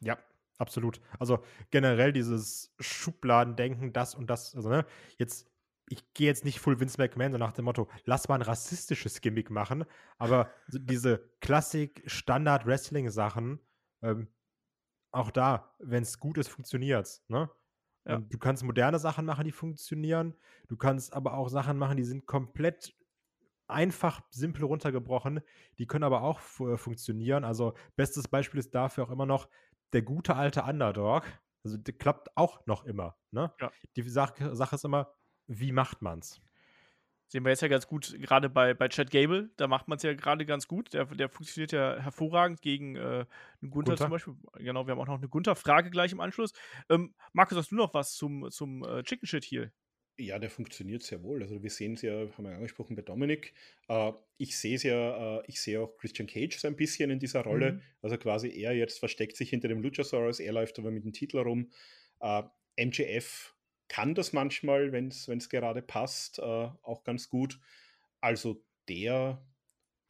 [0.00, 0.18] Ja,
[0.58, 1.00] absolut.
[1.18, 4.84] Also generell dieses Schubladendenken, das und das, also ne,
[5.18, 5.50] jetzt
[5.88, 9.20] ich gehe jetzt nicht full Vince McMahon, so nach dem Motto, lass mal ein rassistisches
[9.20, 9.84] Gimmick machen,
[10.18, 13.60] aber diese Klassik-Standard-Wrestling-Sachen,
[14.02, 14.28] ähm,
[15.16, 17.24] auch da, wenn es gut ist, funktioniert es.
[17.28, 17.50] Ne?
[18.06, 18.18] Ja.
[18.18, 20.34] du kannst moderne Sachen machen, die funktionieren.
[20.68, 22.94] Du kannst aber auch Sachen machen, die sind komplett
[23.66, 25.40] einfach, simpel runtergebrochen.
[25.78, 27.44] Die können aber auch fu- funktionieren.
[27.44, 29.48] Also, bestes Beispiel ist dafür auch immer noch
[29.92, 31.24] der gute alte Underdog.
[31.64, 33.16] Also, der klappt auch noch immer.
[33.32, 33.52] Ne?
[33.60, 33.72] Ja.
[33.96, 35.12] Die Sache, Sache ist immer,
[35.48, 36.40] wie macht man's?
[37.28, 40.04] Sehen wir jetzt ja ganz gut, gerade bei, bei Chad Gable, da macht man es
[40.04, 40.94] ja gerade ganz gut.
[40.94, 43.26] Der, der funktioniert ja hervorragend gegen äh, einen
[43.62, 43.96] Gunther, Gunther.
[43.96, 44.34] zum Beispiel.
[44.58, 46.52] Genau, wir haben auch noch eine Gunther-Frage gleich im Anschluss.
[46.88, 49.72] Ähm, Markus, hast du noch was zum, zum äh, Chicken Shit Heal?
[50.18, 51.42] Ja, der funktioniert sehr wohl.
[51.42, 53.52] Also wir sehen es ja, haben wir angesprochen bei Dominik.
[53.88, 57.18] Äh, ich sehe es ja, äh, ich sehe auch Christian Cage so ein bisschen in
[57.18, 57.72] dieser Rolle.
[57.72, 57.82] Mhm.
[58.02, 61.38] Also quasi er jetzt versteckt sich hinter dem Luchasaurus, er läuft aber mit dem Titel
[61.38, 61.70] rum.
[62.20, 62.44] Äh,
[62.78, 63.55] MJF
[63.88, 67.60] kann das manchmal, wenn es gerade passt, äh, auch ganz gut.
[68.20, 69.44] Also der,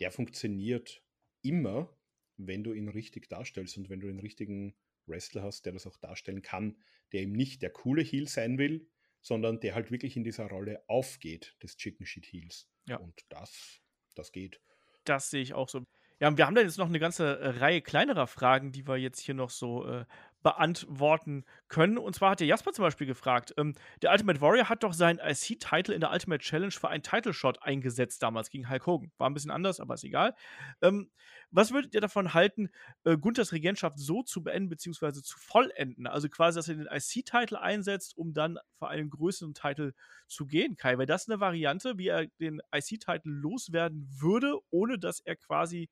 [0.01, 1.03] der funktioniert
[1.43, 1.97] immer,
[2.37, 4.75] wenn du ihn richtig darstellst und wenn du den richtigen
[5.07, 6.77] Wrestler hast, der das auch darstellen kann,
[7.13, 8.89] der eben nicht der coole Heel sein will,
[9.21, 12.69] sondern der halt wirklich in dieser Rolle aufgeht, des Chicken Shit Heels.
[12.87, 12.97] Ja.
[12.99, 13.81] Und das,
[14.15, 14.61] das geht.
[15.05, 15.85] Das sehe ich auch so.
[16.19, 19.21] Ja, und wir haben da jetzt noch eine ganze Reihe kleinerer Fragen, die wir jetzt
[19.21, 20.07] hier noch so äh,
[20.43, 21.99] beantworten können.
[21.99, 25.19] Und zwar hat der Jasper zum Beispiel gefragt, ähm, der Ultimate Warrior hat doch seinen
[25.19, 29.11] IC-Title in der Ultimate Challenge für einen Title-Shot eingesetzt damals gegen Hulk Hogan.
[29.19, 30.35] War ein bisschen anders, aber ist egal.
[30.83, 31.11] Ähm,
[31.51, 32.71] was würdet ihr davon halten,
[33.05, 35.21] äh, Gunthers Regentschaft so zu beenden bzw.
[35.23, 36.07] zu vollenden?
[36.07, 39.95] Also quasi, dass er den IC-Title einsetzt, um dann für einen größeren Titel
[40.29, 40.93] zu gehen, Kai.
[40.99, 45.89] Wäre das eine Variante, wie er den IC-Title loswerden würde, ohne dass er quasi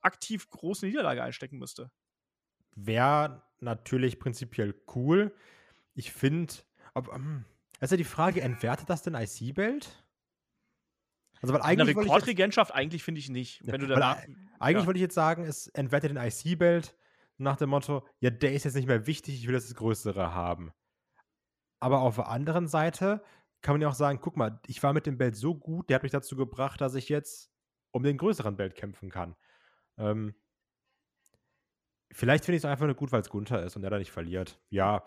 [0.00, 1.90] aktiv große Niederlage einstecken müsste?
[2.86, 5.34] Wäre natürlich prinzipiell cool.
[5.94, 6.54] Ich finde,
[6.94, 7.44] ähm,
[7.78, 10.04] also die Frage, entwertet das denn IC-Belt?
[11.42, 13.62] Also, weil Eine eigentlich jetzt- Rekordregentschaft eigentlich finde ich nicht.
[13.64, 14.18] Ja, danach.
[14.58, 14.86] Eigentlich ja.
[14.86, 16.94] wollte ich jetzt sagen, es entwertet den IC-Belt
[17.38, 20.72] nach dem Motto, ja, der ist jetzt nicht mehr wichtig, ich will das Größere haben.
[21.80, 23.22] Aber auf der anderen Seite
[23.62, 25.94] kann man ja auch sagen, guck mal, ich war mit dem Belt so gut, der
[25.96, 27.50] hat mich dazu gebracht, dass ich jetzt
[27.92, 29.34] um den größeren Belt kämpfen kann.
[29.96, 30.34] Ähm,
[32.12, 34.10] vielleicht finde ich es einfach nur gut, weil es Gunther ist und er da nicht
[34.10, 34.58] verliert.
[34.70, 35.04] Ja,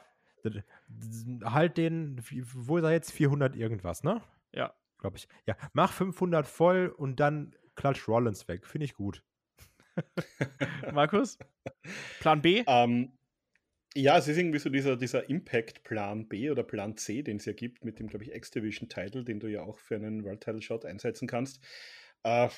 [1.43, 3.11] halt den, wo ist er jetzt?
[3.11, 4.21] 400 irgendwas, ne?
[4.51, 4.73] Ja.
[4.97, 5.27] Glaube ich.
[5.45, 8.65] Ja, mach 500 voll und dann klatsch Rollins weg.
[8.65, 9.23] Finde ich gut.
[10.93, 11.37] Markus?
[12.19, 12.63] Plan B?
[12.67, 13.17] Ähm,
[13.95, 17.53] ja, es ist irgendwie so dieser, dieser Impact-Plan B oder Plan C, den es ja
[17.53, 21.61] gibt, mit dem, glaube ich, X-Division-Title, den du ja auch für einen World-Title-Shot einsetzen kannst.
[22.23, 22.49] Äh,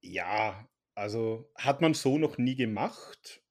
[0.00, 3.42] ja, also hat man so noch nie gemacht,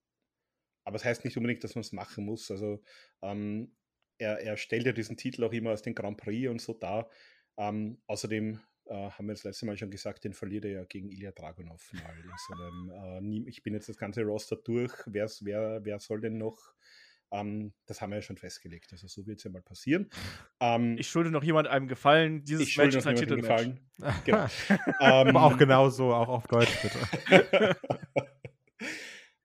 [0.84, 2.50] aber es heißt nicht unbedingt, dass man es machen muss.
[2.52, 2.82] Also
[3.22, 3.76] ähm,
[4.18, 7.10] er, er stellt ja diesen Titel auch immer als den Grand Prix und so dar.
[7.58, 11.10] Ähm, außerdem äh, haben wir das letzte Mal schon gesagt, den verliert er ja gegen
[11.10, 14.94] Ilya Dragunov mal in so einem, äh, nie, ich bin jetzt das ganze Roster durch,
[15.08, 16.74] wer's, wer, wer soll denn noch?
[17.34, 20.10] Ähm, das haben wir ja schon festgelegt, also so wird es ja mal passieren.
[20.60, 22.44] Ähm, Ich schulde noch jemand einem Gefallen.
[22.44, 24.26] Dieses ich schulde Match noch ist ein jemandem Titelmatch.
[24.26, 24.50] gefallen.
[24.68, 24.82] Genau.
[25.02, 27.78] Ähm, Aber auch genauso, auch auf Deutsch bitte.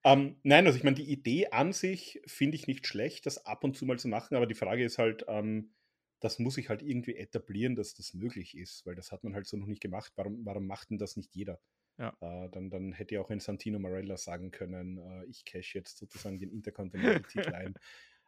[0.07, 3.63] ähm, nein, also ich meine, die Idee an sich finde ich nicht schlecht, das ab
[3.63, 5.73] und zu mal zu machen, aber die Frage ist halt, ähm,
[6.19, 9.47] das muss ich halt irgendwie etablieren, dass das möglich ist, weil das hat man halt
[9.47, 10.13] so noch nicht gemacht.
[10.15, 11.59] Warum, warum macht denn das nicht jeder?
[11.97, 12.15] Ja.
[12.21, 15.97] Äh, dann, dann hätte ja auch ein Santino Marella sagen können, äh, ich cash jetzt
[15.97, 17.73] sozusagen den Intercontinental-Titel ein.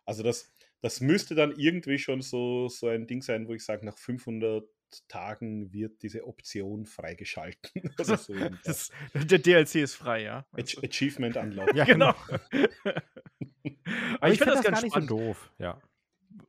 [0.05, 0.51] Also das,
[0.81, 4.67] das müsste dann irgendwie schon so, so ein Ding sein, wo ich sage, nach 500
[5.07, 7.59] Tagen wird diese Option freigeschalten.
[7.97, 8.33] Also so
[8.63, 10.45] das, der DLC ist frei, ja.
[10.51, 11.75] Ach Achievement unlocked.
[11.75, 12.15] Ja, genau.
[14.19, 15.09] Aber ich, ich finde das, das gar nicht spannend.
[15.09, 15.81] so doof, ja.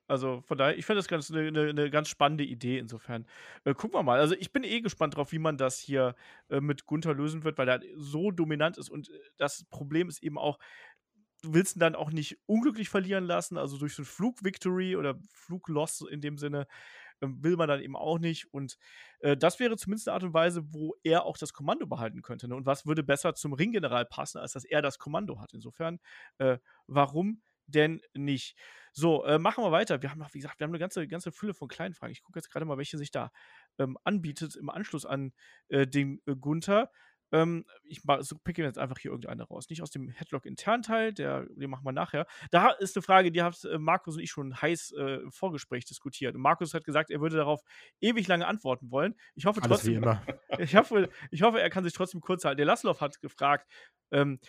[0.07, 3.27] Also von daher, ich finde das ganz eine, eine, eine, ganz spannende Idee insofern.
[3.65, 4.19] Äh, gucken wir mal.
[4.19, 6.17] Also ich bin eh gespannt drauf, wie man das hier
[6.49, 8.91] äh, mit Gunther lösen wird, weil er so dominant ist.
[8.91, 10.59] Und äh, das Problem ist eben auch,
[11.43, 15.17] du willst ihn dann auch nicht unglücklich verlieren lassen, also durch so ein Flug-Victory oder
[15.33, 16.67] Flug-Loss in dem Sinne äh,
[17.21, 18.53] will man dann eben auch nicht.
[18.53, 18.79] Und
[19.21, 22.49] äh, das wäre zumindest eine Art und Weise, wo er auch das Kommando behalten könnte.
[22.49, 22.57] Ne?
[22.57, 25.53] Und was würde besser zum Ringgeneral passen, als dass er das Kommando hat?
[25.53, 26.01] Insofern,
[26.39, 28.57] äh, warum denn nicht?
[28.93, 30.03] So, äh, machen wir weiter.
[30.03, 32.13] Wir haben, wie gesagt, wir haben eine ganze, ganze Fülle von kleinen Fragen.
[32.13, 33.31] Ich gucke jetzt gerade mal, welche sich da
[33.79, 35.33] ähm, anbietet im Anschluss an
[35.69, 36.91] äh, den äh, Gunther.
[37.33, 39.69] Ähm, ich so picke jetzt einfach hier irgendeine raus.
[39.71, 42.27] Nicht aus dem Headlock-Intern-Teil, den machen wir nachher.
[42.51, 45.85] Da ist eine Frage, die hat äh, Markus und ich schon heiß äh, im Vorgespräch
[45.85, 46.35] diskutiert.
[46.35, 47.63] Und Markus hat gesagt, er würde darauf
[48.01, 49.15] ewig lange antworten wollen.
[49.35, 50.01] Ich hoffe Alles trotzdem.
[50.59, 52.59] Ich hoffe, ich hoffe, er kann sich trotzdem kurz halten.
[52.59, 53.71] Der Laszlow hat gefragt,
[54.11, 54.41] ähm,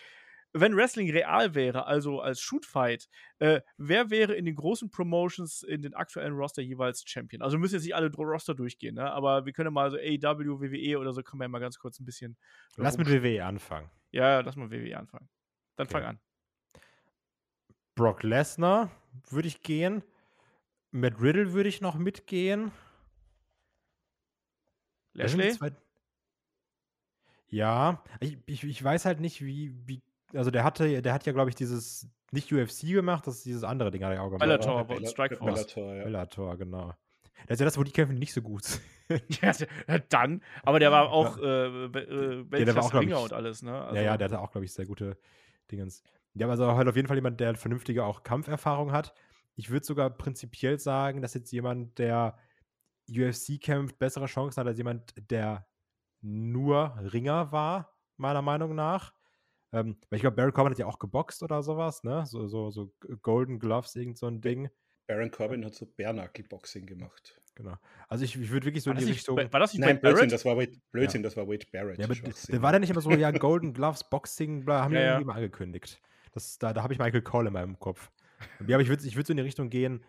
[0.52, 3.08] wenn Wrestling real wäre, also als Shootfight,
[3.38, 7.42] äh, wer wäre in den großen Promotions in den aktuellen Roster jeweils Champion?
[7.42, 9.10] Also müssen jetzt nicht alle Roster durchgehen, ne?
[9.10, 12.00] aber wir können mal so AEW, WWE oder so, können wir ja mal ganz kurz
[12.00, 12.36] ein bisschen.
[12.76, 13.90] Lass mit WWE anfangen.
[14.10, 15.28] Ja, lass mal WWE anfangen.
[15.76, 15.92] Dann okay.
[15.92, 16.20] fang an.
[17.94, 18.90] Brock Lesnar
[19.30, 20.02] würde ich gehen.
[20.90, 22.72] Matt Riddle würde ich noch mitgehen.
[25.14, 25.56] Lashley?
[27.48, 30.02] Ja, ich, ich, ich weiß halt nicht, wie, wie
[30.34, 33.64] also der hatte, der hat ja, glaube ich, dieses nicht UFC gemacht, das ist dieses
[33.64, 34.40] andere Ding hat er auch gemacht.
[34.40, 35.66] Bellator, Bell Strikeforce.
[35.66, 36.04] Bellator, ja.
[36.04, 36.94] Bellator, genau.
[37.46, 38.82] Das ist ja das, wo die kämpfen nicht so gut sind.
[39.42, 39.52] ja,
[40.08, 41.44] dann, aber der war auch ja.
[41.44, 43.82] äh, äh, ja, der war auch, ich, und alles, ne?
[43.82, 45.18] Also, ja, ja, der hatte auch, glaube ich, sehr gute
[45.70, 46.02] Dingens.
[46.34, 49.14] Ja, also halt auf jeden Fall jemand, der vernünftige auch Kampferfahrung hat.
[49.54, 52.38] Ich würde sogar prinzipiell sagen, dass jetzt jemand, der
[53.10, 55.66] UFC kämpft, bessere Chancen hat als jemand, der
[56.22, 59.12] nur Ringer war, meiner Meinung nach.
[59.72, 62.24] Ähm, weil ich glaube, Baron Corbin hat ja auch geboxt oder sowas, ne?
[62.26, 62.92] So, so, so
[63.22, 64.70] Golden Gloves, irgend so ein Ding.
[65.06, 67.40] Baron Corbin hat so Bärnackel-Boxing gemacht.
[67.54, 67.76] Genau.
[68.08, 69.36] Also ich, ich würde wirklich so war in die nicht, Richtung.
[69.36, 71.28] War das nicht Nein, Blödsinn, das war Wade, Blödsinn, ja.
[71.28, 71.98] das war Wade Barrett.
[71.98, 75.00] Ja, aber der war da nicht immer so, ja, Golden Gloves, Boxing, bla, haben ja,
[75.00, 75.18] wir ja.
[75.18, 76.00] immer angekündigt.
[76.32, 78.10] Das, da da habe ich Michael Cole in meinem Kopf.
[78.66, 80.02] Ja, aber ich würde ich würd so in die Richtung gehen,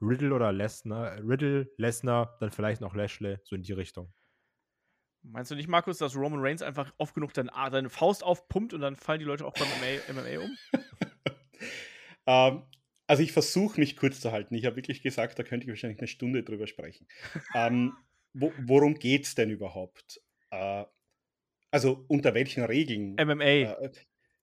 [0.00, 4.12] Riddle oder Lesnar, Riddle, Lesnar, dann vielleicht noch Lashley, so in die Richtung.
[5.32, 8.72] Meinst du nicht, Markus, dass Roman Reigns einfach oft genug dann, ah, seine Faust aufpumpt
[8.72, 9.68] und dann fallen die Leute auch beim
[10.14, 10.56] MMA, um?
[12.26, 12.62] ähm,
[13.06, 14.54] also ich versuche mich kurz zu halten.
[14.54, 17.06] Ich habe wirklich gesagt, da könnte ich wahrscheinlich eine Stunde drüber sprechen.
[17.54, 17.92] ähm,
[18.34, 20.20] wo, worum geht es denn überhaupt?
[20.52, 20.84] Uh,
[21.70, 23.14] also unter welchen Regeln?
[23.14, 23.80] MMA.
[23.80, 23.88] Uh,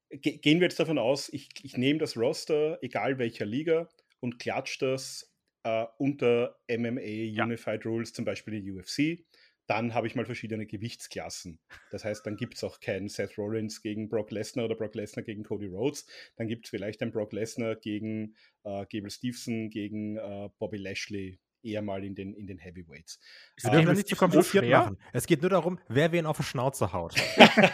[0.10, 3.88] ge gehen wir jetzt davon aus, ich, ich nehme das Roster, egal welcher Liga,
[4.20, 5.34] und klatsche das
[5.66, 7.46] uh, unter MMA ja.
[7.46, 9.26] Unified Rules, zum Beispiel die UFC
[9.68, 11.60] dann habe ich mal verschiedene Gewichtsklassen.
[11.92, 15.24] Das heißt, dann gibt es auch keinen Seth Rollins gegen Brock Lesnar oder Brock Lesnar
[15.24, 16.06] gegen Cody Rhodes.
[16.36, 21.40] Dann gibt es vielleicht einen Brock Lesnar gegen äh, Gable Stevenson, gegen äh, Bobby Lashley,
[21.64, 23.20] eher mal in den, in den Heavyweights.
[23.62, 24.98] Wir dürfen ähm, nicht zu kompliziert machen.
[25.14, 27.16] Es geht nur darum, wer wen auf die Schnauze haut.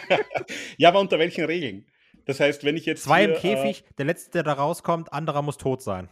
[0.76, 1.86] ja, aber unter welchen Regeln?
[2.24, 3.02] Das heißt, wenn ich jetzt.
[3.02, 6.08] Zwei hier, im Käfig, äh, der letzte, der da rauskommt, anderer muss tot sein.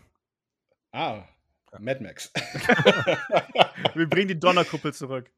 [0.90, 1.28] Ah,
[1.78, 2.32] Mad Max.
[3.94, 5.30] Wir bringen die Donnerkuppel zurück.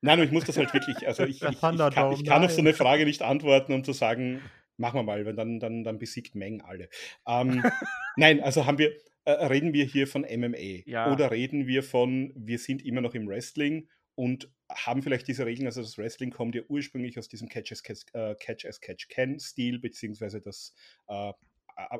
[0.00, 2.60] Nein, ich muss das halt wirklich, also ich, ich, ich kann, ich kann auf so
[2.60, 4.42] eine Frage nicht antworten, um zu sagen,
[4.76, 6.88] machen wir mal, weil dann, dann, dann besiegt Meng alle.
[7.26, 7.62] Ähm,
[8.16, 8.92] nein, also haben wir,
[9.24, 11.12] äh, reden wir hier von MMA ja.
[11.12, 15.66] oder reden wir von, wir sind immer noch im Wrestling und haben vielleicht diese Regeln,
[15.66, 20.74] also das Wrestling kommt ja ursprünglich aus diesem Catch as Catch, äh, beziehungsweise das
[21.08, 21.32] äh,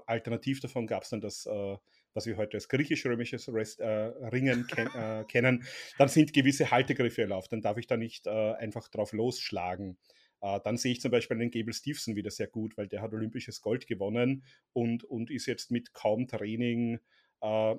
[0.07, 1.77] Alternativ davon gab es dann das äh,
[2.17, 5.65] was wir heute als griechisch-römisches Rest, äh, Ringen ken äh, kennen,
[5.99, 7.53] dann sind gewisse Haltegriffe erlaubt.
[7.53, 9.99] Dann darf ich da nicht äh, einfach drauf losschlagen.
[10.41, 13.13] Äh, dann sehe ich zum Beispiel den Gable Stevenson wieder sehr gut, weil der hat
[13.13, 16.99] olympisches Gold gewonnen und, und ist jetzt mit kaum Training
[17.43, 17.75] äh,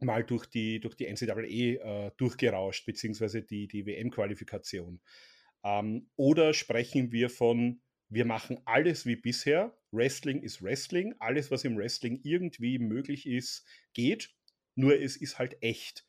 [0.00, 5.00] mal durch die, durch die NCAA äh, durchgerauscht, beziehungsweise die, die WM-Qualifikation.
[5.62, 7.80] Ähm, oder sprechen wir von
[8.10, 9.72] wir machen alles wie bisher.
[9.92, 11.14] Wrestling ist Wrestling.
[11.20, 13.64] Alles, was im Wrestling irgendwie möglich ist,
[13.94, 14.30] geht.
[14.74, 16.04] Nur es ist halt echt.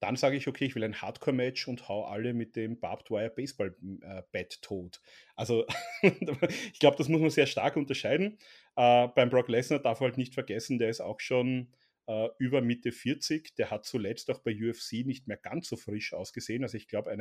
[0.00, 3.30] Dann sage ich, okay, ich will ein Hardcore-Match und hau alle mit dem Barbed Wire
[3.30, 5.00] Baseball-Bat äh, tot.
[5.36, 5.66] Also,
[6.02, 8.38] ich glaube, das muss man sehr stark unterscheiden.
[8.74, 11.72] Äh, beim Brock Lesnar darf man halt nicht vergessen, der ist auch schon
[12.06, 13.54] äh, über Mitte 40.
[13.54, 16.64] Der hat zuletzt auch bei UFC nicht mehr ganz so frisch ausgesehen.
[16.64, 17.16] Also, ich glaube, äh,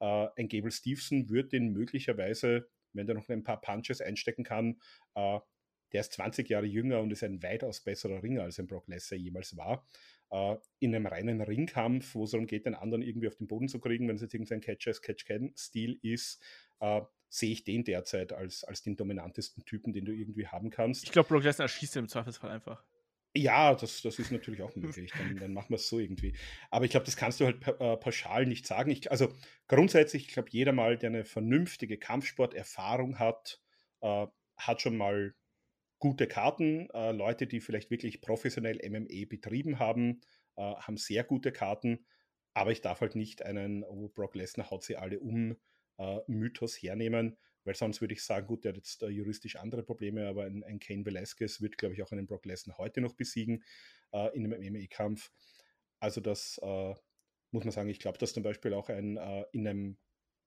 [0.00, 4.80] ein Gable Stevenson wird den möglicherweise wenn der noch ein paar Punches einstecken kann,
[5.14, 5.38] äh,
[5.92, 9.18] der ist 20 Jahre jünger und ist ein weitaus besserer Ringer, als ein Brock Lesnar
[9.18, 9.86] jemals war.
[10.30, 13.68] Äh, in einem reinen Ringkampf, wo es darum geht, den anderen irgendwie auf den Boden
[13.68, 16.42] zu kriegen, wenn es jetzt irgendein Catch-as-Catch-Can-Stil ist,
[16.80, 21.04] äh, sehe ich den derzeit als, als den dominantesten Typen, den du irgendwie haben kannst.
[21.04, 22.84] Ich glaube, Brock Lesnar schießt im Zweifelsfall einfach.
[23.36, 25.12] Ja, das, das ist natürlich auch möglich.
[25.16, 26.34] Dann, dann machen wir es so irgendwie.
[26.70, 28.90] Aber ich glaube, das kannst du halt äh, pauschal nicht sagen.
[28.90, 29.32] Ich, also
[29.68, 33.60] grundsätzlich, ich glaube, jeder mal, der eine vernünftige Kampfsporterfahrung hat,
[34.00, 34.26] äh,
[34.56, 35.34] hat schon mal
[35.98, 36.88] gute Karten.
[36.90, 40.22] Äh, Leute, die vielleicht wirklich professionell MME betrieben haben,
[40.56, 42.06] äh, haben sehr gute Karten.
[42.54, 45.56] Aber ich darf halt nicht einen, oh, Brock Lesnar haut sie alle um,
[45.98, 47.36] äh, Mythos hernehmen
[47.66, 50.62] weil sonst würde ich sagen, gut, der hat jetzt äh, juristisch andere Probleme, aber ein,
[50.62, 53.64] ein Kane Velasquez wird, glaube ich, auch einen Brock Lesnar heute noch besiegen
[54.12, 55.32] äh, in einem MMA-Kampf.
[55.98, 56.94] Also das äh,
[57.50, 59.98] muss man sagen, ich glaube, dass zum Beispiel auch ein äh, in einem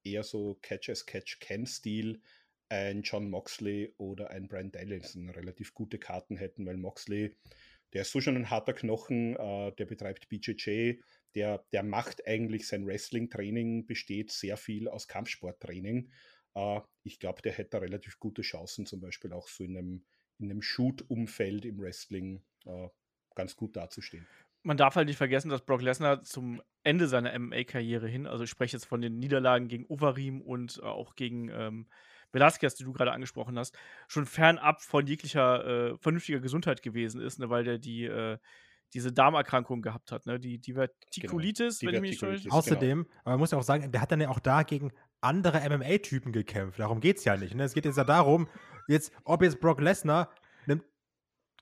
[0.03, 2.21] eher so Catch-as-Catch-Can-Stil
[2.69, 7.35] ein John Moxley oder ein Brian Danielson relativ gute Karten hätten, weil Moxley,
[7.93, 11.01] der ist so schon ein harter Knochen, äh, der betreibt BJJ,
[11.35, 16.11] der, der macht eigentlich sein Wrestling-Training, besteht sehr viel aus Kampfsporttraining
[17.03, 20.05] ich glaube, der hätte relativ gute Chancen, zum Beispiel auch so in einem,
[20.39, 22.89] in einem Shoot-Umfeld im Wrestling äh,
[23.35, 24.27] ganz gut dazustehen.
[24.63, 28.49] Man darf halt nicht vergessen, dass Brock Lesnar zum Ende seiner MMA-Karriere hin, also ich
[28.49, 31.87] spreche jetzt von den Niederlagen gegen Overeem und äh, auch gegen ähm,
[32.31, 33.77] Velasquez, die du gerade angesprochen hast,
[34.07, 38.37] schon fernab von jeglicher äh, vernünftiger Gesundheit gewesen ist, ne, weil der die äh,
[38.93, 40.39] diese Darmerkrankung gehabt hat, ne?
[40.39, 41.89] Die Divertikulitis, genau.
[41.89, 42.51] wenn ich mich nicht täusche.
[42.51, 43.15] Außerdem, genau.
[43.21, 44.91] aber man muss ja auch sagen, der hat dann ja auch dagegen
[45.21, 46.79] andere MMA-Typen gekämpft.
[46.79, 47.55] Darum geht es ja nicht.
[47.55, 47.63] Ne?
[47.63, 48.47] Es geht jetzt ja darum,
[48.87, 50.33] jetzt, ob jetzt Brock Lesnar
[50.65, 50.83] nimmt,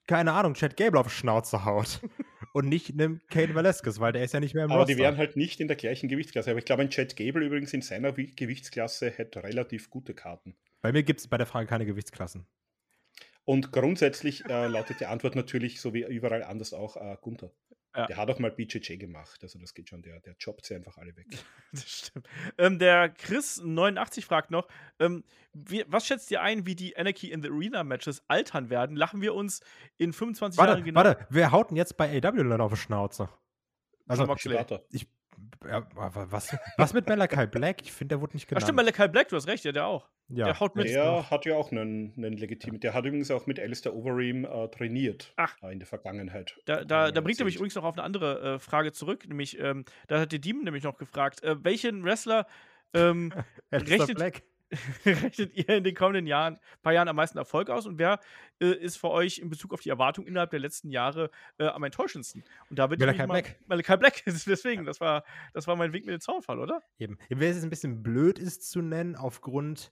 [0.07, 2.01] keine Ahnung, Chad Gable auf Schnauze haut
[2.53, 4.95] und nicht nimmt Kane Velasquez, weil der ist ja nicht mehr im Aber Roster.
[4.95, 6.51] die wären halt nicht in der gleichen Gewichtsklasse.
[6.51, 10.55] Aber ich glaube, ein Chad Gable übrigens in seiner Gewichtsklasse hätte relativ gute Karten.
[10.81, 12.47] Bei mir gibt es bei der Frage keine Gewichtsklassen.
[13.47, 17.49] Und grundsätzlich äh, lautet die Antwort natürlich, so wie überall anders auch, äh, Gunther.
[17.95, 18.05] Ja.
[18.05, 20.97] Der hat auch mal BJJ gemacht, also das geht schon, der, der jobbt sie einfach
[20.97, 21.27] alle weg.
[21.71, 22.27] das stimmt.
[22.57, 24.67] Ähm, der Chris89 fragt noch,
[24.99, 28.97] ähm, wie, was schätzt ihr ein, wie die Anarchy in the Arena Matches altern werden?
[28.97, 29.61] Lachen wir uns
[29.95, 30.97] in 25 warte, Jahren genau?
[31.05, 33.29] Warte, wer haut denn jetzt bei AW dann auf die Schnauze?
[34.09, 34.27] Also,
[34.91, 35.07] ich,
[35.67, 37.81] ja, was, was mit Malachi Black?
[37.81, 38.63] Ich finde, der wurde nicht genannt.
[38.63, 40.07] Ach stimmt, Malachi Black, du hast recht, ja, der auch.
[40.29, 40.45] Ja.
[40.45, 40.89] Der haut mit.
[40.89, 42.79] Der hat ja auch einen, einen legitimen.
[42.81, 45.33] Der hat übrigens auch mit Alistair Overeem äh, trainiert.
[45.37, 45.55] Ach.
[45.61, 46.57] Äh, in der Vergangenheit.
[46.65, 49.27] Da, da, da bringt er mich übrigens noch auf eine andere äh, Frage zurück.
[49.27, 52.45] Nämlich, ähm, da hat der Demon nämlich noch gefragt, äh, welchen Wrestler
[52.93, 53.31] ähm,
[53.71, 54.43] rechnet, Black.
[55.05, 58.19] rechnet ihr in den kommenden Jahren, paar Jahren am meisten Erfolg aus und wer
[58.59, 61.83] äh, ist für euch in Bezug auf die Erwartung innerhalb der letzten Jahre äh, am
[61.83, 62.43] enttäuschendsten?
[62.69, 63.59] Und da wird Malachi Black.
[63.67, 65.23] Malachi Black, deswegen, das war,
[65.53, 66.83] das war mein Weg mit dem Zaunfall, oder?
[66.99, 67.17] Eben.
[67.29, 69.91] Wer es ein bisschen blöd ist zu nennen, aufgrund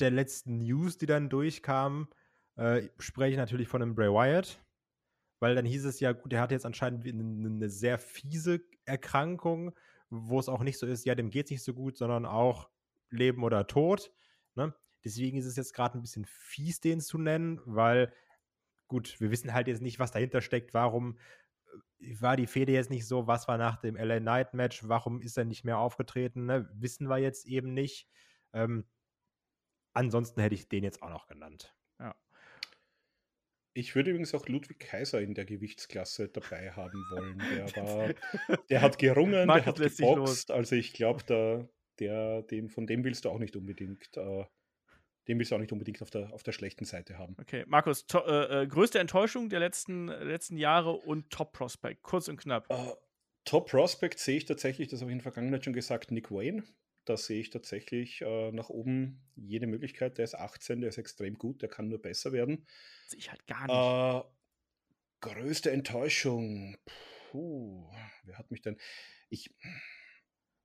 [0.00, 2.08] der letzten News, die dann durchkamen,
[2.56, 4.60] äh, spreche ich natürlich von einem Bray Wyatt.
[5.40, 9.72] Weil dann hieß es ja, gut, der hat jetzt anscheinend eine, eine sehr fiese Erkrankung,
[10.08, 12.68] wo es auch nicht so ist, ja, dem geht es nicht so gut, sondern auch
[13.12, 14.12] Leben oder Tod.
[14.54, 14.74] Ne?
[15.04, 18.12] Deswegen ist es jetzt gerade ein bisschen fies, den zu nennen, weil,
[18.88, 20.74] gut, wir wissen halt jetzt nicht, was dahinter steckt.
[20.74, 21.18] Warum
[22.00, 23.26] äh, war die Fehde jetzt nicht so?
[23.26, 24.86] Was war nach dem LA Knight Match?
[24.88, 26.46] Warum ist er nicht mehr aufgetreten?
[26.46, 26.68] Ne?
[26.74, 28.08] Wissen wir jetzt eben nicht.
[28.52, 28.84] Ähm,
[29.92, 31.74] ansonsten hätte ich den jetzt auch noch genannt.
[31.98, 32.14] Ja.
[33.74, 37.38] Ich würde übrigens auch Ludwig Kaiser in der Gewichtsklasse dabei haben wollen.
[37.38, 40.50] Der, war, der hat gerungen, der hat geboxt.
[40.50, 41.66] Also ich glaube, da,
[41.98, 44.44] der, dem, von dem willst du auch nicht unbedingt, äh,
[45.28, 47.36] den willst du auch nicht unbedingt auf der, auf der schlechten Seite haben.
[47.40, 52.38] Okay, Markus, äh, äh größte Enttäuschung der letzten, letzten Jahre und Top Prospect, kurz und
[52.38, 52.68] knapp.
[52.70, 52.94] Uh,
[53.44, 56.64] Top Prospect sehe ich tatsächlich, das habe ich in der Vergangenheit schon gesagt, Nick Wayne.
[57.04, 60.18] Da sehe ich tatsächlich äh, nach oben jede Möglichkeit.
[60.18, 62.64] Der ist 18, der ist extrem gut, der kann nur besser werden.
[63.08, 64.24] Sehe ich halt gar nicht.
[64.24, 66.76] Äh, größte Enttäuschung.
[67.30, 67.90] Puh,
[68.22, 68.76] wer hat mich denn?
[69.30, 69.50] Ich,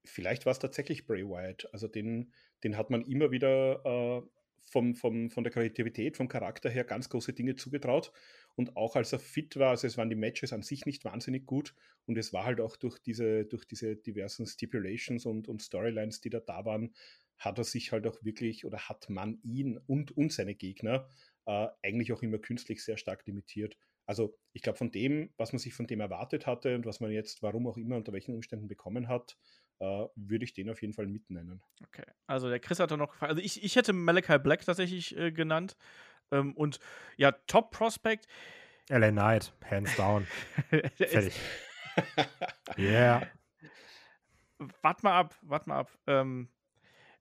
[0.08, 1.68] vielleicht war es tatsächlich Bray Wyatt.
[1.72, 4.28] Also den, den hat man immer wieder äh,
[4.70, 8.12] vom, vom, von der Kreativität, vom Charakter her ganz große Dinge zugetraut.
[8.56, 11.46] Und auch als er fit war, also es waren die Matches an sich nicht wahnsinnig
[11.46, 11.74] gut.
[12.06, 16.30] Und es war halt auch durch diese, durch diese diversen Stipulations und, und Storylines, die
[16.30, 16.94] da da waren,
[17.38, 21.08] hat er sich halt auch wirklich oder hat man ihn und, und seine Gegner
[21.46, 23.78] äh, eigentlich auch immer künstlich sehr stark limitiert.
[24.06, 27.12] Also ich glaube, von dem, was man sich von dem erwartet hatte und was man
[27.12, 29.38] jetzt, warum auch immer, unter welchen Umständen bekommen hat,
[29.80, 31.62] äh, würde ich den auf jeden Fall mitnennen.
[31.86, 35.32] Okay, also der Chris hat noch gefragt, also ich, ich hätte Malachi Black tatsächlich äh,
[35.32, 35.76] genannt.
[36.32, 36.80] Ähm, und
[37.16, 38.28] ja, Top Prospect.
[38.90, 40.26] LA Knight, hands down.
[40.96, 41.40] Fertig.
[42.78, 43.28] yeah.
[44.82, 45.98] Wart mal ab, wart mal ab.
[46.08, 46.50] Ähm,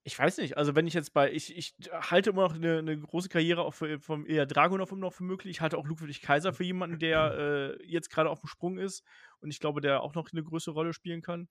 [0.04, 2.96] Ich weiß nicht, also wenn ich jetzt bei, ich, ich halte immer noch eine, eine
[2.96, 5.50] große Karriere auch für, vom Ilya Dragunov immer noch für möglich.
[5.50, 9.04] Ich halte auch Ludwig Kaiser für jemanden, der äh, jetzt gerade auf dem Sprung ist
[9.40, 11.48] und ich glaube, der auch noch eine größere Rolle spielen kann.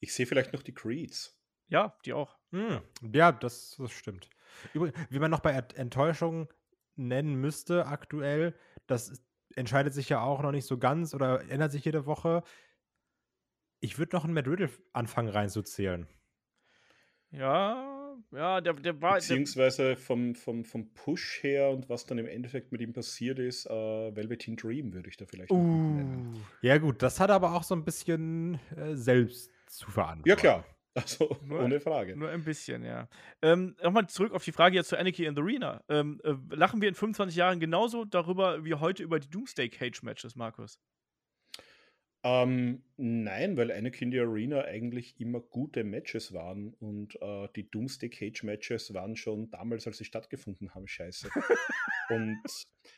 [0.00, 1.40] Ich sehe vielleicht noch die Creeds.
[1.68, 2.36] Ja, die auch.
[2.50, 2.80] Hm,
[3.12, 4.28] ja, das, das stimmt.
[4.72, 6.48] Übrigens, wie man noch bei Enttäuschung
[6.96, 8.54] nennen müsste aktuell,
[8.86, 9.24] das
[9.56, 12.42] entscheidet sich ja auch noch nicht so ganz oder ändert sich jede Woche.
[13.80, 16.06] Ich würde noch einen Matt Riddle anfangen reinzuzählen.
[17.30, 19.14] Ja, ja, der, der war.
[19.14, 23.66] Beziehungsweise vom, vom, vom Push her und was dann im Endeffekt mit ihm passiert ist,
[23.66, 23.70] äh,
[24.14, 26.46] Velveteen Dream würde ich da vielleicht uh, nennen.
[26.62, 30.28] Ja, gut, das hat aber auch so ein bisschen äh, selbst zu verantworten.
[30.28, 30.64] Ja, klar.
[30.96, 32.16] Also, nur, ohne Frage.
[32.16, 33.08] Nur ein bisschen, ja.
[33.42, 35.82] Ähm, Nochmal zurück auf die Frage jetzt zu Anarchy in the Arena.
[35.88, 40.04] Ähm, äh, lachen wir in 25 Jahren genauso darüber wie heute über die Doomsday Cage
[40.04, 40.78] Matches, Markus?
[42.26, 48.08] Ähm, nein, weil Anakin the Arena eigentlich immer gute Matches waren und äh, die Doomsday
[48.08, 51.28] Cage Matches waren schon damals, als sie stattgefunden haben, scheiße.
[52.08, 52.40] und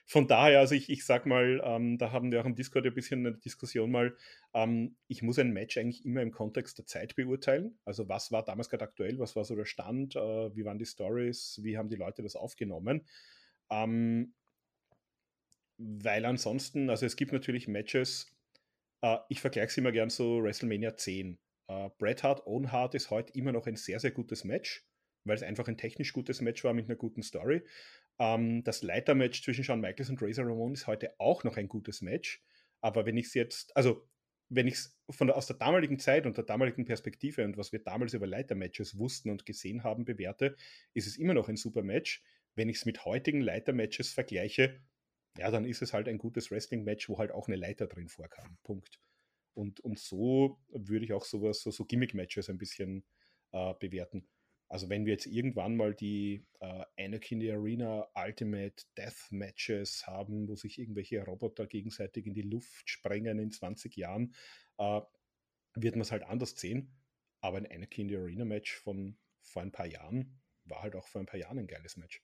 [0.07, 2.95] von daher, also ich, ich sag mal, ähm, da haben wir auch im Discord ein
[2.95, 4.17] bisschen eine Diskussion mal,
[4.55, 7.81] ähm, ich muss ein Match eigentlich immer im Kontext der Zeit beurteilen.
[7.85, 10.87] Also was war damals gerade aktuell, was war so der Stand, äh, wie waren die
[10.87, 13.05] Stories, wie haben die Leute das aufgenommen.
[13.71, 14.35] Ähm,
[15.79, 18.36] weil ansonsten, also es gibt natürlich Matches,
[19.05, 21.39] Uh, ich vergleiche es immer gern so WrestleMania 10.
[21.69, 24.87] Uh, äh, Bret Hart, Owen Hart ist heute immer noch ein sehr, sehr gutes Match,
[25.25, 27.63] weil es einfach ein technisch gutes Match war mit einer guten Story.
[28.19, 32.01] Ähm, das Leitermatch zwischen Shawn Michaels und Razor Ramon ist heute auch noch ein gutes
[32.01, 32.43] Match.
[32.81, 34.09] Aber wenn ich es jetzt, also
[34.49, 38.15] wenn ich es aus der damaligen Zeit und der damaligen Perspektive und was wir damals
[38.15, 40.57] über Leitermatches wussten und gesehen haben, bewerte,
[40.95, 42.23] ist es immer noch ein super Match.
[42.55, 44.81] Wenn ich es mit heutigen Leitermatches vergleiche,
[45.39, 48.59] ja, dann ist es halt ein gutes Wrestling-Match, wo halt auch eine Leiter drin vorkam.
[48.63, 49.01] Punkt.
[49.55, 53.05] Und, und so würde ich auch sowas, so, so Gimmick-Matches ein bisschen
[53.53, 54.29] äh, bewerten.
[54.69, 60.49] Also wenn wir jetzt irgendwann mal die äh, Anakin the Arena Ultimate Death Matches haben,
[60.49, 64.35] wo sich irgendwelche Roboter gegenseitig in die Luft sprengen in 20 Jahren,
[64.79, 65.01] äh,
[65.75, 66.93] wird man es halt anders sehen.
[67.41, 71.21] Aber ein Anakin the Arena Match von vor ein paar Jahren war halt auch vor
[71.21, 72.23] ein paar Jahren ein geiles Match.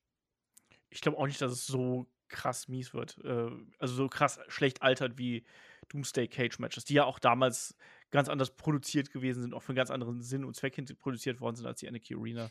[0.90, 3.18] Ich glaube auch nicht, dass es so krass mies wird.
[3.24, 5.44] Äh, also so krass schlecht altert wie
[5.88, 7.76] Doomsday Cage Matches, die ja auch damals
[8.10, 11.56] ganz anders produziert gewesen sind, auch für einen ganz anderen Sinn und Zweck produziert worden
[11.56, 12.50] sind als die Anarchy Arena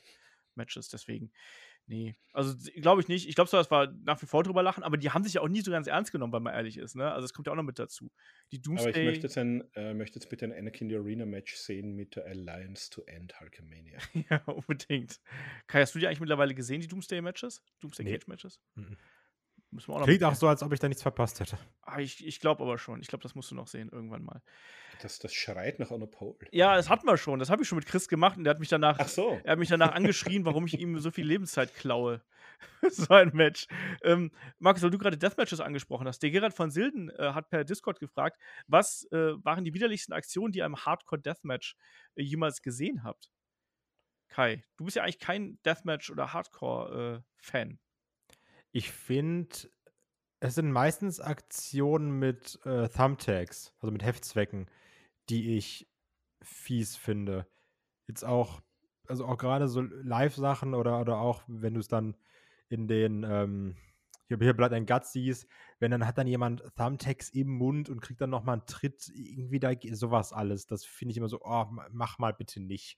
[0.56, 0.90] Matches.
[0.90, 1.32] Deswegen,
[1.88, 2.16] nee.
[2.34, 3.30] Also glaube ich nicht.
[3.30, 5.41] Ich glaube zwar, das war nach wie vor drüber lachen, aber die haben sich ja
[5.41, 6.95] auch nie so ganz ernst genommen, wenn man ehrlich ist.
[6.95, 7.12] Ne?
[7.12, 8.12] Also es kommt ja auch noch mit dazu.
[8.52, 8.90] Die Doomsday.
[8.90, 11.95] Aber ich möchte jetzt, ein, äh, möchte jetzt bitte ein Anakin the Arena Match sehen
[11.95, 13.99] mit der Alliance to End Hulkamania.
[14.30, 15.20] ja, unbedingt.
[15.68, 17.64] Kai, hast du die eigentlich mittlerweile gesehen, die Doomsday Matches?
[17.80, 18.14] Doomsday nee.
[18.14, 18.60] Cage Matches?
[18.76, 18.98] Mhm.
[19.72, 21.57] Müssen wir auch noch Klingt auch so, als ob ich da nichts verpasst hätte.
[21.81, 22.99] Ah, ich ich glaube aber schon.
[23.02, 24.41] Ich glaube, das musst du noch sehen, irgendwann mal.
[25.02, 26.35] Das, das schreit nach einer Pole.
[26.52, 27.39] Ja, das hatten wir schon.
[27.39, 29.39] Das habe ich schon mit Chris gemacht und der hat mich danach, Ach so.
[29.43, 32.22] er hat mich danach angeschrien, warum ich ihm so viel Lebenszeit klaue.
[32.89, 33.68] so ein Match.
[34.03, 36.22] Ähm, Markus, weil du gerade Deathmatches angesprochen hast.
[36.22, 40.52] Der Gerard von Silden äh, hat per Discord gefragt, was äh, waren die widerlichsten Aktionen,
[40.52, 41.76] die ihr im Hardcore-Deathmatch
[42.15, 43.31] äh, jemals gesehen habt?
[44.27, 47.80] Kai, du bist ja eigentlich kein Deathmatch- oder Hardcore-Fan.
[48.72, 49.49] Ich finde,
[50.39, 54.69] es sind meistens Aktionen mit äh, Thumbtacks, also mit Heftzwecken,
[55.30, 55.88] die ich
[56.41, 57.48] fies finde.
[58.07, 58.61] Jetzt auch,
[59.07, 62.18] also auch gerade so Live-Sachen oder, oder auch, wenn du es dann
[62.69, 63.76] in den, ähm,
[64.27, 65.48] hier, hier Blood and Guts siehst,
[65.80, 69.60] wenn dann hat dann jemand Thumbtacks im Mund und kriegt dann nochmal einen Tritt, irgendwie
[69.60, 70.65] da, sowas alles.
[70.65, 72.98] Das finde ich immer so, oh, mach mal bitte nicht.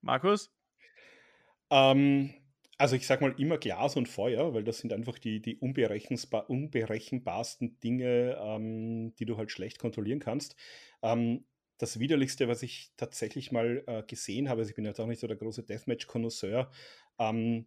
[0.00, 0.50] Markus?
[1.70, 2.34] Ähm,
[2.78, 6.50] also ich sag mal immer Glas und Feuer, weil das sind einfach die, die unberechenbar,
[6.50, 10.56] unberechenbarsten Dinge, ähm, die du halt schlecht kontrollieren kannst.
[11.02, 11.44] Ähm,
[11.78, 15.20] das widerlichste, was ich tatsächlich mal äh, gesehen habe, also ich bin jetzt auch nicht
[15.20, 16.70] so der große Deathmatch-Konnoisseur,
[17.18, 17.66] ähm,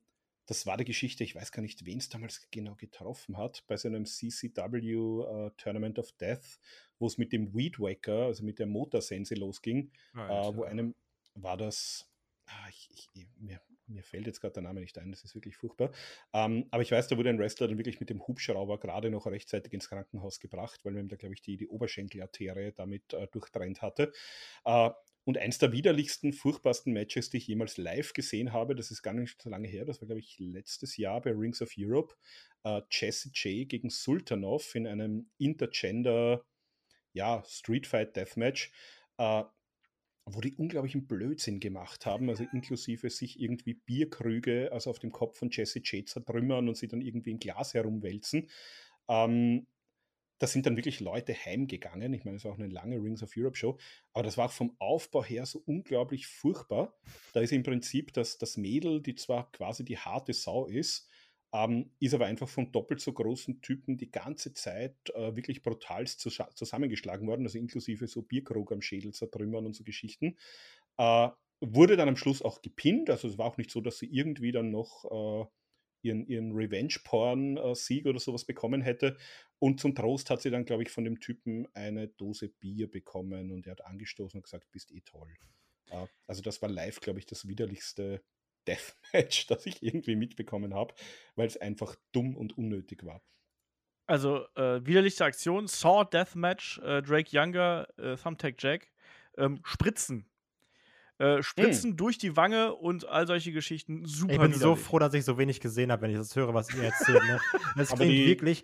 [0.50, 3.78] das war die Geschichte, ich weiß gar nicht, wen es damals genau getroffen hat, bei
[3.78, 6.60] so einem CCW äh, Tournament of Death,
[6.98, 10.96] wo es mit dem Weed Waker, also mit der Motorsense losging, ah, äh, wo einem
[11.36, 12.12] war das,
[12.48, 15.58] ah, ich, ich, mir, mir fällt jetzt gerade der Name nicht ein, das ist wirklich
[15.58, 15.92] furchtbar.
[16.34, 19.26] Ähm, aber ich weiß, da wurde ein Wrestler dann wirklich mit dem Hubschrauber gerade noch
[19.26, 23.82] rechtzeitig ins Krankenhaus gebracht, weil man da, glaube ich, die, die Oberschenkelarterie damit äh, durchtrennt
[23.82, 24.12] hatte.
[24.66, 24.90] Äh,
[25.26, 29.14] und eins der widerlichsten, furchtbarsten Matches, die ich jemals live gesehen habe, das ist gar
[29.14, 32.16] nicht so lange her, das war, glaube ich, letztes Jahr bei Rings of Europe,
[32.64, 36.46] äh, Jesse J gegen Sultanov in einem Intergender,
[37.14, 38.72] ja, Streetfight Deathmatch.
[39.18, 39.44] Äh,
[40.34, 45.38] wo die unglaublichen Blödsinn gemacht haben, also inklusive sich irgendwie Bierkrüge also auf dem Kopf
[45.38, 48.50] von Jesse J zertrümmern und sie dann irgendwie in Glas herumwälzen.
[49.08, 49.68] Ähm,
[50.40, 52.14] da sind dann wirklich Leute heimgegangen.
[52.14, 53.78] Ich meine, es war auch eine lange Rings of Europe Show,
[54.14, 56.98] aber das war vom Aufbau her so unglaublich furchtbar.
[57.34, 61.10] Da ist im Prinzip das, das Mädel, die zwar quasi die harte Sau ist,
[61.54, 66.06] ähm, ist aber einfach von doppelt so großen Typen die ganze Zeit äh, wirklich brutal
[66.08, 70.38] zusammengeschlagen worden, also inklusive so Bierkrug am Schädel zertrümmern und so Geschichten.
[70.98, 71.30] Äh,
[71.62, 74.52] wurde dann am Schluss auch gepinnt, also es war auch nicht so, dass sie irgendwie
[74.52, 75.50] dann noch äh,
[76.02, 79.18] ihren, ihren Revenge-Porn-Sieg oder sowas bekommen hätte.
[79.60, 83.52] Und zum Trost hat sie dann, glaube ich, von dem Typen eine Dose Bier bekommen
[83.52, 85.34] und er hat angestoßen und gesagt, bist eh toll.
[85.90, 88.22] Äh, also das war live, glaube ich, das widerlichste
[88.68, 90.94] Deathmatch, das ich irgendwie mitbekommen habe,
[91.36, 93.22] weil es einfach dumm und unnötig war.
[94.08, 98.88] Also äh, widerlichste Aktion, Saw Deathmatch, äh, Drake Younger, äh, Thumbtack Jack,
[99.38, 100.26] ähm, Spritzen.
[101.20, 101.98] Äh, Spritzen hm.
[101.98, 104.06] durch die Wange und all solche Geschichten.
[104.06, 104.34] Super.
[104.34, 106.74] Ich bin so froh, dass ich so wenig gesehen habe, wenn ich das höre, was
[106.74, 107.22] ihr erzählt.
[107.24, 107.40] Ne?
[107.76, 108.64] Das klingt wirklich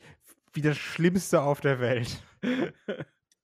[0.54, 2.24] wie das Schlimmste auf der Welt.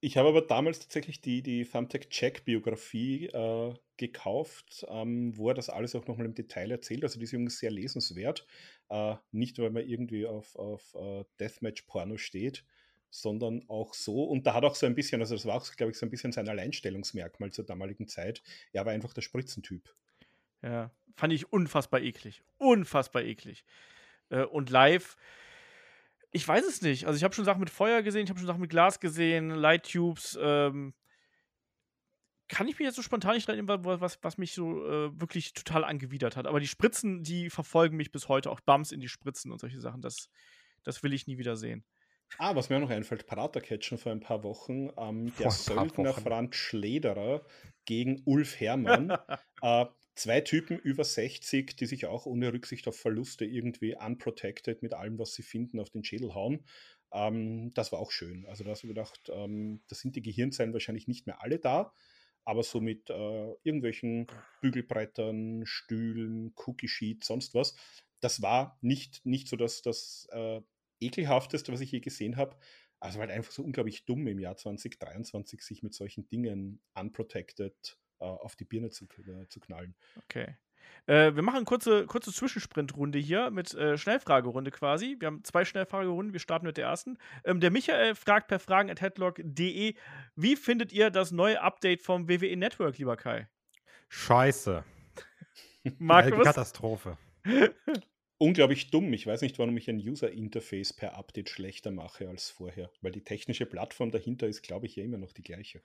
[0.03, 5.69] Ich habe aber damals tatsächlich die, die Thumbtack Jack-Biografie äh, gekauft, ähm, wo er das
[5.69, 7.03] alles auch nochmal im Detail erzählt.
[7.03, 8.47] Also Junge ist sehr lesenswert.
[8.89, 12.65] Äh, nicht, weil man irgendwie auf, auf uh, Deathmatch-Porno steht,
[13.11, 14.23] sondern auch so.
[14.23, 16.09] Und da hat auch so ein bisschen, also das war auch, glaube ich, so ein
[16.09, 18.41] bisschen sein Alleinstellungsmerkmal zur damaligen Zeit.
[18.73, 19.93] Er war einfach der Spritzentyp.
[20.63, 22.41] Ja, fand ich unfassbar eklig.
[22.57, 23.63] Unfassbar eklig.
[24.29, 25.15] Äh, und live
[26.33, 27.05] ich weiß es nicht.
[27.05, 29.49] Also ich habe schon Sachen mit Feuer gesehen, ich habe schon Sachen mit Glas gesehen,
[29.49, 30.39] Light Tubes.
[30.41, 30.93] Ähm,
[32.51, 35.85] kann ich mir jetzt so spontan nicht erinnern, was, was mich so äh, wirklich total
[35.85, 36.47] angewidert hat.
[36.47, 38.51] Aber die Spritzen, die verfolgen mich bis heute.
[38.51, 40.01] Auch Bums in die Spritzen und solche Sachen.
[40.01, 40.29] Das,
[40.83, 41.85] das will ich nie wieder sehen.
[42.37, 44.89] Ah, was mir auch noch einfällt, Paratercatchen vor ein paar Wochen.
[44.97, 47.45] Ähm, der Söldner Franz Schlederer
[47.85, 49.11] gegen Ulf Hermann.
[49.61, 54.93] äh, zwei Typen über 60, die sich auch ohne Rücksicht auf Verluste irgendwie unprotected mit
[54.93, 56.65] allem, was sie finden, auf den Schädel hauen.
[57.13, 58.45] Ähm, das war auch schön.
[58.47, 61.93] Also da hast du gedacht, ähm, da sind die Gehirnzellen wahrscheinlich nicht mehr alle da,
[62.45, 64.27] aber so mit äh, irgendwelchen
[64.61, 67.75] Bügelbrettern, Stühlen, Cookie Sheets, sonst was.
[68.19, 70.61] Das war nicht, nicht so das, das äh,
[70.99, 72.55] ekelhafteste, was ich je gesehen habe.
[72.99, 78.25] Also halt einfach so unglaublich dumm im Jahr 2023 sich mit solchen Dingen unprotected äh,
[78.25, 79.95] auf die Birne zu, äh, zu knallen.
[80.15, 80.55] Okay.
[81.07, 85.15] Äh, wir machen eine kurze, kurze Zwischensprint-Runde hier mit äh, Schnellfragerunde quasi.
[85.19, 86.33] Wir haben zwei Schnellfragerunden.
[86.33, 87.17] Wir starten mit der ersten.
[87.43, 89.95] Ähm, der Michael fragt per fragen at headlock.de:
[90.35, 93.47] Wie findet ihr das neue Update vom WWE Network, lieber Kai?
[94.09, 94.83] Scheiße.
[95.97, 96.43] Markus?
[96.43, 97.17] Katastrophe.
[98.37, 99.13] Unglaublich dumm.
[99.13, 103.23] Ich weiß nicht, warum ich ein User-Interface per Update schlechter mache als vorher, weil die
[103.23, 105.81] technische Plattform dahinter ist, glaube ich, ja immer noch die gleiche.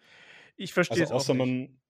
[0.56, 1.38] Ich verstehe also, es auch nicht.
[1.38, 1.80] Man,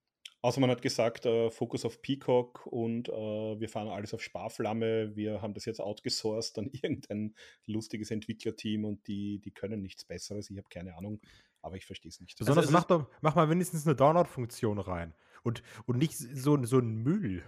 [0.46, 5.16] Außer man hat gesagt, äh, Fokus auf Peacock und äh, wir fahren alles auf Sparflamme.
[5.16, 7.34] Wir haben das jetzt outgesourced an irgendein
[7.66, 10.48] lustiges Entwicklerteam und die, die können nichts Besseres.
[10.48, 11.20] Ich habe keine Ahnung,
[11.62, 12.38] aber ich verstehe es nicht.
[12.38, 16.78] Besonders also mach, doch, mach mal wenigstens eine Download-Funktion rein und, und nicht so, so
[16.78, 17.42] ein Müll.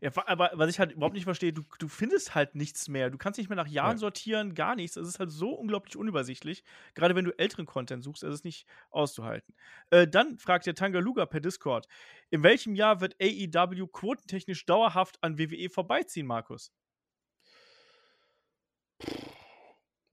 [0.00, 3.08] Ja, aber was ich halt überhaupt nicht verstehe, du, du findest halt nichts mehr.
[3.08, 3.98] Du kannst nicht mehr nach Jahren ja.
[3.98, 4.96] sortieren, gar nichts.
[4.96, 6.64] Es ist halt so unglaublich unübersichtlich.
[6.94, 9.54] Gerade wenn du älteren Content suchst, ist es nicht auszuhalten.
[9.90, 11.86] Äh, dann fragt der Tangaluga per Discord:
[12.32, 16.72] In welchem Jahr wird AEW quotentechnisch dauerhaft an WWE vorbeiziehen, Markus?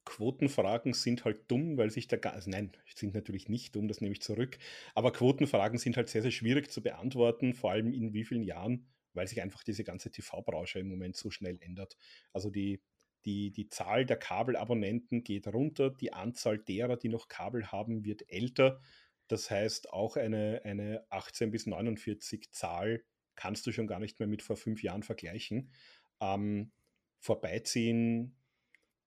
[0.05, 4.13] Quotenfragen sind halt dumm, weil sich der also nein, sind natürlich nicht dumm, das nehme
[4.13, 4.59] ich zurück.
[4.93, 8.87] Aber Quotenfragen sind halt sehr, sehr schwierig zu beantworten, vor allem in wie vielen Jahren
[9.13, 11.97] weil sich einfach diese ganze TV-Branche im Moment so schnell ändert.
[12.33, 12.81] Also die,
[13.25, 18.29] die, die Zahl der Kabelabonnenten geht runter, die Anzahl derer, die noch Kabel haben, wird
[18.29, 18.81] älter.
[19.29, 23.03] Das heißt, auch eine, eine 18 bis 49 Zahl
[23.35, 25.71] kannst du schon gar nicht mehr mit vor fünf Jahren vergleichen.
[26.19, 26.71] Ähm,
[27.19, 28.35] vorbeiziehen,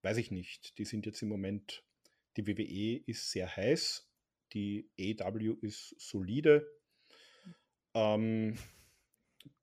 [0.03, 0.78] weiß ich nicht.
[0.78, 1.85] Die sind jetzt im Moment,
[2.36, 4.09] die WWE ist sehr heiß,
[4.53, 6.70] die AW ist solide.
[7.94, 8.57] Ähm,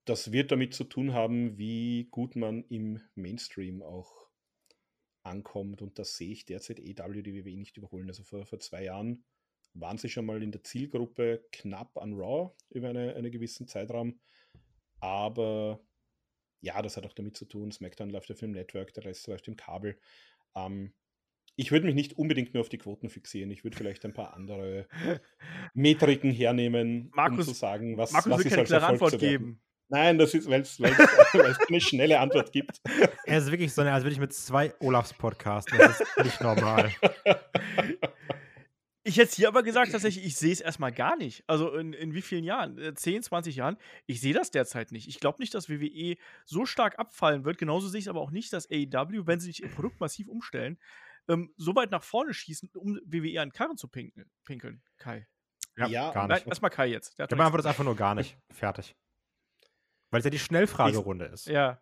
[0.03, 4.27] das wird damit zu tun haben, wie gut man im Mainstream auch
[5.23, 5.81] ankommt.
[5.81, 8.09] Und das sehe ich derzeit EW, die WWE nicht überholen.
[8.09, 9.23] Also vor, vor zwei Jahren
[9.73, 14.19] waren sie schon mal in der Zielgruppe knapp an Raw über eine, einen gewissen Zeitraum.
[14.99, 15.79] Aber
[16.61, 19.47] ja, das hat auch damit zu tun, SmackDown läuft auf dem Network, der Rest läuft
[19.47, 19.97] im Kabel.
[20.55, 20.93] Ähm,
[21.55, 23.51] ich würde mich nicht unbedingt nur auf die Quoten fixieren.
[23.51, 24.87] Ich würde vielleicht ein paar andere
[25.73, 29.61] Metriken hernehmen, Markus, um zu sagen, was, Markus was will keine klare Antwort geben.
[29.91, 32.79] Nein, das ist, weil es eine schnelle Antwort gibt.
[33.25, 35.79] Er ist wirklich so, als würde ich mit zwei Olafs podcasten.
[35.79, 36.91] Das ist nicht normal.
[39.03, 41.43] Ich hätte hier aber gesagt, tatsächlich, ich sehe es erstmal gar nicht.
[41.47, 42.95] Also in, in wie vielen Jahren?
[42.95, 43.77] 10, äh, 20 Jahren?
[44.07, 45.07] Ich sehe das derzeit nicht.
[45.07, 47.57] Ich glaube nicht, dass WWE so stark abfallen wird.
[47.57, 50.27] Genauso sehe ich es aber auch nicht, dass AEW, wenn sie nicht ihr Produkt massiv
[50.27, 50.77] umstellen,
[51.29, 55.27] ähm, so weit nach vorne schießen, um WWE an Karren zu pinkeln, pinkeln Kai?
[55.77, 56.47] Ja, Ja, gar Nein, nicht.
[56.47, 57.17] erstmal Kai jetzt.
[57.17, 58.37] Der wir nichts das einfach nur gar nicht.
[58.51, 58.95] Fertig.
[60.11, 61.47] Weil es ja die Schnellfragerunde ist.
[61.47, 61.81] Ja,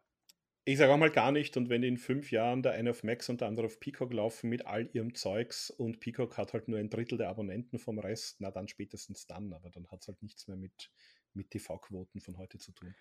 [0.68, 1.56] Ich sage auch mal gar nicht.
[1.56, 4.50] Und wenn in fünf Jahren der eine auf Max und der andere auf Peacock laufen
[4.50, 8.42] mit all ihrem Zeugs und Peacock hat halt nur ein Drittel der Abonnenten vom Rest,
[8.42, 9.54] na dann spätestens dann.
[9.54, 10.92] Aber dann hat es halt nichts mehr mit,
[11.34, 12.94] mit TV-Quoten von heute zu tun.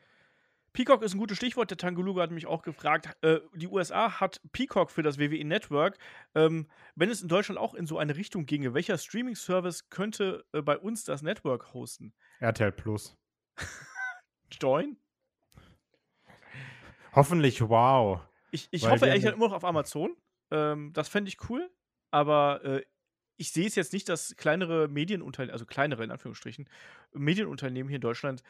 [0.74, 1.68] Peacock ist ein gutes Stichwort.
[1.70, 3.09] Der Tanguluga hat mich auch gefragt.
[3.22, 5.98] Äh, die USA hat Peacock für das WWE Network.
[6.36, 10.62] Ähm, wenn es in Deutschland auch in so eine Richtung ginge, welcher Streaming-Service könnte äh,
[10.62, 12.14] bei uns das Network hosten?
[12.38, 13.16] RTL Plus.
[14.52, 14.98] Join?
[17.16, 18.20] Hoffentlich, wow.
[18.51, 20.14] Ich, ich hoffe ehrlich gesagt immer noch auf Amazon.
[20.51, 21.70] Ähm, das fände ich cool.
[22.10, 22.82] Aber äh,
[23.36, 26.68] ich sehe es jetzt nicht, dass kleinere Medienunternehmen, also kleinere in Anführungsstrichen,
[27.12, 28.43] Medienunternehmen hier in Deutschland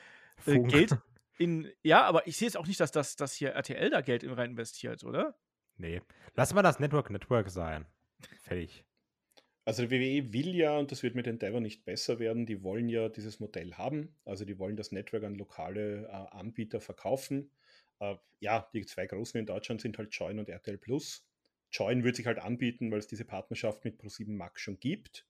[0.46, 0.58] äh.
[0.58, 0.98] Geld
[1.38, 1.70] in.
[1.82, 4.32] Ja, aber ich sehe es auch nicht, dass, das, dass hier RTL da Geld in
[4.32, 5.36] rein investiert, oder?
[5.76, 6.02] Nee.
[6.34, 7.86] Lass mal das Network Network sein.
[8.42, 8.84] Fertig.
[9.64, 12.88] Also die WWE will ja, und das wird mit Endeavor nicht besser werden, die wollen
[12.88, 14.14] ja dieses Modell haben.
[14.24, 17.50] Also die wollen das Network an lokale äh, Anbieter verkaufen.
[18.00, 21.26] Äh, ja, die zwei großen in Deutschland sind halt Join und RTL Plus.
[21.70, 25.26] Join wird sich halt anbieten, weil es diese Partnerschaft mit Pro7 Max schon gibt.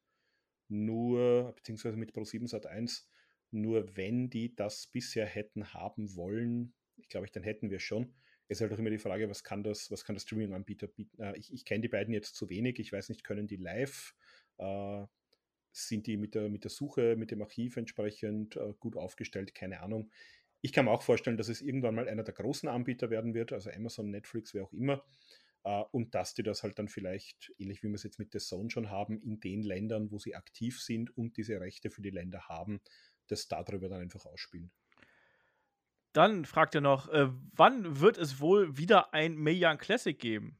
[0.68, 3.04] Nur, beziehungsweise mit Pro7 Sat1,
[3.50, 8.14] nur wenn die das bisher hätten haben wollen, ich glaube, dann hätten wir schon.
[8.48, 11.20] Es ist halt auch immer die Frage, was kann das, was kann das Streaming-Anbieter bieten?
[11.20, 12.78] Äh, ich ich kenne die beiden jetzt zu wenig.
[12.78, 14.14] Ich weiß nicht, können die live?
[14.58, 15.06] Äh,
[15.72, 19.54] sind die mit der, mit der Suche, mit dem Archiv entsprechend äh, gut aufgestellt?
[19.54, 20.10] Keine Ahnung.
[20.66, 23.52] Ich kann mir auch vorstellen, dass es irgendwann mal einer der großen Anbieter werden wird,
[23.52, 25.04] also Amazon, Netflix, wer auch immer.
[25.62, 28.40] Äh, und dass die das halt dann vielleicht, ähnlich wie wir es jetzt mit The
[28.40, 32.10] Zone schon haben, in den Ländern, wo sie aktiv sind und diese Rechte für die
[32.10, 32.80] Länder haben,
[33.28, 34.72] das darüber dann einfach ausspielen.
[36.12, 40.58] Dann fragt er noch, äh, wann wird es wohl wieder ein Young Classic geben?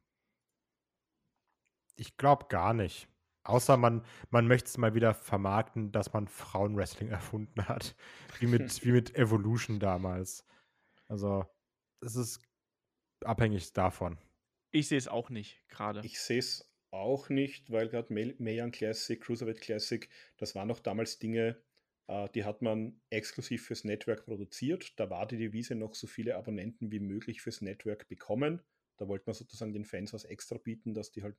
[1.96, 3.08] Ich glaube gar nicht.
[3.47, 7.94] Außer man, man möchte es mal wieder vermarkten, dass man Frauenwrestling erfunden hat.
[8.40, 10.44] Wie mit, wie mit Evolution damals.
[11.09, 11.47] Also,
[12.01, 12.40] es ist
[13.24, 14.18] abhängig davon.
[14.73, 16.01] Ich sehe es auch nicht gerade.
[16.05, 21.18] Ich sehe es auch nicht, weil gerade Mayan Classic, Cruiserweight Classic, das waren noch damals
[21.18, 21.56] Dinge,
[22.09, 24.98] äh, die hat man exklusiv fürs Network produziert.
[24.98, 28.62] Da war die Devise noch so viele Abonnenten wie möglich fürs Network bekommen.
[28.97, 31.39] Da wollte man sozusagen den Fans was extra bieten, dass die halt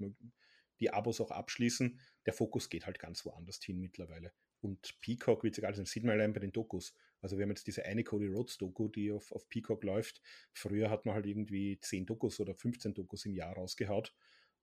[0.80, 2.00] die Abos auch abschließen.
[2.26, 4.34] Der Fokus geht halt ganz woanders hin mittlerweile.
[4.62, 6.96] Und Peacock, egal, das sieht man allein bei den Dokus.
[7.22, 10.22] Also wir haben jetzt diese eine Cody Rhodes Doku, die auf, auf Peacock läuft.
[10.54, 14.14] Früher hat man halt irgendwie 10 Dokus oder 15 Dokus im Jahr rausgehaut.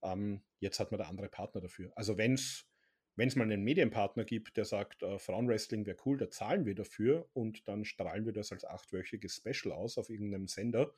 [0.02, 1.92] Ähm, jetzt hat man da andere Partner dafür.
[1.96, 2.66] Also wenn es
[3.16, 6.74] wenn es mal einen Medienpartner gibt, der sagt, äh, Frauenwrestling wäre cool, da zahlen wir
[6.74, 10.92] dafür und dann strahlen wir das als achtwöchiges Special aus auf irgendeinem Sender,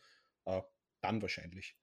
[0.46, 0.62] äh,
[1.02, 1.76] dann wahrscheinlich.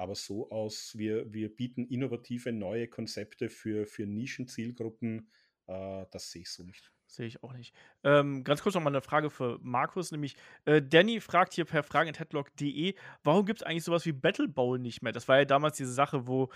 [0.00, 5.30] Aber so aus, wir, wir bieten innovative neue Konzepte für, für Nischenzielgruppen,
[5.66, 6.90] äh, das sehe ich so nicht.
[7.04, 7.74] Sehe ich auch nicht.
[8.02, 11.82] Ähm, ganz kurz noch mal eine Frage für Markus, nämlich äh, Danny fragt hier per
[11.82, 12.94] fragen.headlock.de,
[13.24, 15.12] warum gibt es eigentlich sowas wie Battle Bowl nicht mehr?
[15.12, 16.48] Das war ja damals diese Sache, wo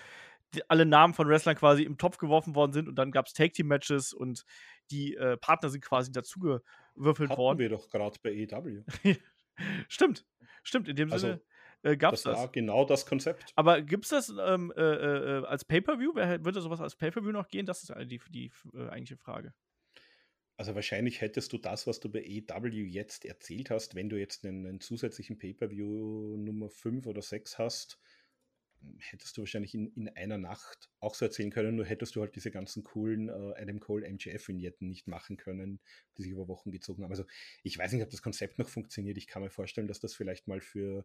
[0.55, 3.35] die, alle Namen von Wrestlern quasi im Topf geworfen worden sind und dann gab es
[3.35, 4.47] Take-Team-Matches und
[4.91, 7.59] die äh, Partner sind quasi dazugewürfelt Hatten worden.
[7.59, 8.85] wir doch gerade bei EW.
[9.89, 10.25] stimmt,
[10.63, 11.43] stimmt, in dem Also, Sinne
[11.85, 12.41] äh, gab es Das das.
[12.41, 13.53] war genau das Konzept.
[13.57, 16.15] Aber gibt es das ähm, äh, äh, als Pay-Per-View?
[16.15, 17.67] Da sowas als Pay-Per-View noch gehen?
[17.67, 19.55] Das ist äh, die, die äh, eigentliche Frage.
[20.57, 24.45] Also wahrscheinlich hättest du das, was du bei EW jetzt erzählt hast, wenn du jetzt
[24.45, 27.99] einen, einen zusätzlichen Pay-Per-View Nummer 5 oder 6 hast,
[28.99, 32.35] hättest du wahrscheinlich in, in einer Nacht auch so erzählen können, nur hättest du halt
[32.37, 35.81] diese ganzen coolen äh, Adam Cole MGF-Vignetten nicht machen können,
[36.17, 37.11] die sich über Wochen gezogen haben.
[37.11, 37.25] Also
[37.63, 39.17] ich weiß nicht, ob das Konzept noch funktioniert.
[39.17, 41.05] Ich kann mir vorstellen, dass das vielleicht mal für,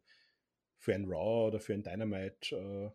[0.80, 2.92] für ein Raw oder für ein Dynamite äh,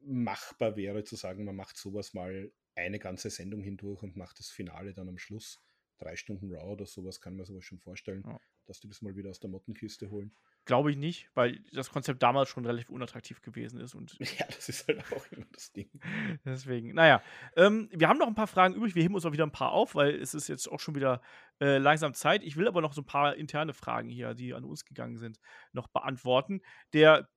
[0.00, 4.50] machbar wäre, zu sagen, man macht sowas mal eine ganze Sendung hindurch und macht das
[4.50, 5.58] Finale dann am Schluss.
[5.98, 8.40] Drei Stunden Raw oder sowas kann man sowas schon vorstellen, Ja.
[8.66, 10.34] dass die das mal wieder aus der Mottenkiste holen.
[10.70, 14.68] Glaube ich nicht, weil das Konzept damals schon relativ unattraktiv gewesen ist und Ja, das
[14.68, 15.90] ist halt auch immer das Ding.
[16.44, 17.20] deswegen, naja.
[17.56, 19.72] Ähm, wir haben noch ein paar Fragen übrig, wir heben uns auch wieder ein paar
[19.72, 21.22] auf, weil es ist jetzt auch schon wieder
[21.60, 22.44] äh, langsam Zeit.
[22.44, 25.40] Ich will aber noch so ein paar interne Fragen hier, die an uns gegangen sind,
[25.72, 26.60] noch beantworten.
[26.92, 27.28] Der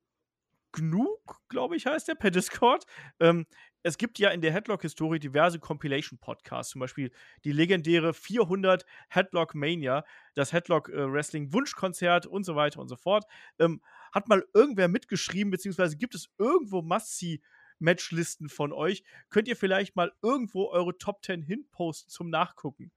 [0.72, 2.86] Gnug, glaube ich, heißt der, per Discord.
[3.20, 3.48] Ähm,
[3.84, 7.12] es gibt ja in der Headlock-Historie diverse Compilation-Podcasts, zum Beispiel
[7.44, 10.06] die legendäre 400 Headlock Mania,
[10.36, 13.26] das Headlock Wrestling Wunschkonzert und so weiter und so fort.
[13.60, 13.82] Ähm,
[14.14, 19.04] hat mal irgendwer mitgeschrieben, beziehungsweise gibt es irgendwo Must-See-Matchlisten von euch?
[19.30, 22.92] Könnt ihr vielleicht mal irgendwo eure Top 10 hinposten zum Nachgucken?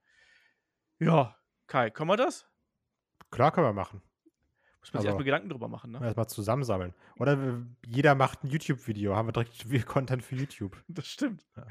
[0.99, 1.37] Ja,
[1.67, 2.47] Kai, können wir das?
[3.29, 4.01] Klar können wir machen.
[4.87, 5.99] Muss man sich Also- erstmal Gedanken drüber machen, ne?
[6.03, 6.93] Erstmal zusammensammeln.
[7.17, 7.37] Oder
[7.85, 10.77] jeder macht ein YouTube-Video, haben wir direkt viel Content für YouTube.
[10.87, 11.45] Das stimmt.
[11.55, 11.65] Ja.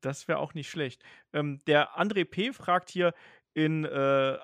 [0.00, 1.02] Das wäre auch nicht schlecht.
[1.32, 2.52] Ähm, der André P.
[2.52, 3.12] fragt hier
[3.52, 3.88] in äh,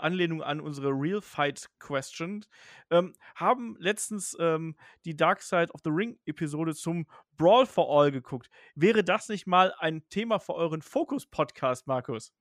[0.01, 2.45] Anlehnung an unsere Real Fight Question,
[2.91, 4.75] ähm, haben letztens ähm,
[5.05, 8.51] die Dark Side of the Ring Episode zum Brawl for All geguckt.
[8.75, 12.33] Wäre das nicht mal ein Thema für euren Fokus-Podcast, Markus?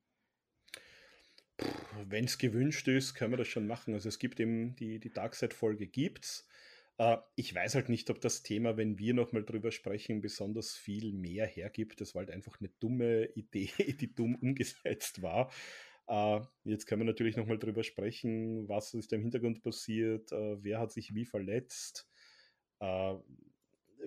[2.08, 3.94] Wenn es gewünscht ist, können wir das schon machen.
[3.94, 6.48] Also es gibt eben die, die Darkseid-Folge gibt's.
[6.98, 11.14] Äh, ich weiß halt nicht, ob das Thema, wenn wir nochmal drüber sprechen, besonders viel
[11.14, 12.02] mehr hergibt.
[12.02, 13.70] Das war halt einfach eine dumme Idee,
[14.00, 15.52] die dumm umgesetzt war.
[16.08, 20.64] Äh, jetzt können wir natürlich nochmal drüber sprechen, was ist da im Hintergrund passiert, äh,
[20.64, 22.08] wer hat sich wie verletzt.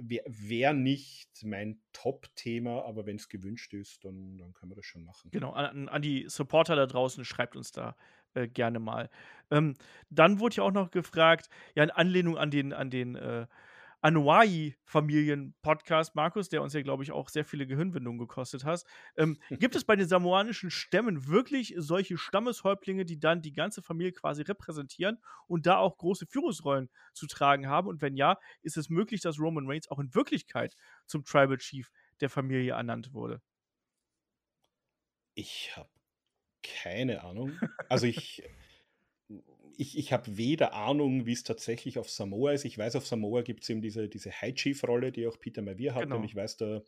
[0.00, 4.86] Wäre wär nicht mein Top-Thema, aber wenn es gewünscht ist, dann, dann können wir das
[4.86, 5.30] schon machen.
[5.30, 7.96] Genau, an, an die Supporter da draußen, schreibt uns da
[8.34, 9.10] äh, gerne mal.
[9.50, 9.74] Ähm,
[10.10, 13.46] dann wurde ja auch noch gefragt, ja, in Anlehnung an den, an den äh,
[14.00, 18.84] Anuai-Familien-Podcast, Markus, der uns ja, glaube ich, auch sehr viele Gehirnwindungen gekostet hat.
[19.16, 24.12] Ähm, gibt es bei den samoanischen Stämmen wirklich solche Stammeshäuptlinge, die dann die ganze Familie
[24.12, 27.88] quasi repräsentieren und da auch große Führungsrollen zu tragen haben?
[27.88, 30.76] Und wenn ja, ist es möglich, dass Roman Reigns auch in Wirklichkeit
[31.06, 33.42] zum Tribal Chief der Familie ernannt wurde?
[35.34, 35.90] Ich habe
[36.62, 37.58] keine Ahnung.
[37.88, 38.42] Also ich,
[39.80, 42.64] ich, ich habe weder Ahnung, wie es tatsächlich auf Samoa ist.
[42.64, 45.94] Ich weiß, auf Samoa gibt es eben diese, diese High Chief-Rolle, die auch Peter Maivia
[45.94, 46.02] hat.
[46.02, 46.16] Genau.
[46.16, 46.82] Und ich weiß, der,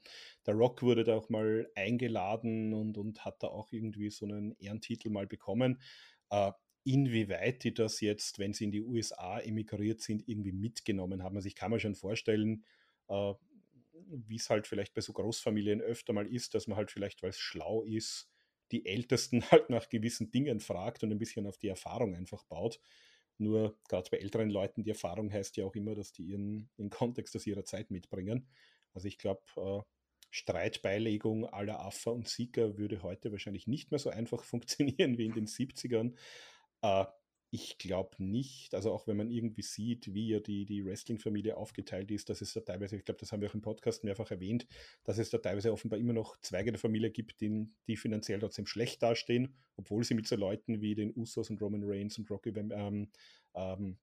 [0.44, 4.56] der Rock wurde da auch mal eingeladen und, und hat da auch irgendwie so einen
[4.58, 5.80] Ehrentitel mal bekommen.
[6.30, 6.50] Äh,
[6.82, 11.36] inwieweit die das jetzt, wenn sie in die USA emigriert sind, irgendwie mitgenommen haben.
[11.36, 12.64] Also ich kann mir schon vorstellen,
[13.08, 13.34] äh,
[14.26, 17.30] wie es halt vielleicht bei so Großfamilien öfter mal ist, dass man halt vielleicht, weil
[17.30, 18.29] es schlau ist,
[18.72, 22.80] die Ältesten halt nach gewissen Dingen fragt und ein bisschen auf die Erfahrung einfach baut.
[23.38, 26.90] Nur gerade bei älteren Leuten, die Erfahrung heißt ja auch immer, dass die ihren, den
[26.90, 28.46] Kontext aus ihrer Zeit mitbringen.
[28.92, 29.80] Also ich glaube, äh,
[30.30, 35.32] Streitbeilegung aller Affa und Sieger würde heute wahrscheinlich nicht mehr so einfach funktionieren wie in
[35.32, 36.14] den 70ern.
[36.82, 37.06] Äh,
[37.52, 42.12] ich glaube nicht, also auch wenn man irgendwie sieht, wie ja die, die Wrestling-Familie aufgeteilt
[42.12, 44.68] ist, dass es da teilweise, ich glaube, das haben wir auch im Podcast mehrfach erwähnt,
[45.02, 48.66] dass es da teilweise offenbar immer noch Zweige der Familie gibt, die, die finanziell trotzdem
[48.66, 52.50] schlecht dastehen, obwohl sie mit so Leuten wie den Usos und Roman Reigns und Rocky
[52.50, 53.10] ähm,
[53.54, 53.98] ähm,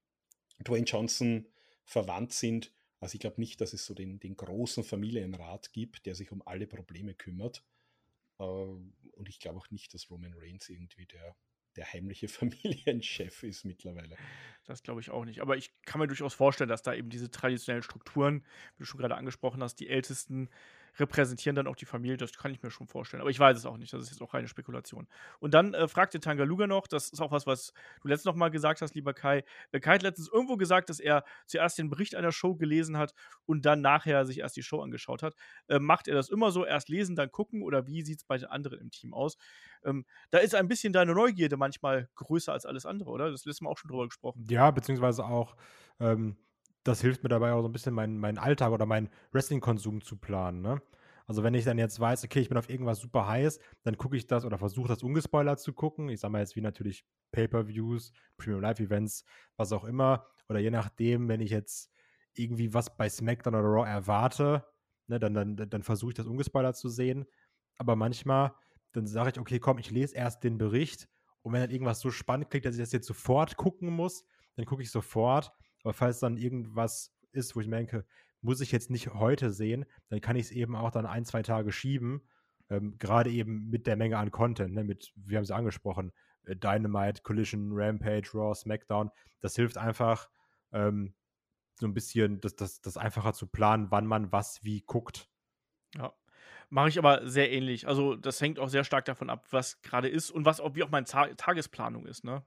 [0.65, 1.47] Dwayne Johnson
[1.85, 2.73] verwandt sind.
[2.99, 6.41] Also ich glaube nicht, dass es so den, den großen Familienrat gibt, der sich um
[6.45, 7.63] alle Probleme kümmert.
[8.39, 11.37] Äh, und ich glaube auch nicht, dass Roman Reigns irgendwie der,
[11.77, 14.17] der heimliche Familienchef ist mittlerweile.
[14.65, 15.41] Das glaube ich auch nicht.
[15.41, 18.43] Aber ich kann mir durchaus vorstellen, dass da eben diese traditionellen Strukturen,
[18.75, 20.49] wie du schon gerade angesprochen hast, die Ältesten
[20.99, 22.17] repräsentieren dann auch die Familie.
[22.17, 23.21] Das kann ich mir schon vorstellen.
[23.21, 23.93] Aber ich weiß es auch nicht.
[23.93, 25.07] Das ist jetzt auch reine Spekulation.
[25.39, 28.49] Und dann äh, fragte Tangaluga noch, das ist auch was, was du letztens noch mal
[28.49, 29.43] gesagt hast, lieber Kai.
[29.71, 33.13] Äh, Kai hat letztens irgendwo gesagt, dass er zuerst den Bericht einer Show gelesen hat
[33.45, 35.35] und dann nachher sich erst die Show angeschaut hat.
[35.67, 36.65] Äh, macht er das immer so?
[36.65, 37.61] Erst lesen, dann gucken?
[37.61, 39.37] Oder wie sieht es bei den anderen im Team aus?
[39.83, 43.31] Ähm, da ist ein bisschen deine Neugierde manchmal größer als alles andere, oder?
[43.31, 44.45] Das letzte Mal auch schon drüber gesprochen.
[44.49, 45.55] Ja, beziehungsweise auch,
[45.99, 46.37] ähm,
[46.87, 50.17] das hilft mir dabei auch so ein bisschen meinen, meinen Alltag oder meinen Wrestling-Konsum zu
[50.17, 50.61] planen.
[50.61, 50.81] Ne?
[51.25, 54.15] Also wenn ich dann jetzt weiß, okay, ich bin auf irgendwas super heiß, dann gucke
[54.15, 56.09] ich das oder versuche das ungespoilert zu gucken.
[56.09, 59.25] Ich sage mal jetzt wie natürlich Pay-per-Views, Premium Live Events,
[59.57, 60.27] was auch immer.
[60.47, 61.91] Oder je nachdem, wenn ich jetzt
[62.33, 64.65] irgendwie was bei SmackDown oder Raw erwarte,
[65.07, 67.25] ne, dann, dann, dann versuche ich das ungespoilert zu sehen.
[67.77, 68.53] Aber manchmal,
[68.93, 71.09] dann sage ich, okay, komm, ich lese erst den Bericht
[71.41, 74.65] und wenn dann irgendwas so spannend klingt, dass ich das jetzt sofort gucken muss, dann
[74.65, 75.51] gucke ich sofort.
[75.87, 78.05] Aber falls dann irgendwas ist, wo ich denke,
[78.41, 81.43] muss ich jetzt nicht heute sehen, dann kann ich es eben auch dann ein, zwei
[81.43, 82.27] Tage schieben.
[82.69, 86.11] Ähm, Gerade eben mit der Menge an Content, ne, mit, wir haben es angesprochen,
[86.43, 89.11] äh, Dynamite, Collision, Rampage, Raw, SmackDown.
[89.39, 90.29] Das hilft einfach,
[90.73, 91.13] ähm,
[91.79, 95.29] so ein bisschen das, das, das einfacher zu planen, wann man was wie guckt.
[95.95, 96.13] Ja.
[96.69, 97.87] Mache ich aber sehr ähnlich.
[97.87, 100.83] Also, das hängt auch sehr stark davon ab, was gerade ist und was auch, wie
[100.83, 102.25] auch meine Ta Tagesplanung ist.
[102.25, 102.43] Ne?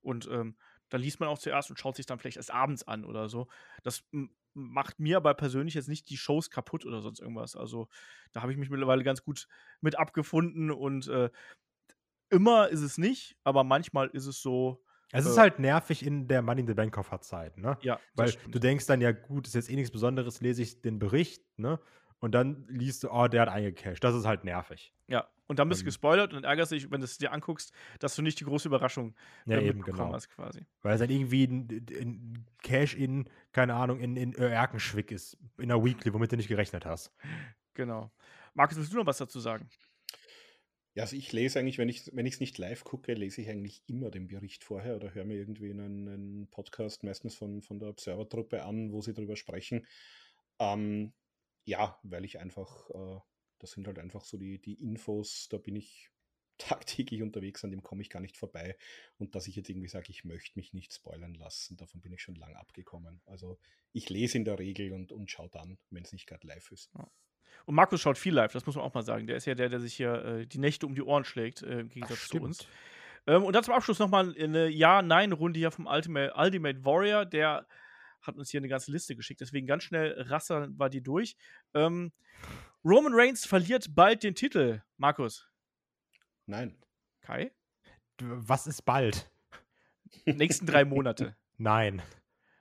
[0.00, 0.56] Und ähm,
[0.90, 3.48] dann liest man auch zuerst und schaut sich dann vielleicht erst abends an oder so.
[3.82, 4.04] Das
[4.52, 7.56] macht mir aber persönlich jetzt nicht die Shows kaputt oder sonst irgendwas.
[7.56, 7.88] Also,
[8.32, 9.46] da habe ich mich mittlerweile ganz gut
[9.80, 11.30] mit abgefunden und äh,
[12.30, 14.82] immer ist es nicht, aber manchmal ist es so.
[15.12, 17.78] Es ist äh, halt nervig in der Money in the Bank Kofferzeit, ne?
[17.82, 18.54] Ja, Weil stimmt.
[18.54, 21.80] du denkst dann, ja gut, ist jetzt eh nichts Besonderes, lese ich den Bericht, ne?
[22.20, 24.04] Und dann liest du, oh, der hat eingecashed.
[24.04, 24.92] Das ist halt nervig.
[25.08, 25.86] Ja, und dann bist du Ähm.
[25.86, 28.68] gespoilert und dann ärgerst dich, wenn du es dir anguckst, dass du nicht die große
[28.68, 29.16] Überraschung
[29.46, 30.14] Ja, äh, eben, mitbekommen genau.
[30.14, 30.64] hast, quasi.
[30.82, 35.84] Weil es dann irgendwie ein, ein Cash-In, keine Ahnung, in, in Erkenschwick ist, in einer
[35.84, 37.12] Weekly, womit du nicht gerechnet hast.
[37.74, 38.12] Genau.
[38.54, 39.68] Markus, willst du noch was dazu sagen?
[40.94, 43.82] Ja, also ich lese eigentlich, wenn ich wenn es nicht live gucke, lese ich eigentlich
[43.88, 47.88] immer den Bericht vorher oder höre mir irgendwie einen, einen Podcast, meistens von, von der
[47.88, 49.84] Observer-Truppe an, wo sie darüber sprechen.
[50.60, 51.12] Ähm,
[51.64, 53.20] ja, weil ich einfach, äh,
[53.60, 56.10] das sind halt einfach so die, die Infos, da bin ich
[56.58, 58.76] tagtäglich unterwegs, an dem komme ich gar nicht vorbei.
[59.18, 62.20] Und dass ich jetzt irgendwie sage, ich möchte mich nicht spoilern lassen, davon bin ich
[62.20, 63.22] schon lang abgekommen.
[63.24, 63.58] Also
[63.92, 66.90] ich lese in der Regel und, und schaue dann, wenn es nicht gerade live ist.
[66.94, 67.10] Ja.
[67.66, 69.26] Und Markus schaut viel live, das muss man auch mal sagen.
[69.26, 71.80] Der ist ja der, der sich hier äh, die Nächte um die Ohren schlägt, äh,
[71.80, 72.66] im Gegensatz Ach, zu uns.
[73.26, 77.24] Ähm, und dann zum Abschluss nochmal eine Ja-Nein-Runde hier vom Ultimate, Ultimate Warrior.
[77.26, 77.66] Der
[78.22, 79.40] hat uns hier eine ganze Liste geschickt.
[79.40, 81.36] Deswegen ganz schnell rassern wir die durch.
[81.74, 82.12] Ähm,
[82.84, 84.82] Roman Reigns verliert bald den Titel.
[84.96, 85.48] Markus.
[86.46, 86.76] Nein.
[87.20, 87.52] Kai?
[88.20, 89.30] Was ist bald?
[90.24, 91.36] Nächsten drei Monate.
[91.58, 92.02] Nein.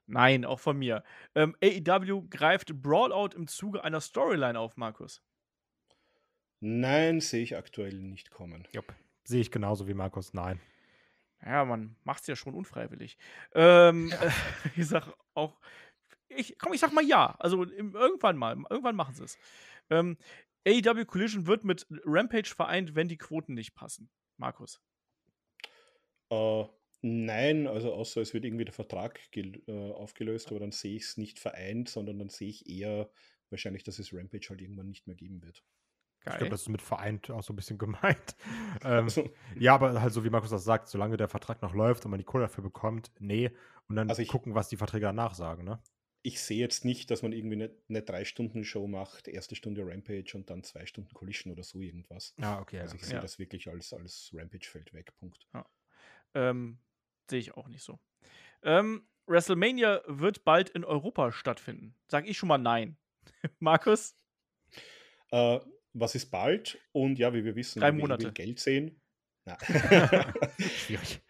[0.06, 1.04] Nein, auch von mir.
[1.36, 5.22] Ähm, AEW greift Brawlout im Zuge einer Storyline auf, Markus.
[6.62, 8.68] Nein, sehe ich aktuell nicht kommen.
[8.74, 8.94] Jupp.
[9.24, 10.34] Sehe ich genauso wie Markus.
[10.34, 10.60] Nein.
[11.46, 13.18] Ja, man macht es ja schon unfreiwillig.
[13.54, 14.20] Ähm, ja.
[14.76, 15.60] ich sag auch,
[16.28, 17.36] ich, komm, ich sag mal ja.
[17.40, 19.38] Also irgendwann mal, irgendwann machen sie es.
[19.90, 20.18] Ähm,
[20.68, 24.10] AEW Collision wird mit Rampage vereint, wenn die Quoten nicht passen.
[24.38, 24.82] Markus.
[26.32, 26.68] Uh,
[27.02, 31.18] nein, also außer es wird irgendwie der Vertrag äh, aufgelöst, aber dann sehe ich es
[31.18, 33.10] nicht vereint, sondern dann sehe ich eher
[33.50, 35.64] wahrscheinlich, dass es Rampage halt irgendwann nicht mehr geben wird.
[36.26, 36.34] Geil.
[36.34, 38.36] Ich glaube, das ist mit vereint auch so ein bisschen gemeint.
[38.84, 42.06] ähm, also, ja, aber halt so wie Markus das sagt, solange der Vertrag noch läuft
[42.06, 43.52] und man die Kohle dafür bekommt, nee.
[43.88, 45.82] Und dann also ich, gucken, was die Verträge danach sagen, ne?
[46.22, 50.50] Ich sehe jetzt nicht, dass man irgendwie eine, eine Drei-Stunden-Show macht, erste Stunde Rampage und
[50.50, 52.36] dann zwei Stunden Collision oder so irgendwas.
[52.42, 52.82] Ah, okay.
[52.82, 53.08] Also ich okay.
[53.08, 53.22] sehe ja.
[53.22, 55.48] das wirklich als, als Rampage fällt weg, Punkt.
[55.54, 55.66] Ja.
[56.34, 56.80] Ähm,
[57.30, 58.00] sehe ich auch nicht so.
[58.64, 61.96] Ähm, WrestleMania wird bald in Europa stattfinden.
[62.10, 62.98] Sag ich schon mal nein.
[63.60, 64.16] Markus?
[65.32, 65.60] Äh,
[65.94, 66.80] was ist bald?
[66.92, 68.26] Und ja, wie wir wissen, Drei Monate.
[68.26, 69.02] will Geld sehen.
[70.60, 71.22] Schwierig.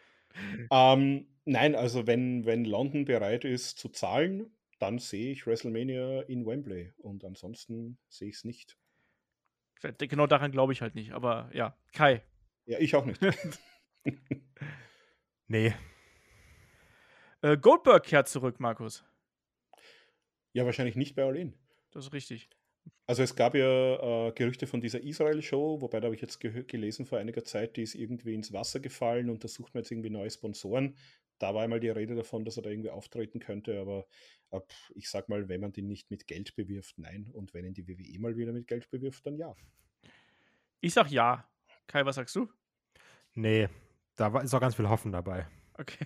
[0.72, 6.46] ähm, nein, also wenn, wenn London bereit ist zu zahlen, dann sehe ich WrestleMania in
[6.46, 6.94] Wembley.
[6.98, 8.78] Und ansonsten sehe ich es nicht.
[9.98, 11.12] Genau daran glaube ich halt nicht.
[11.12, 12.22] Aber ja, Kai.
[12.66, 13.20] Ja, ich auch nicht.
[15.48, 15.74] nee.
[17.42, 19.06] Äh, Goldberg kehrt zurück, Markus.
[20.52, 21.54] Ja, wahrscheinlich nicht bei All In.
[21.92, 22.50] Das ist richtig.
[23.06, 26.64] Also es gab ja äh, Gerüchte von dieser Israel-Show, wobei da habe ich jetzt ge
[26.64, 29.92] gelesen vor einiger Zeit, die ist irgendwie ins Wasser gefallen und da sucht man jetzt
[29.92, 30.96] irgendwie neue Sponsoren.
[31.40, 34.06] Da war einmal die Rede davon, dass er da irgendwie auftreten könnte, aber
[34.52, 34.60] äh,
[34.94, 37.32] ich sag mal, wenn man den nicht mit Geld bewirft, nein.
[37.34, 39.56] Und wenn ihn die WWE mal wieder mit Geld bewirft, dann ja.
[40.82, 41.50] Ich sag ja.
[41.88, 42.50] Kai, was sagst du?
[43.34, 43.70] Nee,
[44.16, 45.48] da ist auch ganz viel Hoffen dabei.
[45.74, 46.06] Okay.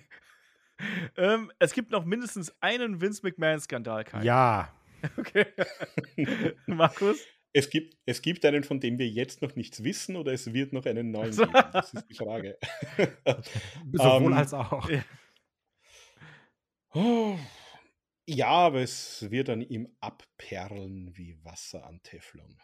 [1.16, 4.22] ähm, es gibt noch mindestens einen Vince McMahon-Skandal, Kai.
[4.22, 4.72] Ja.
[5.16, 5.46] Okay.
[6.66, 7.18] Markus?
[7.52, 10.72] Es gibt, es gibt einen, von dem wir jetzt noch nichts wissen, oder es wird
[10.72, 11.52] noch einen neuen geben?
[11.72, 12.58] Das ist die Frage.
[13.92, 14.90] Sowohl um, ähm, als auch.
[16.94, 17.38] Oh,
[18.26, 22.56] ja, aber es wird an ihm abperlen wie Wasser an Teflon.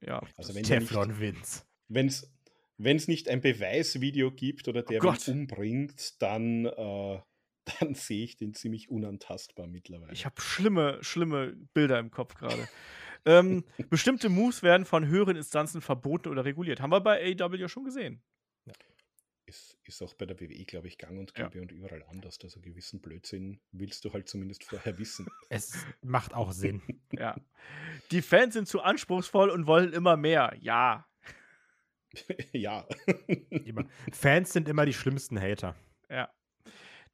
[0.00, 1.64] Ja, also wenn Teflon Vince.
[1.88, 7.20] Wenn es nicht ein Beweisvideo gibt oder der oh ihn umbringt, dann äh,
[7.80, 10.12] dann sehe ich den ziemlich unantastbar mittlerweile.
[10.12, 12.68] Ich habe schlimme, schlimme Bilder im Kopf gerade.
[13.24, 16.80] ähm, bestimmte Moves werden von höheren Instanzen verboten oder reguliert.
[16.80, 18.22] Haben wir bei AW schon gesehen.
[18.66, 18.72] Ja.
[19.46, 21.62] Ist, ist auch bei der WWE, glaube ich, gang und gäbe ja.
[21.62, 22.38] und überall anders.
[22.42, 25.28] Also gewissen Blödsinn willst du halt zumindest vorher wissen.
[25.50, 26.82] Es macht auch Sinn.
[27.12, 27.36] ja.
[28.10, 30.56] Die Fans sind zu anspruchsvoll und wollen immer mehr.
[30.60, 31.06] Ja.
[32.52, 32.88] ja.
[33.50, 33.84] Immer.
[34.12, 35.76] Fans sind immer die schlimmsten Hater.
[36.10, 36.28] Ja.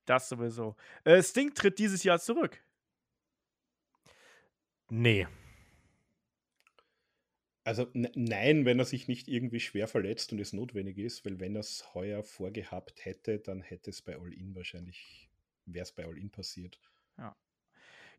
[0.05, 0.77] Das sowieso.
[1.05, 2.63] Äh, Sting tritt dieses Jahr zurück.
[4.91, 5.27] Nee.
[7.65, 11.55] Also nein, wenn er sich nicht irgendwie schwer verletzt und es notwendig ist, weil wenn
[11.55, 15.31] er es heuer vorgehabt hätte, dann hätte es bei All-In wahrscheinlich,
[15.65, 16.81] wäre es bei All-In passiert.
[17.19, 17.37] Ja.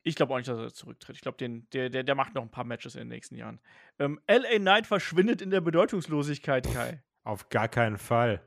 [0.02, 1.18] Ich glaube auch nicht, dass er zurücktritt.
[1.18, 3.60] Ich glaube, der, der, der macht noch ein paar Matches in den nächsten Jahren.
[4.00, 7.04] Ähm, LA Knight verschwindet in der Bedeutungslosigkeit, Kai.
[7.24, 8.42] Auf gar keinen Fall.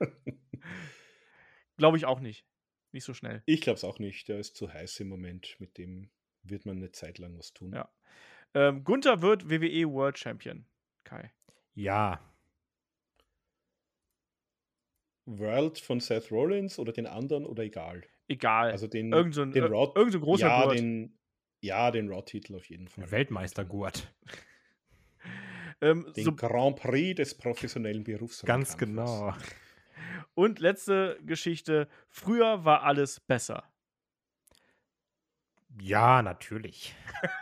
[1.76, 2.46] Glaube ich auch nicht.
[2.92, 3.42] Nicht so schnell.
[3.46, 4.28] Ich glaube es auch nicht.
[4.28, 5.56] Der ist zu heiß im Moment.
[5.58, 6.10] Mit dem
[6.42, 7.72] wird man eine Zeit lang was tun.
[7.72, 7.90] Ja.
[8.54, 10.66] Ähm, Gunther wird WWE World Champion.
[11.04, 11.32] Kai.
[11.74, 12.20] Ja.
[15.26, 18.02] World von Seth Rollins oder den anderen oder egal?
[18.28, 18.70] Egal.
[18.70, 21.18] Also den, irgend so ein, den Raw, irgend so großer ja, Den,
[21.60, 23.10] ja, den Raw-Titel auf jeden Fall.
[23.10, 24.14] Weltmeistergurt.
[25.80, 28.42] ähm, den so Grand Prix des professionellen Berufs.
[28.42, 29.34] Ganz genau.
[30.34, 33.64] Und letzte Geschichte: Früher war alles besser.
[35.80, 36.94] Ja, natürlich.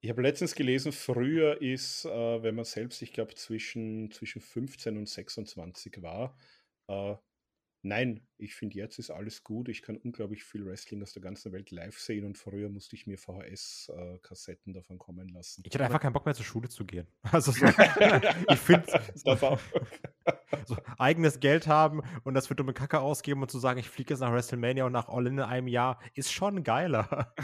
[0.00, 4.98] Ich habe letztens gelesen, früher ist, äh, wenn man selbst, ich glaube, zwischen, zwischen 15
[4.98, 6.36] und 26 war,
[6.88, 7.16] äh,
[7.84, 9.68] Nein, ich finde, jetzt ist alles gut.
[9.68, 13.06] Ich kann unglaublich viel Wrestling aus der ganzen Welt live sehen und früher musste ich
[13.06, 15.62] mir VHS-Kassetten äh, davon kommen lassen.
[15.66, 17.06] Ich hatte einfach keinen Bock mehr zur Schule zu gehen.
[17.32, 17.66] Also so,
[18.48, 19.34] ich finde, so,
[20.66, 24.14] so, eigenes Geld haben und das für dumme Kacke ausgeben und zu sagen, ich fliege
[24.14, 27.34] jetzt nach WrestleMania und nach All In in einem Jahr, ist schon geiler.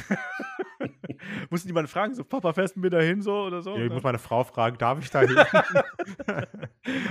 [1.51, 3.77] Mussten die mal fragen, so, Papa, fährst du mir da hin so oder so?
[3.77, 5.37] Ja, ich muss meine Frau fragen, darf ich da hin?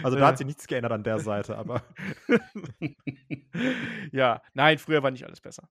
[0.03, 1.83] also da hat sich nichts geändert an der Seite, aber.
[4.11, 5.69] ja, nein, früher war nicht alles besser.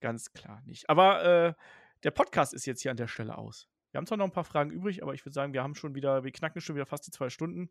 [0.00, 0.88] Ganz klar nicht.
[0.88, 1.54] Aber äh,
[2.02, 3.68] der Podcast ist jetzt hier an der Stelle aus.
[3.90, 5.94] Wir haben zwar noch ein paar Fragen übrig, aber ich würde sagen, wir haben schon
[5.94, 7.70] wieder, wir knacken schon wieder fast die zwei Stunden.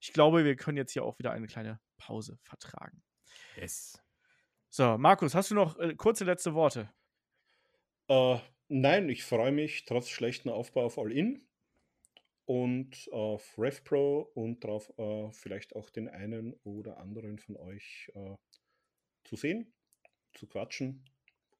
[0.00, 3.02] Ich glaube, wir können jetzt hier auch wieder eine kleine Pause vertragen.
[3.56, 4.02] Yes.
[4.70, 6.90] So, Markus, hast du noch äh, kurze letzte Worte?
[8.08, 8.38] Äh,
[8.68, 11.46] nein, ich freue mich trotz schlechten Aufbau auf All-In
[12.46, 18.36] und auf RevPro und darauf äh, vielleicht auch den einen oder anderen von euch äh,
[19.28, 19.72] zu sehen,
[20.34, 21.04] zu quatschen.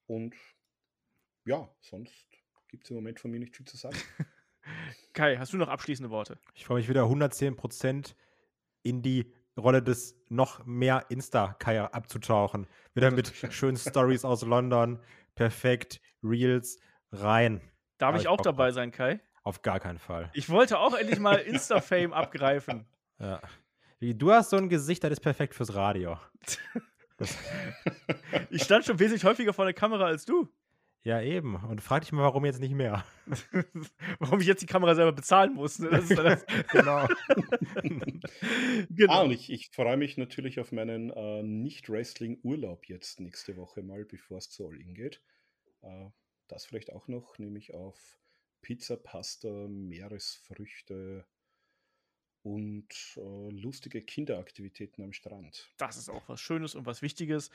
[0.06, 0.34] Und
[1.44, 2.26] ja, sonst
[2.68, 3.96] gibt es im Moment von mir nicht viel zu sagen.
[5.12, 6.38] Kai, hast du noch abschließende Worte?
[6.54, 8.14] Ich freue mich wieder 110%
[8.82, 12.66] in die Rolle des noch mehr Insta-Kai abzutauchen.
[12.94, 15.00] Wieder mit schönen Stories aus London.
[15.34, 16.00] Perfekt.
[16.22, 16.78] Reels
[17.12, 17.60] rein.
[17.98, 19.20] Darf ich auch dabei sein, Kai?
[19.42, 20.30] Auf gar keinen Fall.
[20.34, 22.86] Ich wollte auch endlich mal Insta-Fame abgreifen.
[23.18, 23.40] Ja.
[24.00, 26.18] Du hast so ein Gesicht, das ist perfekt fürs Radio.
[28.50, 30.48] ich stand schon wesentlich häufiger vor der Kamera als du.
[31.04, 31.54] Ja, eben.
[31.54, 33.04] Und frag dich mal, warum jetzt nicht mehr?
[34.18, 35.78] warum ich jetzt die Kamera selber bezahlen muss.
[35.78, 35.90] Ne?
[35.90, 36.46] Das das.
[36.72, 37.06] genau.
[38.90, 39.12] genau.
[39.12, 44.04] Ah, und ich, ich freue mich natürlich auf meinen äh, Nicht-Wrestling-Urlaub jetzt nächste Woche mal,
[44.04, 45.22] bevor es zu All-In geht.
[45.82, 46.10] Äh,
[46.48, 48.18] das vielleicht auch noch, nämlich auf
[48.60, 51.26] Pizza, Pasta, Meeresfrüchte
[52.42, 55.70] und äh, lustige Kinderaktivitäten am Strand.
[55.76, 57.50] Das ist auch was Schönes und was Wichtiges.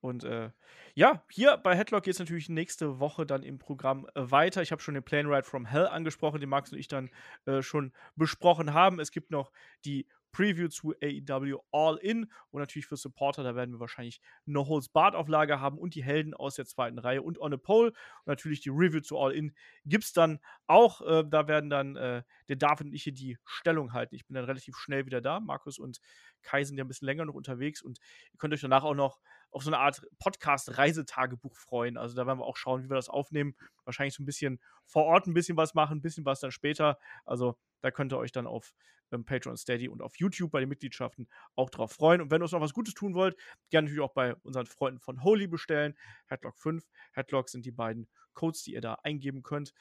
[0.00, 0.50] Und äh,
[0.94, 4.62] ja, hier bei Headlock geht es natürlich nächste Woche dann im Programm äh, weiter.
[4.62, 7.10] Ich habe schon den Plane Ride from Hell angesprochen, den Max und ich dann
[7.46, 9.00] äh, schon besprochen haben.
[9.00, 9.50] Es gibt noch
[9.84, 10.06] die
[10.36, 14.90] Preview zu AEW All In und natürlich für Supporter, da werden wir wahrscheinlich No Holds
[14.90, 18.26] Bart Auflage haben und die Helden aus der zweiten Reihe und On a Pole und
[18.26, 19.54] natürlich die Review zu All In
[19.86, 21.00] gibt es dann auch.
[21.00, 24.14] Äh, da werden dann äh, der David und ich hier die Stellung halten.
[24.14, 25.40] Ich bin dann relativ schnell wieder da.
[25.40, 26.00] Markus und
[26.42, 27.98] Kai sind ja ein bisschen länger noch unterwegs und
[28.32, 29.18] ihr könnt euch danach auch noch
[29.50, 31.96] auf so eine Art Podcast-Reisetagebuch freuen.
[31.96, 33.56] Also da werden wir auch schauen, wie wir das aufnehmen.
[33.84, 36.98] Wahrscheinlich so ein bisschen vor Ort ein bisschen was machen, ein bisschen was dann später.
[37.24, 38.74] Also da könnt ihr euch dann auf
[39.12, 42.20] ähm, Patreon Steady und auf YouTube bei den Mitgliedschaften auch drauf freuen.
[42.20, 43.36] Und wenn ihr uns noch was Gutes tun wollt,
[43.70, 45.96] gerne natürlich auch bei unseren Freunden von Holy bestellen.
[46.26, 46.84] Headlock 5.
[47.12, 49.72] Headlock sind die beiden Codes, die ihr da eingeben könnt.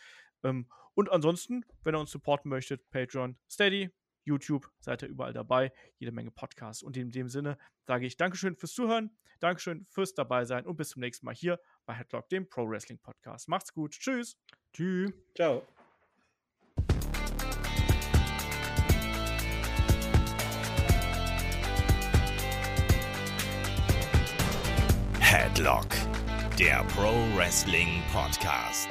[0.43, 3.91] Ähm, und ansonsten, wenn ihr uns supporten möchtet, Patreon, Steady,
[4.25, 6.83] YouTube, seid ihr überall dabei, jede Menge Podcasts.
[6.83, 10.89] Und in dem Sinne sage ich Dankeschön fürs Zuhören, Dankeschön fürs dabei sein und bis
[10.89, 13.47] zum nächsten Mal hier bei Headlock, dem Pro Wrestling Podcast.
[13.47, 13.91] Macht's gut.
[13.91, 14.37] Tschüss.
[14.73, 15.11] Tschüss.
[15.35, 15.63] Ciao.
[25.19, 25.87] Headlock,
[26.59, 28.89] der Pro Wrestling Podcast.